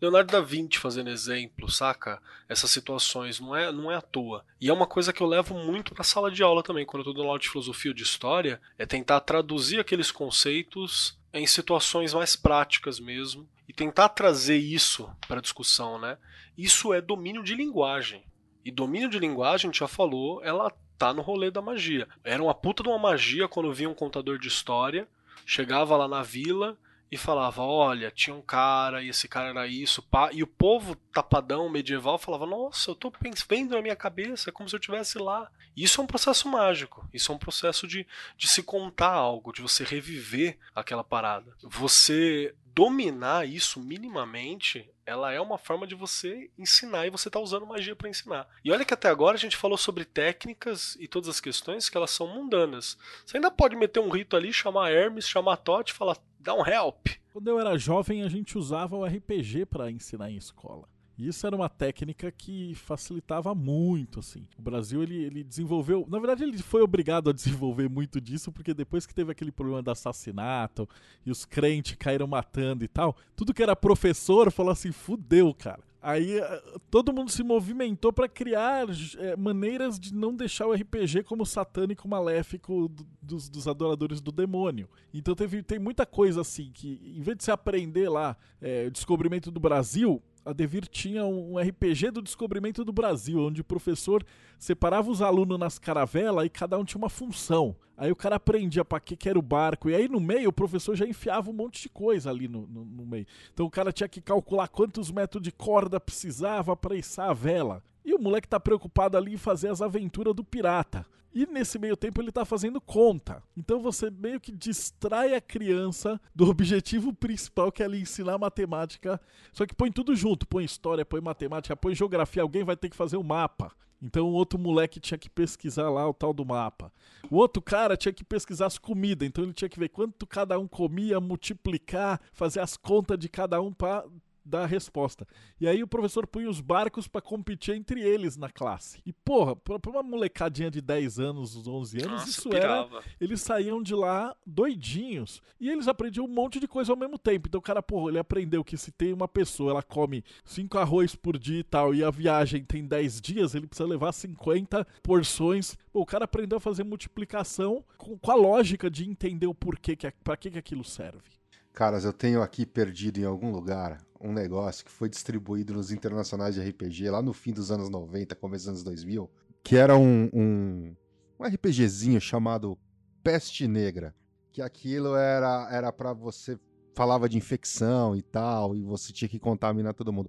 Leonardo 0.00 0.32
da 0.32 0.40
Vinci 0.40 0.78
fazendo 0.78 1.10
exemplo, 1.10 1.70
saca? 1.70 2.22
Essas 2.48 2.70
situações, 2.70 3.40
não 3.40 3.54
é, 3.54 3.70
não 3.70 3.90
é 3.90 3.96
à 3.96 4.00
toa. 4.00 4.44
E 4.60 4.70
é 4.70 4.72
uma 4.72 4.86
coisa 4.86 5.12
que 5.12 5.20
eu 5.20 5.26
levo 5.26 5.54
muito 5.54 5.92
pra 5.92 6.04
sala 6.04 6.30
de 6.30 6.42
aula 6.42 6.62
também, 6.62 6.86
quando 6.86 7.00
eu 7.00 7.04
tô 7.04 7.12
dando 7.12 7.26
aula 7.26 7.38
de 7.38 7.50
filosofia 7.50 7.90
ou 7.90 7.94
de 7.94 8.02
história, 8.02 8.60
é 8.78 8.86
tentar 8.86 9.20
traduzir 9.20 9.80
aqueles 9.80 10.10
conceitos 10.10 11.17
em 11.32 11.46
situações 11.46 12.14
mais 12.14 12.34
práticas 12.34 12.98
mesmo 12.98 13.48
e 13.68 13.72
tentar 13.72 14.08
trazer 14.10 14.56
isso 14.56 15.10
para 15.26 15.40
discussão, 15.40 15.98
né? 15.98 16.18
Isso 16.56 16.92
é 16.92 17.00
domínio 17.00 17.42
de 17.42 17.54
linguagem. 17.54 18.24
E 18.64 18.70
domínio 18.70 19.08
de 19.08 19.18
linguagem, 19.18 19.68
a 19.68 19.72
gente 19.72 19.80
já 19.80 19.88
falou, 19.88 20.42
ela 20.42 20.72
tá 20.96 21.12
no 21.12 21.22
rolê 21.22 21.50
da 21.50 21.62
magia. 21.62 22.08
Era 22.24 22.42
uma 22.42 22.54
puta 22.54 22.82
de 22.82 22.88
uma 22.88 22.98
magia 22.98 23.46
quando 23.46 23.72
via 23.72 23.88
um 23.88 23.94
contador 23.94 24.38
de 24.38 24.48
história, 24.48 25.06
chegava 25.46 25.96
lá 25.96 26.08
na 26.08 26.22
vila 26.22 26.76
e 27.10 27.16
falava: 27.16 27.62
Olha, 27.62 28.10
tinha 28.10 28.34
um 28.34 28.42
cara 28.42 29.02
e 29.02 29.08
esse 29.08 29.28
cara 29.28 29.50
era 29.50 29.66
isso. 29.66 30.02
Pá. 30.02 30.30
E 30.32 30.42
o 30.42 30.46
povo 30.46 30.94
tapadão 31.12 31.68
medieval 31.68 32.18
falava: 32.18 32.46
Nossa, 32.46 32.90
eu 32.90 32.94
tô 32.94 33.12
vendo 33.48 33.74
na 33.74 33.82
minha 33.82 33.96
cabeça, 33.96 34.50
é 34.50 34.52
como 34.52 34.68
se 34.68 34.74
eu 34.74 34.78
estivesse 34.78 35.18
lá. 35.18 35.50
Isso 35.76 36.00
é 36.00 36.04
um 36.04 36.08
processo 36.08 36.48
mágico. 36.48 37.08
Isso 37.12 37.30
é 37.30 37.34
um 37.34 37.38
processo 37.38 37.86
de, 37.86 38.06
de 38.36 38.48
se 38.48 38.62
contar 38.62 39.12
algo, 39.12 39.52
de 39.52 39.62
você 39.62 39.84
reviver 39.84 40.58
aquela 40.74 41.04
parada. 41.04 41.54
Você 41.62 42.54
dominar 42.78 43.44
isso 43.44 43.80
minimamente, 43.80 44.88
ela 45.04 45.32
é 45.32 45.40
uma 45.40 45.58
forma 45.58 45.84
de 45.84 45.96
você 45.96 46.48
ensinar 46.56 47.08
e 47.08 47.10
você 47.10 47.28
tá 47.28 47.40
usando 47.40 47.66
magia 47.66 47.96
para 47.96 48.08
ensinar. 48.08 48.46
E 48.64 48.70
olha 48.70 48.84
que 48.84 48.94
até 48.94 49.08
agora 49.08 49.36
a 49.36 49.38
gente 49.38 49.56
falou 49.56 49.76
sobre 49.76 50.04
técnicas 50.04 50.96
e 51.00 51.08
todas 51.08 51.28
as 51.28 51.40
questões 51.40 51.88
que 51.88 51.96
elas 51.96 52.12
são 52.12 52.28
mundanas. 52.28 52.96
Você 53.26 53.36
ainda 53.36 53.50
pode 53.50 53.74
meter 53.74 53.98
um 53.98 54.08
rito 54.08 54.36
ali, 54.36 54.52
chamar 54.52 54.92
Hermes, 54.92 55.28
chamar 55.28 55.56
Tote 55.56 55.92
e 55.92 55.96
falar 55.96 56.18
dá 56.38 56.54
um 56.54 56.64
help. 56.64 57.08
Quando 57.32 57.48
eu 57.48 57.58
era 57.58 57.76
jovem, 57.76 58.22
a 58.22 58.28
gente 58.28 58.56
usava 58.56 58.94
o 58.94 59.04
RPG 59.04 59.66
para 59.66 59.90
ensinar 59.90 60.30
em 60.30 60.36
escola. 60.36 60.88
E 61.18 61.26
isso 61.26 61.44
era 61.44 61.56
uma 61.56 61.68
técnica 61.68 62.30
que 62.30 62.76
facilitava 62.76 63.52
muito, 63.52 64.20
assim. 64.20 64.46
O 64.56 64.62
Brasil, 64.62 65.02
ele, 65.02 65.16
ele 65.24 65.42
desenvolveu... 65.42 66.06
Na 66.08 66.18
verdade, 66.18 66.44
ele 66.44 66.56
foi 66.58 66.80
obrigado 66.80 67.28
a 67.28 67.32
desenvolver 67.34 67.90
muito 67.90 68.20
disso, 68.20 68.52
porque 68.52 68.72
depois 68.72 69.04
que 69.04 69.14
teve 69.14 69.32
aquele 69.32 69.50
problema 69.50 69.82
do 69.82 69.90
assassinato 69.90 70.88
e 71.26 71.30
os 71.30 71.44
crentes 71.44 71.96
caíram 71.96 72.28
matando 72.28 72.84
e 72.84 72.88
tal, 72.88 73.16
tudo 73.34 73.52
que 73.52 73.62
era 73.62 73.74
professor 73.74 74.52
falou 74.52 74.70
assim, 74.70 74.92
fudeu, 74.92 75.52
cara. 75.52 75.82
Aí 76.00 76.38
eh, 76.38 76.62
todo 76.90 77.12
mundo 77.12 77.30
se 77.30 77.42
movimentou 77.42 78.12
para 78.12 78.28
criar 78.28 78.86
é, 79.18 79.36
maneiras 79.36 79.98
de 79.98 80.14
não 80.14 80.32
deixar 80.32 80.66
o 80.66 80.72
RPG 80.72 81.24
como 81.24 81.44
satânico 81.44 82.06
maléfico 82.06 82.88
do, 82.88 83.06
dos, 83.20 83.48
dos, 83.48 83.66
adoradores 83.66 84.20
do 84.20 84.30
demônio. 84.30 84.88
Então 85.12 85.34
teve, 85.34 85.60
tem 85.62 85.78
muita 85.78 86.06
coisa 86.06 86.42
assim 86.42 86.70
que, 86.72 87.00
em 87.16 87.20
vez 87.20 87.36
de 87.36 87.42
você 87.42 87.50
aprender 87.50 88.08
lá 88.08 88.36
é, 88.62 88.86
o 88.86 88.90
descobrimento 88.92 89.50
do 89.50 89.58
Brasil, 89.58 90.22
a 90.48 90.52
Devir 90.54 90.88
tinha 90.88 91.26
um 91.26 91.58
RPG 91.58 92.10
do 92.10 92.22
descobrimento 92.22 92.82
do 92.82 92.90
Brasil, 92.90 93.38
onde 93.38 93.60
o 93.60 93.64
professor 93.64 94.24
separava 94.58 95.10
os 95.10 95.20
alunos 95.20 95.58
nas 95.58 95.78
caravelas 95.78 96.46
e 96.46 96.48
cada 96.48 96.78
um 96.78 96.84
tinha 96.86 96.98
uma 96.98 97.10
função. 97.10 97.76
Aí 97.94 98.10
o 98.10 98.16
cara 98.16 98.36
aprendia 98.36 98.82
para 98.82 98.98
que, 98.98 99.14
que 99.14 99.28
era 99.28 99.38
o 99.38 99.42
barco. 99.42 99.90
E 99.90 99.94
aí 99.94 100.08
no 100.08 100.18
meio 100.18 100.48
o 100.48 100.52
professor 100.52 100.96
já 100.96 101.06
enfiava 101.06 101.50
um 101.50 101.52
monte 101.52 101.82
de 101.82 101.90
coisa 101.90 102.30
ali 102.30 102.48
no, 102.48 102.66
no, 102.66 102.82
no 102.82 103.04
meio. 103.04 103.26
Então 103.52 103.66
o 103.66 103.70
cara 103.70 103.92
tinha 103.92 104.08
que 104.08 104.22
calcular 104.22 104.68
quantos 104.68 105.10
metros 105.10 105.42
de 105.42 105.52
corda 105.52 106.00
precisava 106.00 106.74
para 106.74 106.96
içar 106.96 107.28
a 107.28 107.34
vela. 107.34 107.82
E 108.02 108.14
o 108.14 108.18
moleque 108.18 108.48
tá 108.48 108.58
preocupado 108.58 109.18
ali 109.18 109.34
em 109.34 109.38
fazer 109.38 109.68
as 109.68 109.82
aventuras 109.82 110.34
do 110.34 110.42
pirata. 110.42 111.04
E 111.34 111.46
nesse 111.46 111.78
meio 111.78 111.96
tempo 111.96 112.20
ele 112.20 112.32
tá 112.32 112.44
fazendo 112.44 112.80
conta. 112.80 113.42
Então 113.56 113.80
você 113.80 114.10
meio 114.10 114.40
que 114.40 114.50
distrai 114.50 115.34
a 115.34 115.40
criança 115.40 116.20
do 116.34 116.48
objetivo 116.48 117.12
principal 117.12 117.70
que 117.70 117.82
é 117.82 117.86
ali 117.86 118.00
ensinar 118.00 118.38
matemática. 118.38 119.20
Só 119.52 119.66
que 119.66 119.74
põe 119.74 119.92
tudo 119.92 120.16
junto, 120.16 120.46
põe 120.46 120.64
história, 120.64 121.04
põe 121.04 121.20
matemática, 121.20 121.76
põe 121.76 121.94
geografia, 121.94 122.42
alguém 122.42 122.64
vai 122.64 122.76
ter 122.76 122.88
que 122.88 122.96
fazer 122.96 123.16
o 123.16 123.20
um 123.20 123.24
mapa. 123.24 123.72
Então 124.00 124.26
o 124.26 124.32
outro 124.32 124.58
moleque 124.58 125.00
tinha 125.00 125.18
que 125.18 125.28
pesquisar 125.28 125.90
lá 125.90 126.08
o 126.08 126.14
tal 126.14 126.32
do 126.32 126.44
mapa. 126.44 126.92
O 127.30 127.36
outro 127.36 127.60
cara 127.60 127.96
tinha 127.96 128.12
que 128.12 128.24
pesquisar 128.24 128.66
as 128.66 128.78
comidas, 128.78 129.26
então 129.26 129.44
ele 129.44 129.52
tinha 129.52 129.68
que 129.68 129.78
ver 129.78 129.88
quanto 129.88 130.26
cada 130.26 130.58
um 130.58 130.68
comia, 130.68 131.20
multiplicar, 131.20 132.20
fazer 132.32 132.60
as 132.60 132.76
contas 132.76 133.18
de 133.18 133.28
cada 133.28 133.60
um 133.60 133.72
para 133.72 134.04
da 134.48 134.66
resposta. 134.66 135.26
E 135.60 135.68
aí 135.68 135.82
o 135.82 135.88
professor 135.88 136.26
punha 136.26 136.48
os 136.48 136.60
barcos 136.60 137.06
para 137.06 137.20
competir 137.20 137.74
entre 137.74 138.00
eles 138.02 138.36
na 138.36 138.48
classe. 138.48 139.00
E 139.04 139.12
porra, 139.12 139.54
pra 139.54 139.78
uma 139.88 140.02
molecadinha 140.02 140.70
de 140.70 140.80
10 140.80 141.18
anos, 141.18 141.66
11 141.66 141.98
anos, 141.98 142.10
Nossa, 142.10 142.30
isso 142.30 142.48
pirava. 142.48 142.96
era. 142.96 143.04
Eles 143.20 143.40
saíam 143.40 143.82
de 143.82 143.94
lá 143.94 144.34
doidinhos. 144.46 145.42
E 145.60 145.68
eles 145.68 145.88
aprendiam 145.88 146.24
um 146.24 146.28
monte 146.28 146.58
de 146.58 146.66
coisa 146.68 146.92
ao 146.92 146.98
mesmo 146.98 147.18
tempo. 147.18 147.48
Então 147.48 147.58
o 147.58 147.62
cara, 147.62 147.82
porra, 147.82 148.10
ele 148.10 148.18
aprendeu 148.18 148.64
que 148.64 148.76
se 148.76 148.90
tem 148.90 149.12
uma 149.12 149.28
pessoa, 149.28 149.70
ela 149.72 149.82
come 149.82 150.24
5 150.44 150.78
arroz 150.78 151.14
por 151.14 151.38
dia 151.38 151.60
e 151.60 151.64
tal, 151.64 151.94
e 151.94 152.02
a 152.02 152.10
viagem 152.10 152.64
tem 152.64 152.86
10 152.86 153.20
dias, 153.20 153.54
ele 153.54 153.66
precisa 153.66 153.88
levar 153.88 154.12
50 154.12 154.86
porções. 155.02 155.76
Pô, 155.92 156.00
o 156.00 156.06
cara 156.06 156.24
aprendeu 156.24 156.58
a 156.58 156.60
fazer 156.60 156.84
multiplicação 156.84 157.84
com, 157.96 158.18
com 158.18 158.30
a 158.30 158.34
lógica 158.34 158.90
de 158.90 159.08
entender 159.08 159.46
o 159.46 159.54
porquê, 159.54 159.96
que, 159.96 160.10
para 160.24 160.36
que, 160.36 160.50
que 160.50 160.58
aquilo 160.58 160.84
serve. 160.84 161.37
Caras, 161.78 162.04
eu 162.04 162.12
tenho 162.12 162.42
aqui 162.42 162.66
perdido 162.66 163.20
em 163.20 163.24
algum 163.24 163.52
lugar 163.52 163.98
um 164.20 164.32
negócio 164.32 164.84
que 164.84 164.90
foi 164.90 165.08
distribuído 165.08 165.74
nos 165.74 165.92
internacionais 165.92 166.56
de 166.56 166.60
RPG 166.60 167.08
lá 167.08 167.22
no 167.22 167.32
fim 167.32 167.52
dos 167.52 167.70
anos 167.70 167.88
90, 167.88 168.34
começo 168.34 168.64
dos 168.64 168.70
anos 168.70 168.82
2000, 168.82 169.30
que 169.62 169.76
era 169.76 169.96
um, 169.96 170.28
um, 170.34 170.96
um 171.38 171.44
RPGzinho 171.46 172.20
chamado 172.20 172.76
Peste 173.22 173.68
Negra. 173.68 174.12
Que 174.50 174.60
aquilo 174.60 175.14
era 175.14 175.68
era 175.70 175.92
para 175.92 176.12
você 176.12 176.58
falava 176.96 177.28
de 177.28 177.38
infecção 177.38 178.16
e 178.16 178.22
tal, 178.22 178.74
e 178.74 178.82
você 178.82 179.12
tinha 179.12 179.28
que 179.28 179.38
contaminar 179.38 179.94
todo 179.94 180.12
mundo. 180.12 180.28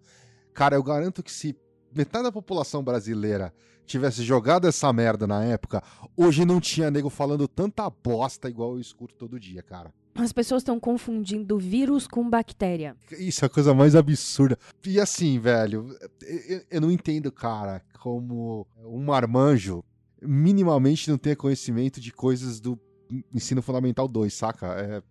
Cara, 0.54 0.76
eu 0.76 0.84
garanto 0.84 1.24
que 1.24 1.32
se 1.32 1.58
metade 1.92 2.26
da 2.26 2.32
população 2.32 2.84
brasileira 2.84 3.52
tivesse 3.88 4.22
jogado 4.22 4.68
essa 4.68 4.94
merda 4.94 5.26
na 5.26 5.44
época, 5.44 5.82
hoje 6.16 6.46
não 6.46 6.62
tinha 6.62 6.92
nego 6.92 7.10
falando 7.10 7.48
tanta 7.48 7.90
bosta 7.90 8.48
igual 8.48 8.74
eu 8.74 8.80
escuto 8.80 9.16
todo 9.16 9.40
dia, 9.40 9.64
cara. 9.64 9.92
As 10.16 10.34
pessoas 10.34 10.62
estão 10.62 10.80
confundindo 10.80 11.58
vírus 11.58 12.08
com 12.08 12.30
bactéria. 12.30 12.96
Isso 13.18 13.46
é 13.46 13.48
a 13.48 13.50
coisa 13.50 13.74
mais 13.74 13.96
absurda. 13.96 14.58
E 14.86 15.00
assim, 15.00 15.40
velho, 15.40 15.96
eu, 16.70 16.82
não 16.82 16.92
entendo, 16.92 17.32
cara, 17.32 17.82
como 18.00 18.68
um 18.84 19.04
marmanjo 19.04 19.84
minimamente 20.22 21.10
não 21.10 21.18
tenha 21.18 21.36
conhecimento 21.36 22.02
de 22.02 22.12
coisas 22.12 22.60
do 22.60 22.78
ensino 23.34 23.62
fundamental 23.62 24.08
2, 24.08 24.34
saca? 24.34 24.68
É 24.68 25.02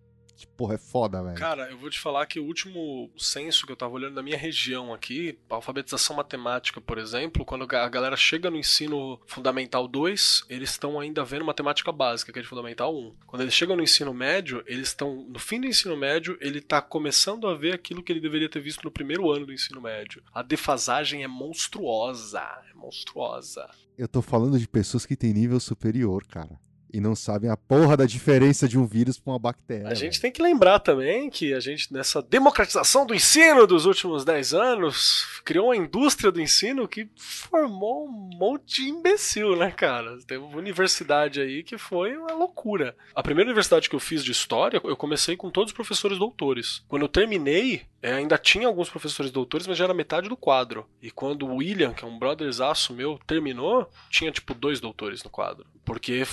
porra, 0.47 0.75
é 0.75 0.77
foda, 0.77 1.23
velho. 1.23 1.35
Cara, 1.35 1.69
eu 1.69 1.77
vou 1.77 1.89
te 1.89 1.99
falar 1.99 2.25
que 2.25 2.39
o 2.39 2.45
último 2.45 3.09
censo 3.17 3.65
que 3.65 3.71
eu 3.71 3.75
tava 3.75 3.93
olhando 3.93 4.15
na 4.15 4.23
minha 4.23 4.37
região 4.37 4.93
aqui, 4.93 5.37
alfabetização 5.49 6.15
matemática, 6.15 6.79
por 6.79 6.97
exemplo, 6.97 7.45
quando 7.45 7.63
a 7.75 7.89
galera 7.89 8.15
chega 8.15 8.49
no 8.49 8.57
ensino 8.57 9.19
fundamental 9.25 9.87
2, 9.87 10.45
eles 10.49 10.71
estão 10.71 10.99
ainda 10.99 11.23
vendo 11.23 11.45
matemática 11.45 11.91
básica, 11.91 12.31
que 12.31 12.39
é 12.39 12.41
de 12.41 12.47
fundamental 12.47 12.95
1. 12.95 13.15
Quando 13.25 13.41
eles 13.41 13.53
chegam 13.53 13.75
no 13.75 13.83
ensino 13.83 14.13
médio, 14.13 14.63
eles 14.65 14.89
estão 14.89 15.25
no 15.27 15.39
fim 15.39 15.59
do 15.59 15.67
ensino 15.67 15.95
médio, 15.97 16.37
ele 16.39 16.61
tá 16.61 16.81
começando 16.81 17.47
a 17.47 17.55
ver 17.55 17.73
aquilo 17.73 18.03
que 18.03 18.11
ele 18.11 18.19
deveria 18.19 18.49
ter 18.49 18.61
visto 18.61 18.83
no 18.83 18.91
primeiro 18.91 19.31
ano 19.31 19.45
do 19.45 19.53
ensino 19.53 19.81
médio. 19.81 20.23
A 20.33 20.41
defasagem 20.41 21.23
é 21.23 21.27
monstruosa, 21.27 22.41
é 22.69 22.73
monstruosa. 22.73 23.69
Eu 23.97 24.07
tô 24.07 24.21
falando 24.21 24.57
de 24.57 24.67
pessoas 24.67 25.05
que 25.05 25.15
têm 25.15 25.33
nível 25.33 25.59
superior, 25.59 26.25
cara 26.25 26.59
e 26.91 26.99
não 26.99 27.15
sabem 27.15 27.49
a 27.49 27.57
porra 27.57 27.95
da 27.95 28.05
diferença 28.05 28.67
de 28.67 28.77
um 28.77 28.85
vírus 28.85 29.19
para 29.19 29.33
uma 29.33 29.39
bactéria. 29.39 29.87
A 29.87 29.93
gente 29.93 30.19
tem 30.19 30.31
que 30.31 30.41
lembrar 30.41 30.79
também 30.79 31.29
que 31.29 31.53
a 31.53 31.59
gente, 31.59 31.93
nessa 31.93 32.21
democratização 32.21 33.05
do 33.05 33.13
ensino 33.13 33.67
dos 33.67 33.85
últimos 33.85 34.25
10 34.25 34.53
anos, 34.53 35.41
criou 35.43 35.67
uma 35.67 35.75
indústria 35.75 36.31
do 36.31 36.41
ensino 36.41 36.87
que 36.87 37.07
formou 37.15 38.07
um 38.07 38.29
monte 38.37 38.83
de 38.83 38.89
imbecil, 38.89 39.55
né, 39.55 39.71
cara? 39.71 40.17
Tem 40.25 40.37
uma 40.37 40.57
universidade 40.57 41.39
aí 41.41 41.63
que 41.63 41.77
foi 41.77 42.17
uma 42.17 42.33
loucura. 42.33 42.95
A 43.13 43.23
primeira 43.23 43.49
universidade 43.49 43.89
que 43.89 43.95
eu 43.95 43.99
fiz 43.99 44.23
de 44.23 44.31
história, 44.31 44.81
eu 44.83 44.95
comecei 44.95 45.35
com 45.35 45.49
todos 45.49 45.71
os 45.71 45.75
professores 45.75 46.17
doutores. 46.17 46.83
Quando 46.87 47.03
eu 47.03 47.09
terminei, 47.09 47.83
é, 48.01 48.13
ainda 48.13 48.37
tinha 48.37 48.67
alguns 48.67 48.89
professores 48.89 49.31
doutores, 49.31 49.67
mas 49.67 49.77
já 49.77 49.85
era 49.85 49.93
metade 49.93 50.29
do 50.29 50.37
quadro. 50.37 50.87
E 51.01 51.11
quando 51.11 51.45
o 51.45 51.55
William, 51.55 51.93
que 51.93 52.03
é 52.03 52.07
um 52.07 52.17
brotherzaço 52.17 52.93
meu, 52.93 53.19
terminou, 53.27 53.89
tinha 54.09 54.31
tipo 54.31 54.53
dois 54.53 54.79
doutores 54.79 55.23
no 55.23 55.29
quadro. 55.29 55.65
Porque 55.83 56.23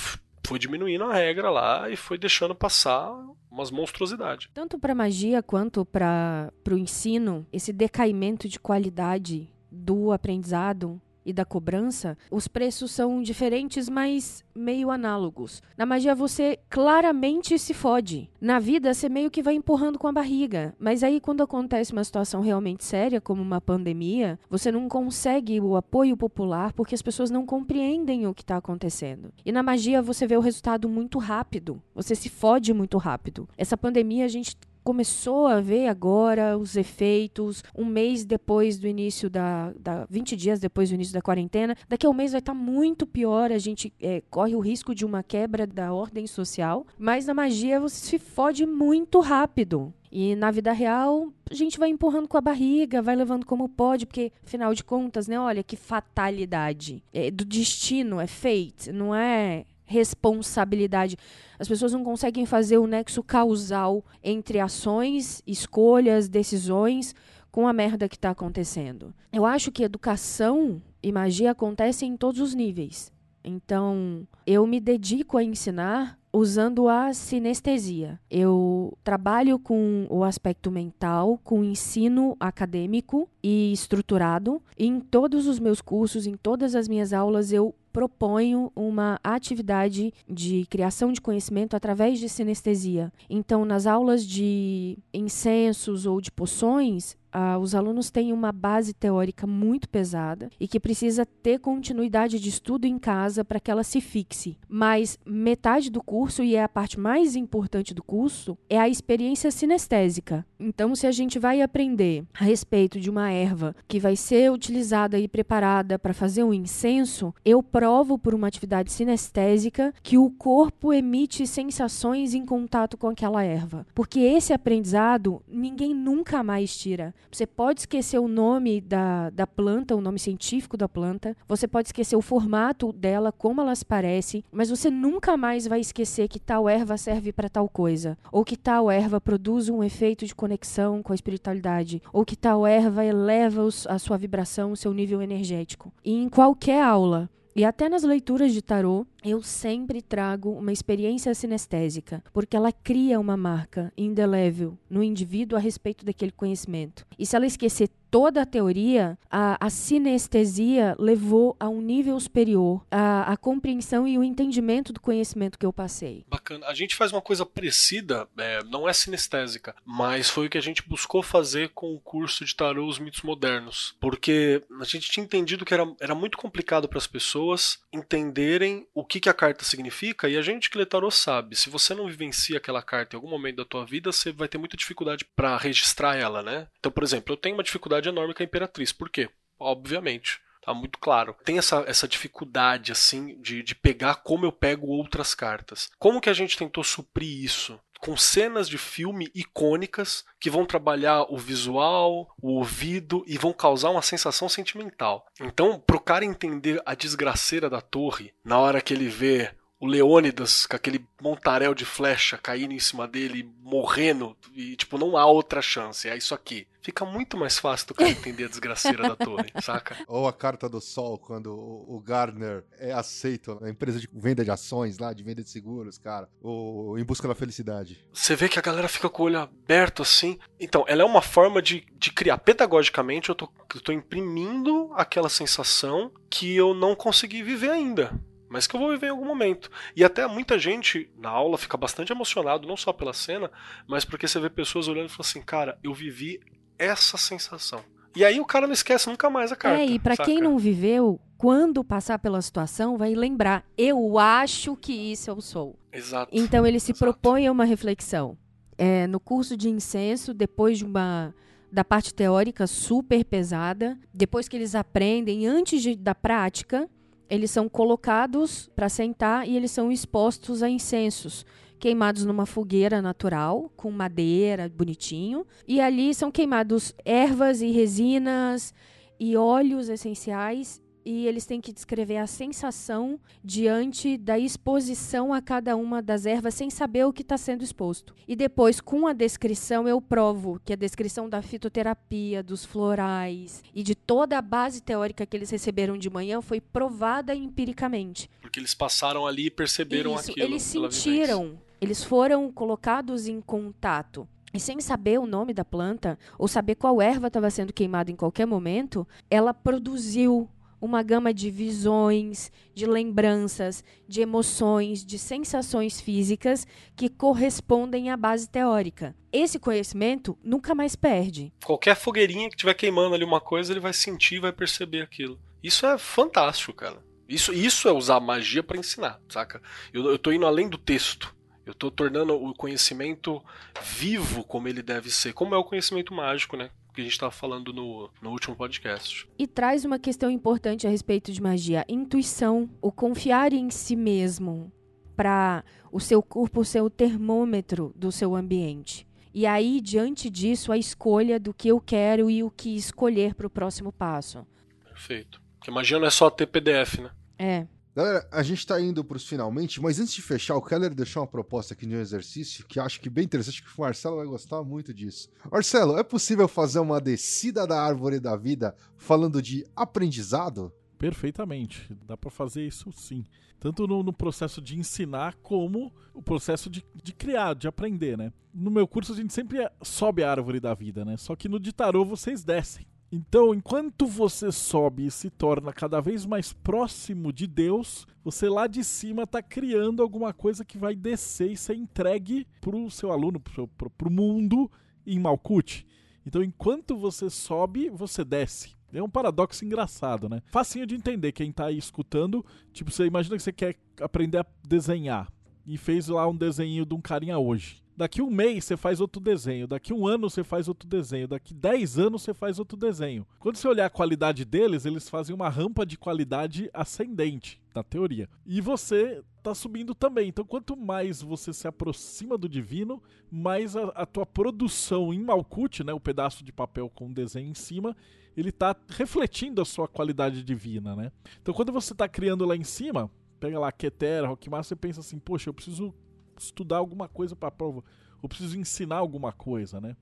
foi 0.46 0.58
diminuindo 0.58 1.04
a 1.04 1.12
regra 1.12 1.50
lá 1.50 1.90
e 1.90 1.96
foi 1.96 2.16
deixando 2.18 2.54
passar 2.54 3.10
umas 3.50 3.70
monstruosidades. 3.70 4.48
Tanto 4.54 4.78
para 4.78 4.94
magia 4.94 5.42
quanto 5.42 5.84
para 5.84 6.52
o 6.70 6.76
ensino, 6.76 7.46
esse 7.52 7.72
decaimento 7.72 8.48
de 8.48 8.60
qualidade 8.60 9.50
do 9.70 10.12
aprendizado 10.12 11.00
e 11.26 11.32
da 11.32 11.44
cobrança, 11.44 12.16
os 12.30 12.46
preços 12.46 12.92
são 12.92 13.20
diferentes, 13.20 13.88
mas 13.88 14.44
meio 14.54 14.92
análogos. 14.92 15.60
Na 15.76 15.84
magia 15.84 16.14
você 16.14 16.58
claramente 16.70 17.58
se 17.58 17.74
fode. 17.74 18.30
Na 18.40 18.60
vida 18.60 18.94
você 18.94 19.08
meio 19.08 19.30
que 19.30 19.42
vai 19.42 19.54
empurrando 19.54 19.98
com 19.98 20.06
a 20.06 20.12
barriga. 20.12 20.72
Mas 20.78 21.02
aí 21.02 21.20
quando 21.20 21.42
acontece 21.42 21.92
uma 21.92 22.04
situação 22.04 22.40
realmente 22.40 22.84
séria, 22.84 23.20
como 23.20 23.42
uma 23.42 23.60
pandemia, 23.60 24.38
você 24.48 24.70
não 24.70 24.88
consegue 24.88 25.60
o 25.60 25.74
apoio 25.74 26.16
popular 26.16 26.72
porque 26.72 26.94
as 26.94 27.02
pessoas 27.02 27.30
não 27.30 27.44
compreendem 27.44 28.26
o 28.26 28.34
que 28.34 28.42
está 28.42 28.56
acontecendo. 28.56 29.32
E 29.44 29.50
na 29.50 29.64
magia 29.64 30.00
você 30.00 30.26
vê 30.26 30.36
o 30.36 30.40
resultado 30.40 30.88
muito 30.88 31.18
rápido. 31.18 31.82
Você 31.92 32.14
se 32.14 32.28
fode 32.28 32.72
muito 32.72 32.96
rápido. 32.98 33.48
Essa 33.58 33.76
pandemia 33.76 34.24
a 34.24 34.28
gente 34.28 34.56
começou 34.86 35.48
a 35.48 35.60
ver 35.60 35.88
agora 35.88 36.56
os 36.56 36.76
efeitos 36.76 37.64
um 37.76 37.84
mês 37.84 38.24
depois 38.24 38.78
do 38.78 38.86
início 38.86 39.28
da, 39.28 39.72
da 39.72 40.06
20 40.08 40.36
dias 40.36 40.60
depois 40.60 40.90
do 40.90 40.94
início 40.94 41.12
da 41.12 41.20
quarentena. 41.20 41.76
Daqui 41.88 42.06
a 42.06 42.08
um 42.08 42.14
mês 42.14 42.30
vai 42.30 42.38
estar 42.38 42.52
tá 42.52 42.58
muito 42.58 43.04
pior, 43.04 43.50
a 43.50 43.58
gente 43.58 43.92
é, 44.00 44.22
corre 44.30 44.54
o 44.54 44.60
risco 44.60 44.94
de 44.94 45.04
uma 45.04 45.24
quebra 45.24 45.66
da 45.66 45.92
ordem 45.92 46.24
social, 46.28 46.86
mas 46.96 47.26
na 47.26 47.34
magia 47.34 47.80
você 47.80 47.96
se 47.96 48.16
fode 48.16 48.64
muito 48.64 49.18
rápido. 49.18 49.92
E 50.12 50.36
na 50.36 50.52
vida 50.52 50.70
real, 50.72 51.32
a 51.50 51.54
gente 51.54 51.80
vai 51.80 51.88
empurrando 51.88 52.28
com 52.28 52.38
a 52.38 52.40
barriga, 52.40 53.02
vai 53.02 53.16
levando 53.16 53.44
como 53.44 53.68
pode, 53.68 54.06
porque, 54.06 54.32
afinal 54.44 54.72
de 54.72 54.84
contas, 54.84 55.26
né? 55.26 55.38
Olha 55.38 55.64
que 55.64 55.74
fatalidade. 55.76 57.02
É 57.12 57.28
do 57.28 57.44
destino, 57.44 58.20
é 58.20 58.28
fate, 58.28 58.92
não 58.92 59.12
é 59.12 59.64
responsabilidade. 59.86 61.16
As 61.58 61.68
pessoas 61.68 61.92
não 61.92 62.04
conseguem 62.04 62.44
fazer 62.44 62.78
o 62.78 62.86
nexo 62.86 63.22
causal 63.22 64.04
entre 64.22 64.60
ações, 64.60 65.42
escolhas, 65.46 66.28
decisões 66.28 67.14
com 67.50 67.66
a 67.66 67.72
merda 67.72 68.08
que 68.08 68.16
está 68.16 68.30
acontecendo. 68.30 69.14
Eu 69.32 69.46
acho 69.46 69.72
que 69.72 69.82
educação 69.82 70.82
e 71.02 71.10
magia 71.10 71.52
acontecem 71.52 72.10
em 72.10 72.16
todos 72.16 72.40
os 72.40 72.54
níveis. 72.54 73.10
Então, 73.42 74.26
eu 74.44 74.66
me 74.66 74.80
dedico 74.80 75.38
a 75.38 75.44
ensinar 75.44 76.18
usando 76.32 76.88
a 76.88 77.14
sinestesia. 77.14 78.20
Eu 78.30 78.92
trabalho 79.02 79.58
com 79.58 80.06
o 80.10 80.22
aspecto 80.22 80.70
mental, 80.70 81.40
com 81.42 81.64
ensino 81.64 82.36
acadêmico 82.38 83.28
e 83.42 83.72
estruturado. 83.72 84.60
E 84.76 84.86
em 84.86 85.00
todos 85.00 85.46
os 85.46 85.58
meus 85.58 85.80
cursos, 85.80 86.26
em 86.26 86.36
todas 86.36 86.74
as 86.74 86.88
minhas 86.88 87.12
aulas, 87.12 87.52
eu 87.52 87.74
proponho 87.96 88.70
uma 88.76 89.18
atividade 89.24 90.12
de 90.28 90.66
criação 90.68 91.10
de 91.12 91.18
conhecimento 91.18 91.74
através 91.74 92.18
de 92.18 92.28
sinestesia. 92.28 93.10
Então, 93.30 93.64
nas 93.64 93.86
aulas 93.86 94.22
de 94.22 94.98
incensos 95.14 96.04
ou 96.04 96.20
de 96.20 96.30
poções, 96.30 97.16
ah, 97.32 97.58
os 97.58 97.74
alunos 97.74 98.10
têm 98.10 98.32
uma 98.32 98.52
base 98.52 98.94
teórica 98.94 99.46
muito 99.46 99.88
pesada 99.88 100.50
e 100.58 100.66
que 100.66 100.80
precisa 100.80 101.26
ter 101.26 101.58
continuidade 101.58 102.38
de 102.38 102.48
estudo 102.48 102.86
em 102.86 102.98
casa 102.98 103.44
para 103.44 103.60
que 103.60 103.70
ela 103.70 103.84
se 103.84 104.00
fixe. 104.00 104.56
Mas 104.68 105.18
metade 105.24 105.90
do 105.90 106.02
curso, 106.02 106.42
e 106.42 106.56
é 106.56 106.62
a 106.62 106.68
parte 106.68 106.98
mais 106.98 107.36
importante 107.36 107.92
do 107.92 108.02
curso, 108.02 108.56
é 108.68 108.78
a 108.78 108.88
experiência 108.88 109.50
sinestésica. 109.50 110.46
Então, 110.58 110.94
se 110.94 111.06
a 111.06 111.12
gente 111.12 111.38
vai 111.38 111.60
aprender 111.60 112.24
a 112.38 112.44
respeito 112.44 112.98
de 112.98 113.10
uma 113.10 113.30
erva 113.30 113.74
que 113.86 114.00
vai 114.00 114.16
ser 114.16 114.50
utilizada 114.50 115.18
e 115.18 115.28
preparada 115.28 115.98
para 115.98 116.14
fazer 116.14 116.42
um 116.42 116.54
incenso, 116.54 117.34
eu 117.44 117.62
provo 117.62 118.18
por 118.18 118.34
uma 118.34 118.48
atividade 118.48 118.92
sinestésica 118.92 119.92
que 120.02 120.16
o 120.16 120.30
corpo 120.30 120.92
emite 120.92 121.46
sensações 121.46 122.34
em 122.34 122.44
contato 122.44 122.96
com 122.96 123.08
aquela 123.08 123.42
erva. 123.42 123.86
Porque 123.94 124.20
esse 124.20 124.52
aprendizado 124.52 125.42
ninguém 125.46 125.94
nunca 125.94 126.42
mais 126.42 126.76
tira. 126.76 127.14
Você 127.30 127.46
pode 127.46 127.80
esquecer 127.80 128.18
o 128.18 128.28
nome 128.28 128.80
da, 128.80 129.30
da 129.30 129.46
planta, 129.46 129.94
o 129.94 130.00
nome 130.00 130.18
científico 130.18 130.76
da 130.76 130.88
planta, 130.88 131.36
você 131.48 131.66
pode 131.66 131.88
esquecer 131.88 132.16
o 132.16 132.22
formato 132.22 132.92
dela, 132.92 133.32
como 133.32 133.60
ela 133.60 133.74
se 133.74 133.84
parece, 133.84 134.44
mas 134.50 134.70
você 134.70 134.90
nunca 134.90 135.36
mais 135.36 135.66
vai 135.66 135.80
esquecer 135.80 136.28
que 136.28 136.38
tal 136.38 136.68
erva 136.68 136.96
serve 136.96 137.32
para 137.32 137.48
tal 137.48 137.68
coisa, 137.68 138.16
ou 138.30 138.44
que 138.44 138.56
tal 138.56 138.90
erva 138.90 139.20
produz 139.20 139.68
um 139.68 139.82
efeito 139.82 140.24
de 140.24 140.34
conexão 140.34 141.02
com 141.02 141.12
a 141.12 141.14
espiritualidade, 141.14 142.02
ou 142.12 142.24
que 142.24 142.36
tal 142.36 142.66
erva 142.66 143.04
eleva 143.04 143.66
a 143.88 143.98
sua 143.98 144.16
vibração, 144.16 144.72
o 144.72 144.76
seu 144.76 144.92
nível 144.92 145.22
energético. 145.22 145.92
E 146.04 146.12
em 146.12 146.28
qualquer 146.28 146.82
aula, 146.82 147.28
e 147.56 147.64
até 147.64 147.88
nas 147.88 148.02
leituras 148.02 148.52
de 148.52 148.60
tarô, 148.60 149.06
eu 149.24 149.42
sempre 149.42 150.02
trago 150.02 150.50
uma 150.50 150.74
experiência 150.74 151.34
sinestésica, 151.34 152.22
porque 152.30 152.54
ela 152.54 152.70
cria 152.70 153.18
uma 153.18 153.34
marca 153.34 153.90
indelével 153.96 154.76
no 154.90 155.02
indivíduo 155.02 155.56
a 155.56 155.60
respeito 155.60 156.04
daquele 156.04 156.32
conhecimento. 156.32 157.06
E 157.18 157.24
se 157.24 157.34
ela 157.34 157.46
esquecer 157.46 157.88
toda 158.16 158.40
a 158.40 158.46
teoria, 158.46 159.18
a, 159.30 159.66
a 159.66 159.68
sinestesia 159.68 160.96
levou 160.98 161.54
a 161.60 161.68
um 161.68 161.82
nível 161.82 162.18
superior, 162.18 162.82
a, 162.90 163.30
a, 163.30 163.36
compreensão 163.36 164.08
e 164.08 164.16
o 164.16 164.24
entendimento 164.24 164.90
do 164.90 164.98
conhecimento 164.98 165.58
que 165.58 165.66
eu 165.66 165.72
passei. 165.72 166.24
Bacana. 166.26 166.64
A 166.64 166.72
gente 166.72 166.96
faz 166.96 167.12
uma 167.12 167.20
coisa 167.20 167.44
parecida, 167.44 168.26
é, 168.38 168.64
não 168.64 168.88
é 168.88 168.92
sinestésica, 168.94 169.76
mas 169.84 170.30
foi 170.30 170.46
o 170.46 170.48
que 170.48 170.56
a 170.56 170.62
gente 170.62 170.82
buscou 170.88 171.22
fazer 171.22 171.68
com 171.74 171.94
o 171.94 172.00
curso 172.00 172.42
de 172.42 172.56
tarô 172.56 172.86
Os 172.86 172.98
Mitos 172.98 173.20
Modernos. 173.20 173.94
Porque 174.00 174.62
a 174.80 174.84
gente 174.84 175.10
tinha 175.10 175.22
entendido 175.22 175.66
que 175.66 175.74
era, 175.74 175.86
era 176.00 176.14
muito 176.14 176.38
complicado 176.38 176.88
para 176.88 176.96
as 176.96 177.06
pessoas 177.06 177.80
entenderem 177.92 178.86
o 178.94 179.04
que, 179.04 179.20
que 179.20 179.28
a 179.28 179.34
carta 179.34 179.62
significa, 179.62 180.26
e 180.26 180.38
a 180.38 180.42
gente 180.42 180.70
que 180.70 180.78
lê 180.78 180.86
tarô 180.86 181.10
sabe, 181.10 181.54
se 181.54 181.68
você 181.68 181.94
não 181.94 182.06
vivencia 182.06 182.56
aquela 182.56 182.80
carta 182.80 183.14
em 183.14 183.18
algum 183.18 183.28
momento 183.28 183.56
da 183.56 183.64
tua 183.66 183.84
vida, 183.84 184.10
você 184.10 184.32
vai 184.32 184.48
ter 184.48 184.56
muita 184.56 184.74
dificuldade 184.74 185.26
para 185.36 185.58
registrar 185.58 186.16
ela, 186.16 186.42
né? 186.42 186.66
Então, 186.78 186.90
por 186.90 187.02
exemplo, 187.02 187.34
eu 187.34 187.36
tenho 187.36 187.56
uma 187.56 187.62
dificuldade 187.62 188.05
enorme 188.08 188.34
com 188.34 188.42
a 188.42 188.46
Imperatriz. 188.46 188.92
Por 188.92 189.08
quê? 189.08 189.28
Obviamente. 189.58 190.40
Tá 190.62 190.74
muito 190.74 190.98
claro. 190.98 191.36
Tem 191.44 191.58
essa, 191.58 191.84
essa 191.86 192.08
dificuldade, 192.08 192.90
assim, 192.90 193.40
de, 193.40 193.62
de 193.62 193.72
pegar 193.72 194.16
como 194.16 194.44
eu 194.44 194.50
pego 194.50 194.88
outras 194.88 195.32
cartas. 195.32 195.92
Como 195.96 196.20
que 196.20 196.28
a 196.28 196.34
gente 196.34 196.58
tentou 196.58 196.82
suprir 196.82 197.44
isso? 197.44 197.78
com 197.98 198.16
cenas 198.16 198.68
de 198.68 198.78
filme 198.78 199.30
icônicas 199.34 200.24
que 200.38 200.50
vão 200.50 200.66
trabalhar 200.66 201.26
o 201.28 201.36
visual, 201.36 202.28
o 202.40 202.52
ouvido 202.58 203.24
e 203.26 203.38
vão 203.38 203.52
causar 203.52 203.90
uma 203.90 204.02
sensação 204.02 204.48
sentimental. 204.48 205.26
Então, 205.40 205.80
pro 205.80 206.00
cara 206.00 206.24
entender 206.24 206.80
a 206.84 206.94
desgraceira 206.94 207.68
da 207.68 207.80
torre, 207.80 208.32
na 208.44 208.58
hora 208.58 208.80
que 208.80 208.92
ele 208.92 209.08
vê 209.08 209.50
o 209.78 209.86
Leônidas 209.86 210.66
com 210.66 210.76
aquele 210.76 211.04
montaréu 211.20 211.74
de 211.74 211.84
flecha 211.84 212.38
caindo 212.38 212.72
em 212.72 212.78
cima 212.78 213.06
dele, 213.06 213.50
morrendo, 213.60 214.36
e 214.54 214.76
tipo, 214.76 214.96
não 214.96 215.16
há 215.16 215.26
outra 215.26 215.60
chance, 215.60 216.08
é 216.08 216.16
isso 216.16 216.34
aqui. 216.34 216.66
Fica 216.80 217.04
muito 217.04 217.36
mais 217.36 217.58
fácil 217.58 217.88
do 217.88 217.94
cara 217.94 218.10
entender 218.10 218.44
a 218.44 218.48
desgraceira 218.48 219.02
da 219.08 219.16
torre, 219.16 219.50
saca? 219.60 219.96
Ou 220.06 220.28
a 220.28 220.32
carta 220.32 220.68
do 220.68 220.80
sol, 220.80 221.18
quando 221.18 221.52
o, 221.52 222.00
Gardner 222.00 222.64
é 222.78 222.92
aceito 222.92 223.58
na 223.60 223.68
empresa 223.68 223.98
de 223.98 224.08
venda 224.12 224.44
de 224.44 224.52
ações 224.52 224.96
lá, 224.98 225.12
de 225.12 225.24
venda 225.24 225.42
de 225.42 225.50
seguros, 225.50 225.98
cara. 225.98 226.28
O 226.40 226.96
Em 226.96 227.02
Busca 227.02 227.26
da 227.26 227.34
Felicidade. 227.34 228.06
Você 228.12 228.36
vê 228.36 228.48
que 228.48 228.58
a 228.58 228.62
galera 228.62 228.86
fica 228.86 229.10
com 229.10 229.24
o 229.24 229.26
olho 229.26 229.40
aberto 229.40 230.02
assim. 230.02 230.38
Então, 230.60 230.84
ela 230.86 231.02
é 231.02 231.04
uma 231.04 231.20
forma 231.20 231.60
de, 231.60 231.84
de 231.98 232.12
criar. 232.12 232.38
Pedagogicamente, 232.38 233.30
eu 233.30 233.34
tô, 233.34 233.48
eu 233.74 233.80
tô 233.80 233.90
imprimindo 233.90 234.92
aquela 234.94 235.28
sensação 235.28 236.12
que 236.30 236.54
eu 236.54 236.72
não 236.72 236.94
consegui 236.94 237.42
viver 237.42 237.70
ainda 237.70 238.16
mas 238.48 238.66
que 238.66 238.76
eu 238.76 238.80
vou 238.80 238.90
viver 238.90 239.06
em 239.06 239.10
algum 239.10 239.24
momento. 239.24 239.70
E 239.94 240.04
até 240.04 240.26
muita 240.26 240.58
gente 240.58 241.10
na 241.18 241.30
aula 241.30 241.58
fica 241.58 241.76
bastante 241.76 242.12
emocionado, 242.12 242.66
não 242.66 242.76
só 242.76 242.92
pela 242.92 243.12
cena, 243.12 243.50
mas 243.86 244.04
porque 244.04 244.28
você 244.28 244.38
vê 244.40 244.48
pessoas 244.48 244.88
olhando 244.88 245.06
e 245.06 245.10
falam 245.10 245.28
assim, 245.28 245.42
cara, 245.42 245.78
eu 245.82 245.92
vivi 245.92 246.40
essa 246.78 247.16
sensação. 247.16 247.82
E 248.14 248.24
aí 248.24 248.40
o 248.40 248.46
cara 248.46 248.66
não 248.66 248.72
esquece 248.72 249.08
nunca 249.08 249.28
mais 249.28 249.52
a 249.52 249.56
carta. 249.56 249.80
É, 249.80 249.86
e 249.86 249.98
para 249.98 250.16
quem 250.16 250.40
não 250.40 250.56
viveu, 250.56 251.20
quando 251.36 251.84
passar 251.84 252.18
pela 252.18 252.40
situação, 252.40 252.96
vai 252.96 253.14
lembrar, 253.14 253.62
eu 253.76 254.18
acho 254.18 254.74
que 254.74 254.92
isso 254.92 255.30
eu 255.30 255.40
sou. 255.40 255.78
Exato. 255.92 256.30
Então 256.32 256.66
ele 256.66 256.80
se 256.80 256.92
Exato. 256.92 257.04
propõe 257.04 257.46
a 257.46 257.52
uma 257.52 257.64
reflexão. 257.64 258.38
É, 258.78 259.06
no 259.06 259.20
curso 259.20 259.56
de 259.56 259.68
incenso, 259.68 260.32
depois 260.32 260.78
de 260.78 260.84
uma 260.84 261.34
da 261.70 261.84
parte 261.84 262.14
teórica 262.14 262.66
super 262.66 263.22
pesada, 263.24 263.98
depois 264.14 264.48
que 264.48 264.56
eles 264.56 264.74
aprendem, 264.74 265.46
antes 265.46 265.82
de, 265.82 265.94
da 265.94 266.14
prática, 266.14 266.88
eles 267.28 267.50
são 267.50 267.68
colocados 267.68 268.70
para 268.74 268.88
sentar 268.88 269.48
e 269.48 269.56
eles 269.56 269.70
são 269.70 269.90
expostos 269.90 270.62
a 270.62 270.68
incensos 270.68 271.44
queimados 271.78 272.24
numa 272.24 272.46
fogueira 272.46 273.02
natural, 273.02 273.70
com 273.76 273.90
madeira, 273.90 274.70
bonitinho. 274.74 275.46
E 275.66 275.80
ali 275.80 276.14
são 276.14 276.30
queimados 276.30 276.94
ervas 277.04 277.60
e 277.60 277.70
resinas 277.70 278.74
e 279.18 279.36
óleos 279.36 279.88
essenciais. 279.88 280.82
E 281.08 281.28
eles 281.28 281.46
têm 281.46 281.60
que 281.60 281.72
descrever 281.72 282.16
a 282.16 282.26
sensação 282.26 283.20
diante 283.44 284.18
da 284.18 284.36
exposição 284.36 285.32
a 285.32 285.40
cada 285.40 285.76
uma 285.76 286.02
das 286.02 286.26
ervas 286.26 286.54
sem 286.54 286.68
saber 286.68 287.06
o 287.06 287.12
que 287.12 287.22
está 287.22 287.38
sendo 287.38 287.62
exposto. 287.62 288.12
E 288.26 288.34
depois, 288.34 288.80
com 288.80 289.06
a 289.06 289.12
descrição, 289.12 289.86
eu 289.86 290.00
provo 290.00 290.60
que 290.64 290.72
a 290.72 290.76
descrição 290.76 291.28
da 291.28 291.40
fitoterapia, 291.40 292.42
dos 292.42 292.64
florais 292.64 293.62
e 293.72 293.84
de 293.84 293.94
toda 293.94 294.36
a 294.36 294.42
base 294.42 294.82
teórica 294.82 295.24
que 295.24 295.36
eles 295.36 295.48
receberam 295.48 295.96
de 295.96 296.10
manhã 296.10 296.40
foi 296.40 296.60
provada 296.60 297.32
empiricamente. 297.32 298.28
Porque 298.40 298.58
eles 298.58 298.74
passaram 298.74 299.28
ali 299.28 299.46
e 299.46 299.50
perceberam 299.50 300.12
Isso, 300.16 300.32
aquilo. 300.32 300.46
eles 300.46 300.62
sentiram, 300.64 301.56
eles 301.80 302.02
foram 302.02 302.50
colocados 302.50 303.28
em 303.28 303.40
contato. 303.40 304.26
E 304.52 304.58
sem 304.58 304.80
saber 304.80 305.20
o 305.20 305.26
nome 305.26 305.52
da 305.52 305.64
planta, 305.64 306.18
ou 306.38 306.48
saber 306.48 306.76
qual 306.76 307.00
erva 307.00 307.26
estava 307.26 307.50
sendo 307.50 307.72
queimada 307.72 308.10
em 308.10 308.16
qualquer 308.16 308.46
momento, 308.46 309.06
ela 309.30 309.52
produziu 309.52 310.48
uma 310.86 311.02
gama 311.02 311.34
de 311.34 311.50
visões, 311.50 312.50
de 312.74 312.86
lembranças, 312.86 313.84
de 314.08 314.20
emoções, 314.20 315.04
de 315.04 315.18
sensações 315.18 316.00
físicas 316.00 316.66
que 316.96 317.08
correspondem 317.08 318.10
à 318.10 318.16
base 318.16 318.48
teórica. 318.48 319.14
Esse 319.32 319.58
conhecimento 319.58 320.38
nunca 320.42 320.74
mais 320.74 320.96
perde. 320.96 321.52
Qualquer 321.64 321.96
fogueirinha 321.96 322.48
que 322.48 322.56
tiver 322.56 322.74
queimando 322.74 323.14
ali 323.14 323.24
uma 323.24 323.40
coisa, 323.40 323.72
ele 323.72 323.80
vai 323.80 323.92
sentir, 323.92 324.40
vai 324.40 324.52
perceber 324.52 325.02
aquilo. 325.02 325.38
Isso 325.62 325.84
é 325.84 325.98
fantástico, 325.98 326.72
cara. 326.72 327.04
Isso, 327.28 327.52
isso 327.52 327.88
é 327.88 327.92
usar 327.92 328.20
magia 328.20 328.62
para 328.62 328.78
ensinar, 328.78 329.20
saca? 329.28 329.60
Eu, 329.92 330.10
eu 330.10 330.18
tô 330.18 330.30
indo 330.30 330.46
além 330.46 330.68
do 330.68 330.78
texto. 330.78 331.34
Eu 331.66 331.74
tô 331.74 331.90
tornando 331.90 332.32
o 332.32 332.54
conhecimento 332.54 333.42
vivo 333.82 334.44
como 334.44 334.68
ele 334.68 334.80
deve 334.80 335.10
ser. 335.10 335.32
Como 335.32 335.52
é 335.52 335.58
o 335.58 335.64
conhecimento 335.64 336.14
mágico, 336.14 336.56
né? 336.56 336.70
Que 336.96 337.02
a 337.02 337.04
gente 337.04 337.18
tava 337.18 337.30
falando 337.30 337.74
no, 337.74 338.10
no 338.22 338.30
último 338.30 338.56
podcast. 338.56 339.28
E 339.38 339.46
traz 339.46 339.84
uma 339.84 339.98
questão 339.98 340.30
importante 340.30 340.86
a 340.86 340.90
respeito 340.90 341.30
de 341.30 341.42
magia: 341.42 341.84
intuição, 341.86 342.70
o 342.80 342.90
confiar 342.90 343.52
em 343.52 343.68
si 343.68 343.94
mesmo 343.94 344.72
para 345.14 345.62
o 345.92 346.00
seu 346.00 346.22
corpo 346.22 346.64
ser 346.64 346.80
o 346.80 346.88
termômetro 346.88 347.92
do 347.94 348.10
seu 348.10 348.34
ambiente. 348.34 349.06
E 349.34 349.44
aí, 349.44 349.82
diante 349.82 350.30
disso, 350.30 350.72
a 350.72 350.78
escolha 350.78 351.38
do 351.38 351.52
que 351.52 351.68
eu 351.68 351.78
quero 351.78 352.30
e 352.30 352.42
o 352.42 352.50
que 352.50 352.74
escolher 352.74 353.34
para 353.34 353.46
o 353.46 353.50
próximo 353.50 353.92
passo. 353.92 354.46
Perfeito. 354.88 355.42
Porque 355.58 355.70
magia 355.70 355.98
não 355.98 356.06
é 356.06 356.10
só 356.10 356.30
ter 356.30 356.46
PDF, 356.46 357.00
né? 357.00 357.10
É. 357.38 357.66
Galera, 357.96 358.28
a 358.30 358.42
gente 358.42 358.66
tá 358.66 358.78
indo 358.78 359.02
pros 359.02 359.26
finalmente, 359.26 359.80
mas 359.80 359.98
antes 359.98 360.12
de 360.12 360.20
fechar, 360.20 360.54
o 360.54 360.60
Keller 360.60 360.94
deixou 360.94 361.22
uma 361.22 361.26
proposta 361.26 361.72
aqui 361.72 361.86
de 361.86 361.96
um 361.96 361.98
exercício 361.98 362.66
que 362.66 362.78
acho 362.78 363.00
que 363.00 363.08
bem 363.08 363.24
interessante, 363.24 363.62
que 363.62 363.68
o 363.74 363.80
Marcelo 363.80 364.16
vai 364.16 364.26
gostar 364.26 364.62
muito 364.62 364.92
disso. 364.92 365.30
Marcelo, 365.50 365.96
é 365.96 366.02
possível 366.02 366.46
fazer 366.46 366.78
uma 366.78 367.00
descida 367.00 367.66
da 367.66 367.80
árvore 367.80 368.20
da 368.20 368.36
vida 368.36 368.76
falando 368.98 369.40
de 369.40 369.66
aprendizado? 369.74 370.70
Perfeitamente. 370.98 371.90
Dá 372.06 372.18
pra 372.18 372.30
fazer 372.30 372.66
isso 372.66 372.92
sim. 372.92 373.24
Tanto 373.58 373.86
no, 373.86 374.02
no 374.02 374.12
processo 374.12 374.60
de 374.60 374.78
ensinar, 374.78 375.34
como 375.36 375.90
o 376.12 376.20
processo 376.20 376.68
de, 376.68 376.84
de 377.02 377.14
criar, 377.14 377.54
de 377.54 377.66
aprender, 377.66 378.18
né? 378.18 378.30
No 378.52 378.70
meu 378.70 378.86
curso 378.86 379.14
a 379.14 379.16
gente 379.16 379.32
sempre 379.32 379.66
sobe 379.80 380.22
a 380.22 380.30
árvore 380.30 380.60
da 380.60 380.74
vida, 380.74 381.02
né? 381.02 381.16
Só 381.16 381.34
que 381.34 381.48
no 381.48 381.58
de 381.58 381.72
tarô 381.72 382.04
vocês 382.04 382.44
descem. 382.44 382.86
Então, 383.10 383.54
enquanto 383.54 384.06
você 384.06 384.50
sobe 384.50 385.06
e 385.06 385.10
se 385.10 385.30
torna 385.30 385.72
cada 385.72 386.00
vez 386.00 386.26
mais 386.26 386.52
próximo 386.52 387.32
de 387.32 387.46
Deus, 387.46 388.06
você 388.24 388.48
lá 388.48 388.66
de 388.66 388.82
cima 388.82 389.22
está 389.22 389.40
criando 389.40 390.02
alguma 390.02 390.32
coisa 390.32 390.64
que 390.64 390.76
vai 390.76 390.96
descer 390.96 391.52
e 391.52 391.56
ser 391.56 391.76
entregue 391.76 392.46
pro 392.60 392.90
seu 392.90 393.12
aluno, 393.12 393.38
pro, 393.38 393.68
pro 393.68 394.10
mundo 394.10 394.70
em 395.06 395.20
Malkuth. 395.20 395.86
Então, 396.26 396.42
enquanto 396.42 396.96
você 396.96 397.30
sobe, 397.30 397.88
você 397.88 398.24
desce. 398.24 398.74
É 398.92 399.02
um 399.02 399.08
paradoxo 399.08 399.64
engraçado, 399.64 400.28
né? 400.28 400.42
Facinho 400.46 400.86
de 400.86 400.94
entender 400.94 401.30
quem 401.30 401.52
tá 401.52 401.66
aí 401.66 401.78
escutando. 401.78 402.44
Tipo, 402.72 402.90
você 402.90 403.04
imagina 403.04 403.36
que 403.36 403.42
você 403.42 403.52
quer 403.52 403.76
aprender 404.00 404.38
a 404.38 404.46
desenhar 404.66 405.32
e 405.64 405.76
fez 405.76 406.08
lá 406.08 406.26
um 406.26 406.36
desenho 406.36 406.84
de 406.84 406.94
um 406.94 407.00
carinha 407.00 407.38
hoje. 407.38 407.82
Daqui 407.96 408.20
um 408.20 408.30
mês 408.30 408.64
você 408.64 408.76
faz 408.76 409.00
outro 409.00 409.20
desenho, 409.20 409.66
daqui 409.66 409.92
um 409.92 410.06
ano 410.06 410.28
você 410.28 410.44
faz 410.44 410.68
outro 410.68 410.86
desenho, 410.86 411.26
daqui 411.26 411.54
10 411.54 411.98
anos 411.98 412.22
você 412.22 412.34
faz 412.34 412.58
outro 412.58 412.76
desenho. 412.76 413.26
Quando 413.38 413.56
você 413.56 413.66
olhar 413.66 413.86
a 413.86 413.90
qualidade 413.90 414.44
deles, 414.44 414.84
eles 414.84 415.08
fazem 415.08 415.34
uma 415.34 415.48
rampa 415.48 415.86
de 415.86 415.96
qualidade 415.96 416.68
ascendente, 416.74 417.58
na 417.74 417.82
teoria. 417.82 418.28
E 418.44 418.60
você 418.60 419.22
tá 419.42 419.54
subindo 419.54 419.94
também. 419.94 420.28
Então, 420.28 420.44
quanto 420.44 420.76
mais 420.76 421.22
você 421.22 421.52
se 421.54 421.66
aproxima 421.66 422.36
do 422.36 422.48
divino, 422.48 423.02
mais 423.30 423.74
a, 423.76 423.84
a 423.94 424.04
tua 424.04 424.26
produção 424.26 425.14
em 425.14 425.20
Malkuth, 425.22 425.80
né, 425.80 425.94
o 425.94 426.00
pedaço 426.00 426.44
de 426.44 426.52
papel 426.52 426.90
com 426.94 427.06
o 427.06 427.14
desenho 427.14 427.48
em 427.48 427.54
cima, 427.54 427.96
ele 428.36 428.52
tá 428.52 428.76
refletindo 428.90 429.62
a 429.62 429.64
sua 429.64 429.88
qualidade 429.88 430.42
divina, 430.42 430.94
né? 430.94 431.10
Então, 431.40 431.54
quando 431.54 431.72
você 431.72 431.94
tá 431.94 432.06
criando 432.06 432.44
lá 432.44 432.54
em 432.54 432.64
cima, 432.64 433.10
pega 433.40 433.58
lá 433.58 433.72
Ketera, 433.72 434.28
Rockmar, 434.28 434.64
você 434.64 434.76
pensa 434.76 435.00
assim, 435.00 435.18
poxa, 435.18 435.48
eu 435.48 435.54
preciso 435.54 435.94
estudar 436.38 436.78
alguma 436.78 437.08
coisa 437.08 437.34
para 437.34 437.48
a 437.48 437.52
prova, 437.52 437.82
eu 438.22 438.28
preciso 438.28 438.58
ensinar 438.58 438.96
alguma 438.96 439.32
coisa, 439.32 439.80
né? 439.80 439.96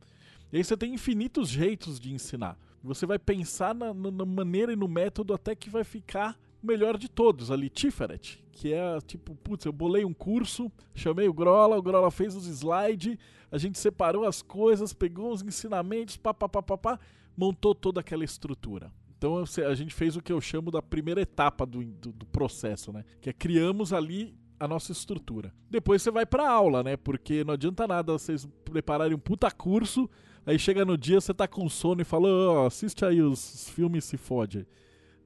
E 0.52 0.58
aí 0.58 0.64
você 0.64 0.76
tem 0.76 0.94
infinitos 0.94 1.48
jeitos 1.48 1.98
de 1.98 2.12
ensinar. 2.12 2.56
Você 2.82 3.06
vai 3.06 3.18
pensar 3.18 3.74
na, 3.74 3.92
na 3.94 4.24
maneira 4.24 4.72
e 4.72 4.76
no 4.76 4.86
método 4.86 5.32
até 5.34 5.54
que 5.54 5.70
vai 5.70 5.84
ficar 5.84 6.38
o 6.62 6.66
melhor 6.66 6.96
de 6.96 7.08
todos 7.08 7.50
ali, 7.50 7.68
Tiferet, 7.68 8.42
que 8.52 8.72
é 8.72 8.98
tipo, 9.00 9.34
putz, 9.34 9.64
eu 9.64 9.72
bolei 9.72 10.04
um 10.04 10.14
curso, 10.14 10.70
chamei 10.94 11.28
o 11.28 11.32
Grola, 11.32 11.76
o 11.76 11.82
Grola 11.82 12.10
fez 12.10 12.34
os 12.34 12.46
slides, 12.46 13.16
a 13.50 13.58
gente 13.58 13.78
separou 13.78 14.26
as 14.26 14.42
coisas, 14.42 14.92
pegou 14.92 15.32
os 15.32 15.42
ensinamentos, 15.42 16.16
pá, 16.16 16.32
pá, 16.32 16.48
pá, 16.48 16.62
pá, 16.62 16.76
pá, 16.76 17.00
montou 17.36 17.74
toda 17.74 18.00
aquela 18.00 18.24
estrutura. 18.24 18.92
Então 19.16 19.42
a 19.66 19.74
gente 19.74 19.94
fez 19.94 20.16
o 20.16 20.22
que 20.22 20.32
eu 20.32 20.40
chamo 20.40 20.70
da 20.70 20.82
primeira 20.82 21.20
etapa 21.20 21.64
do, 21.64 21.82
do, 21.82 22.12
do 22.12 22.26
processo, 22.26 22.92
né? 22.92 23.04
Que 23.20 23.30
é 23.30 23.32
criamos 23.32 23.92
ali 23.92 24.34
a 24.58 24.68
nossa 24.68 24.92
estrutura. 24.92 25.52
Depois 25.70 26.02
você 26.02 26.10
vai 26.10 26.24
pra 26.24 26.48
aula, 26.48 26.82
né? 26.82 26.96
Porque 26.96 27.44
não 27.44 27.54
adianta 27.54 27.86
nada 27.86 28.12
vocês 28.12 28.46
prepararem 28.64 29.14
um 29.14 29.18
puta 29.18 29.50
curso, 29.50 30.08
aí 30.46 30.58
chega 30.58 30.84
no 30.84 30.96
dia 30.96 31.20
você 31.20 31.34
tá 31.34 31.46
com 31.46 31.68
sono 31.68 32.00
e 32.00 32.04
fala, 32.04 32.28
oh, 32.28 32.66
assiste 32.66 33.04
aí 33.04 33.20
os 33.20 33.68
filmes 33.70 34.04
se 34.04 34.16
fode. 34.16 34.66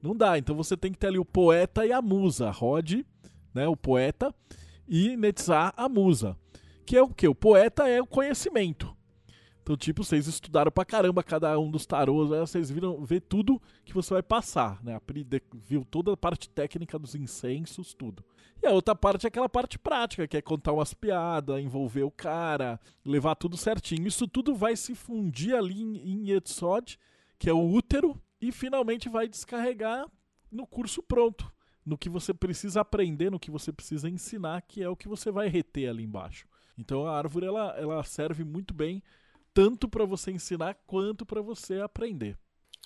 Não 0.01 0.15
dá, 0.15 0.37
então 0.37 0.55
você 0.55 0.77
tem 0.77 0.91
que 0.91 0.97
ter 0.97 1.07
ali 1.07 1.19
o 1.19 1.25
poeta 1.25 1.85
e 1.85 1.91
a 1.91 2.01
musa, 2.01 2.49
Rod, 2.51 3.01
né, 3.53 3.67
o 3.67 3.75
poeta, 3.75 4.33
e 4.87 5.15
Netzah, 5.17 5.73
a 5.75 5.89
musa. 5.89 6.37
Que 6.85 6.97
é 6.97 7.01
o 7.03 7.09
que? 7.09 7.27
O 7.27 7.35
poeta 7.35 7.87
é 7.87 8.01
o 8.01 8.07
conhecimento. 8.07 8.95
Então, 9.69 9.77
tipo, 9.77 10.03
vocês 10.03 10.25
estudaram 10.25 10.71
pra 10.71 10.83
caramba 10.83 11.21
cada 11.21 11.59
um 11.59 11.69
dos 11.69 11.85
tarôs, 11.85 12.31
né? 12.31 12.39
vocês 12.39 12.71
viram 12.71 13.05
ver 13.05 13.19
tudo 13.19 13.61
que 13.85 13.93
você 13.93 14.15
vai 14.15 14.23
passar, 14.23 14.83
né? 14.83 14.99
Viu 15.53 15.85
toda 15.85 16.11
a 16.11 16.17
parte 16.17 16.49
técnica 16.49 16.97
dos 16.97 17.13
incensos, 17.13 17.93
tudo. 17.93 18.25
E 18.63 18.65
a 18.65 18.71
outra 18.71 18.95
parte 18.95 19.27
é 19.27 19.27
aquela 19.27 19.47
parte 19.47 19.77
prática, 19.77 20.27
que 20.27 20.35
é 20.35 20.41
contar 20.41 20.73
umas 20.73 20.95
piadas, 20.95 21.61
envolver 21.61 22.01
o 22.01 22.09
cara, 22.09 22.79
levar 23.05 23.35
tudo 23.35 23.55
certinho. 23.55 24.07
Isso 24.07 24.27
tudo 24.27 24.55
vai 24.55 24.75
se 24.75 24.95
fundir 24.95 25.53
ali 25.53 25.79
em, 25.79 25.97
em 25.97 26.31
Yetzod, 26.31 26.97
que 27.37 27.47
é 27.47 27.53
o 27.53 27.69
útero, 27.69 28.19
e 28.41 28.51
finalmente 28.51 29.07
vai 29.07 29.27
descarregar 29.27 30.07
no 30.51 30.65
curso 30.65 31.03
pronto. 31.03 31.47
no 31.85 31.95
que 31.95 32.09
você 32.09 32.33
precisa 32.33 32.81
aprender, 32.81 33.29
no 33.29 33.39
que 33.39 33.51
você 33.51 33.71
precisa 33.71 34.09
ensinar, 34.09 34.63
que 34.63 34.81
é 34.81 34.89
o 34.89 34.95
que 34.95 35.07
você 35.07 35.29
vai 35.29 35.47
reter 35.47 35.91
ali 35.91 36.05
embaixo. 36.05 36.47
Então 36.75 37.05
a 37.05 37.15
árvore 37.15 37.45
ela, 37.45 37.75
ela 37.77 38.03
serve 38.03 38.43
muito 38.43 38.73
bem 38.73 39.03
tanto 39.59 39.89
para 39.89 40.05
você 40.05 40.31
ensinar 40.31 40.73
quanto 40.87 41.25
para 41.25 41.41
você 41.41 41.81
aprender. 41.81 42.39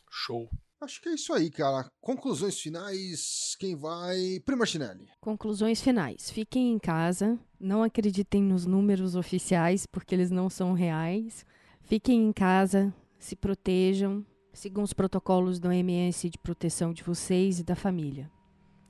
Show. 0.09 0.49
Acho 0.81 0.99
que 0.99 1.09
é 1.09 1.13
isso 1.13 1.31
aí, 1.31 1.51
cara. 1.51 1.87
Conclusões 2.01 2.59
finais, 2.59 3.55
quem 3.59 3.75
vai? 3.75 4.39
Prima 4.43 4.65
Chinelli. 4.65 5.07
Conclusões 5.21 5.79
finais. 5.83 6.31
Fiquem 6.31 6.73
em 6.73 6.79
casa, 6.79 7.39
não 7.59 7.83
acreditem 7.83 8.41
nos 8.41 8.65
números 8.65 9.15
oficiais, 9.15 9.85
porque 9.85 10.15
eles 10.15 10.31
não 10.31 10.49
são 10.49 10.73
reais. 10.73 11.45
Fiquem 11.83 12.25
em 12.25 12.33
casa, 12.33 12.91
se 13.19 13.35
protejam, 13.35 14.25
sigam 14.51 14.83
os 14.83 14.93
protocolos 14.93 15.59
da 15.59 15.69
OMS 15.69 16.27
de 16.27 16.39
proteção 16.39 16.91
de 16.91 17.03
vocês 17.03 17.59
e 17.59 17.63
da 17.63 17.75
família. 17.75 18.31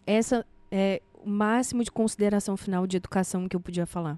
Essa 0.08 0.48
é 0.72 1.02
o 1.14 1.30
máximo 1.30 1.84
de 1.84 1.92
consideração 1.92 2.56
final 2.56 2.88
de 2.88 2.96
educação 2.96 3.50
que 3.50 3.58
eu 3.58 3.62
podia 3.62 3.86
falar. 3.86 4.18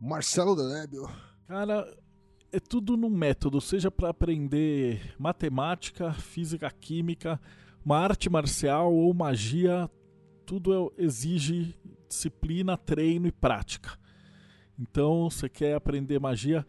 Marcelo 0.00 0.56
Delébio. 0.56 1.06
Cara, 1.46 1.86
é 2.52 2.60
tudo 2.60 2.98
no 2.98 3.08
método, 3.08 3.60
seja 3.62 3.90
para 3.90 4.10
aprender 4.10 5.14
matemática, 5.18 6.12
física, 6.12 6.70
química, 6.70 7.40
uma 7.84 7.98
arte 7.98 8.28
marcial 8.28 8.92
ou 8.92 9.12
magia, 9.14 9.90
tudo 10.44 10.92
é, 10.98 11.02
exige 11.02 11.74
disciplina, 12.06 12.76
treino 12.76 13.26
e 13.26 13.32
prática. 13.32 13.98
Então, 14.78 15.30
você 15.30 15.48
quer 15.48 15.74
aprender 15.74 16.20
magia, 16.20 16.66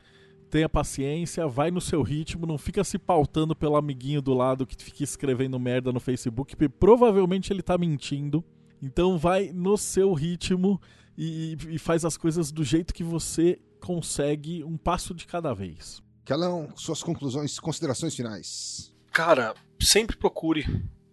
tenha 0.49 0.69
paciência, 0.69 1.47
vai 1.47 1.69
no 1.69 1.81
seu 1.81 2.01
ritmo, 2.01 2.45
não 2.45 2.57
fica 2.57 2.84
se 2.84 2.97
pautando 2.97 3.53
pelo 3.53 3.75
amiguinho 3.75 4.21
do 4.21 4.34
lado 4.34 4.65
que 4.65 4.81
fica 4.81 5.03
escrevendo 5.03 5.59
merda 5.59 5.91
no 5.91 5.99
Facebook, 5.99 6.55
porque 6.55 6.69
provavelmente 6.69 7.51
ele 7.51 7.61
tá 7.61 7.77
mentindo. 7.77 8.43
Então 8.81 9.17
vai 9.17 9.51
no 9.51 9.77
seu 9.77 10.13
ritmo 10.13 10.79
e, 11.18 11.57
e 11.70 11.80
faz 11.80 12.05
as 12.05 12.18
coisas 12.18 12.51
do 12.51 12.64
jeito 12.64 12.93
que 12.93 13.03
você 13.03 13.59
consegue, 13.80 14.64
um 14.64 14.78
passo 14.78 15.14
de 15.14 15.28
cada 15.28 15.53
vez. 15.53 16.01
Kelão, 16.26 16.72
suas 16.76 17.03
conclusões, 17.03 17.59
considerações 17.59 18.16
finais. 18.16 18.93
Cara, 19.11 19.53
sempre 19.80 20.16
procure 20.16 20.66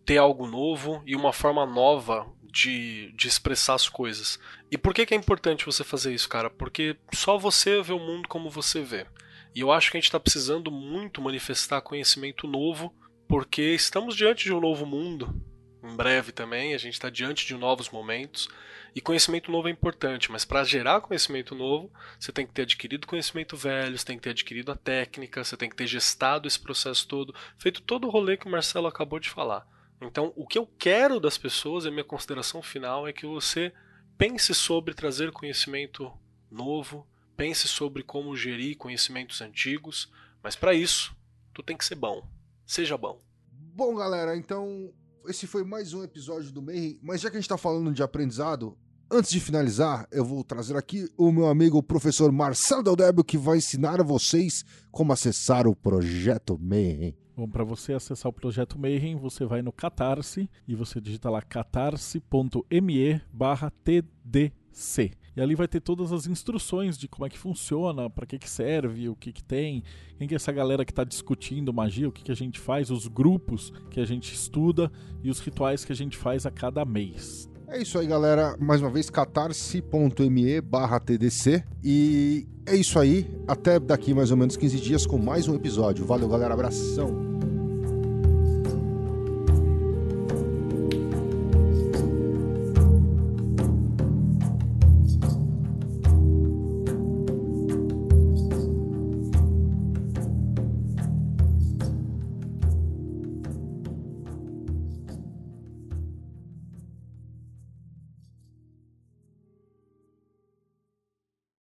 ter 0.05 0.19
algo 0.19 0.47
novo 0.47 1.03
e 1.05 1.17
uma 1.17 1.33
forma 1.33 1.67
nova 1.67 2.27
de, 2.51 3.13
de 3.13 3.29
expressar 3.29 3.75
as 3.75 3.89
coisas. 3.89 4.39
E 4.71 4.79
por 4.79 4.95
que, 4.95 5.07
que 5.07 5.15
é 5.15 5.17
importante 5.17 5.67
você 5.67 5.85
fazer 5.85 6.15
isso, 6.15 6.29
cara? 6.29 6.49
Porque 6.49 6.97
só 7.13 7.39
você 7.39 7.83
vê 7.83 7.93
o 7.93 7.99
mundo 7.99 8.29
como 8.29 8.51
você 8.51 8.83
vê. 8.83 9.07
E 9.55 9.61
eu 9.61 9.73
acho 9.73 9.91
que 9.91 9.97
a 9.97 10.01
gente 10.01 10.09
está 10.09 10.21
precisando 10.21 10.71
muito 10.71 11.21
manifestar 11.21 11.81
conhecimento 11.81 12.47
novo, 12.47 12.95
porque 13.29 13.63
estamos 13.75 14.17
diante 14.17 14.45
de 14.45 14.53
um 14.53 14.61
novo 14.61 14.87
mundo. 14.87 15.35
Em 15.83 15.97
breve 15.97 16.33
também, 16.33 16.75
a 16.75 16.79
gente 16.79 16.95
está 16.95 17.09
diante 17.09 17.47
de 17.47 17.55
novos 17.55 17.89
momentos. 17.91 18.49
E 18.95 19.01
conhecimento 19.01 19.51
novo 19.51 19.69
é 19.69 19.71
importante, 19.71 20.31
mas 20.33 20.45
para 20.45 20.65
gerar 20.65 21.01
conhecimento 21.01 21.55
novo, 21.55 21.91
você 22.19 22.33
tem 22.33 22.47
que 22.47 22.53
ter 22.53 22.63
adquirido 22.63 23.07
conhecimento 23.07 23.57
velho, 23.57 23.97
você 23.97 24.05
tem 24.05 24.17
que 24.17 24.23
ter 24.23 24.31
adquirido 24.31 24.73
a 24.73 24.77
técnica, 24.77 25.45
você 25.45 25.57
tem 25.57 25.71
que 25.71 25.77
ter 25.77 25.87
gestado 25.87 26.49
esse 26.49 26.59
processo 26.59 27.07
todo, 27.07 27.35
feito 27.57 27.81
todo 27.83 28.07
o 28.07 28.11
rolê 28.11 28.37
que 28.37 28.47
o 28.47 28.51
Marcelo 28.51 28.89
acabou 28.89 29.21
de 29.21 29.31
falar. 29.31 29.67
Então, 30.01 30.33
o 30.35 30.47
que 30.47 30.59
eu 30.59 30.67
quero 30.67 31.21
das 31.21 31.39
pessoas, 31.39 31.87
a 31.87 31.91
minha 31.91 32.05
consideração 32.05 32.63
final, 32.63 33.07
é 33.07 33.13
que 33.13 33.27
você 33.27 33.73
pense 34.19 34.55
sobre 34.55 34.93
trazer 34.93 35.31
conhecimento 35.31 36.13
novo, 36.51 37.07
pense 37.37 37.69
sobre 37.69 38.03
como 38.03 38.37
gerir 38.37 38.77
conhecimentos 38.77 39.41
antigos, 39.41 40.11
mas 40.43 40.57
para 40.57 40.75
isso, 40.75 41.15
tu 41.55 41.63
tem 41.63 41.77
que 41.77 41.85
ser 41.85 41.95
bom. 41.95 42.27
Seja 42.67 42.97
bom. 42.97 43.23
Bom, 43.51 43.95
galera, 43.95 44.37
então 44.37 44.93
esse 45.27 45.47
foi 45.47 45.65
mais 45.65 45.93
um 45.93 46.03
episódio 46.03 46.51
do 46.53 46.63
Mayhem, 46.63 46.99
mas 47.03 47.21
já 47.21 47.31
que 47.31 47.37
a 47.37 47.41
gente 47.41 47.47
está 47.47 47.59
falando 47.59 47.93
de 47.93 48.03
aprendizado, 48.03 48.77
antes 49.11 49.31
de 49.31 49.41
finalizar, 49.41 50.07
eu 50.11 50.25
vou 50.25 50.45
trazer 50.45 50.77
aqui 50.77 51.09
o 51.17 51.33
meu 51.33 51.49
amigo 51.49 51.79
o 51.79 51.83
professor 51.83 52.31
Marcelo 52.33 52.83
Deldébio, 52.83 53.25
que 53.25 53.37
vai 53.37 53.59
ensinar 53.59 54.01
a 54.01 54.05
vocês 54.05 54.65
como 54.91 55.13
acessar 55.13 55.67
o 55.67 55.75
projeto 55.75 56.59
Mayhem. 56.59 57.17
Bom, 57.37 57.49
para 57.49 57.65
você 57.65 57.93
acessar 57.93 58.31
o 58.31 58.33
projeto 58.35 58.79
Mayhem, 58.79 59.17
você 59.17 59.45
vai 59.45 59.63
no 59.63 59.73
Catarse 59.73 60.49
e 60.69 60.75
você 60.75 61.01
digita 61.01 61.31
lá 61.31 61.41
catarse.me 61.41 63.23
barra 63.33 63.71
TDC. 63.83 65.13
E 65.37 65.41
ali 65.41 65.55
vai 65.55 65.69
ter 65.69 65.81
todas 65.81 66.13
as 66.13 66.27
instruções 66.27 66.99
de 66.99 67.07
como 67.07 67.27
é 67.27 67.31
que 67.31 67.39
funciona, 67.39 68.11
para 68.11 68.27
que, 68.27 68.39
que 68.39 68.51
serve, 68.51 69.09
o 69.09 69.15
que, 69.15 69.33
que 69.33 69.43
tem, 69.43 69.83
quem 70.19 70.27
que 70.27 70.35
é 70.35 70.37
essa 70.37 70.53
galera 70.53 70.85
que 70.85 70.93
está 70.93 71.05
discutindo 71.05 71.73
magia, 71.73 72.09
o 72.09 72.13
que, 72.13 72.23
que 72.23 72.33
a 72.33 72.37
gente 72.37 72.59
faz, 72.59 72.91
os 72.91 73.07
grupos 73.07 73.73
que 73.91 74.01
a 74.01 74.05
gente 74.05 74.35
estuda 74.35 74.91
e 75.23 75.31
os 75.31 75.41
rituais 75.41 75.85
que 75.85 75.93
a 75.93 75.97
gente 75.97 76.17
faz 76.17 76.47
a 76.47 76.51
cada 76.51 76.85
mês. 76.85 77.49
É 77.69 77.81
isso 77.81 77.99
aí, 78.01 78.07
galera. 78.07 78.57
Mais 78.59 78.83
uma 78.83 78.91
vez, 78.91 79.09
catarse.me 79.09 80.61
barra 80.61 80.99
TDC. 80.99 81.63
E 81.85 82.45
é 82.67 82.75
isso 82.75 82.99
aí. 82.99 83.31
Até 83.47 83.79
daqui 83.79 84.13
mais 84.13 84.33
ou 84.33 84.37
menos 84.37 84.57
15 84.57 84.81
dias 84.81 85.07
com 85.07 85.19
mais 85.19 85.47
um 85.47 85.55
episódio. 85.55 86.05
Valeu, 86.05 86.29
galera. 86.29 86.53
Abração. 86.53 87.40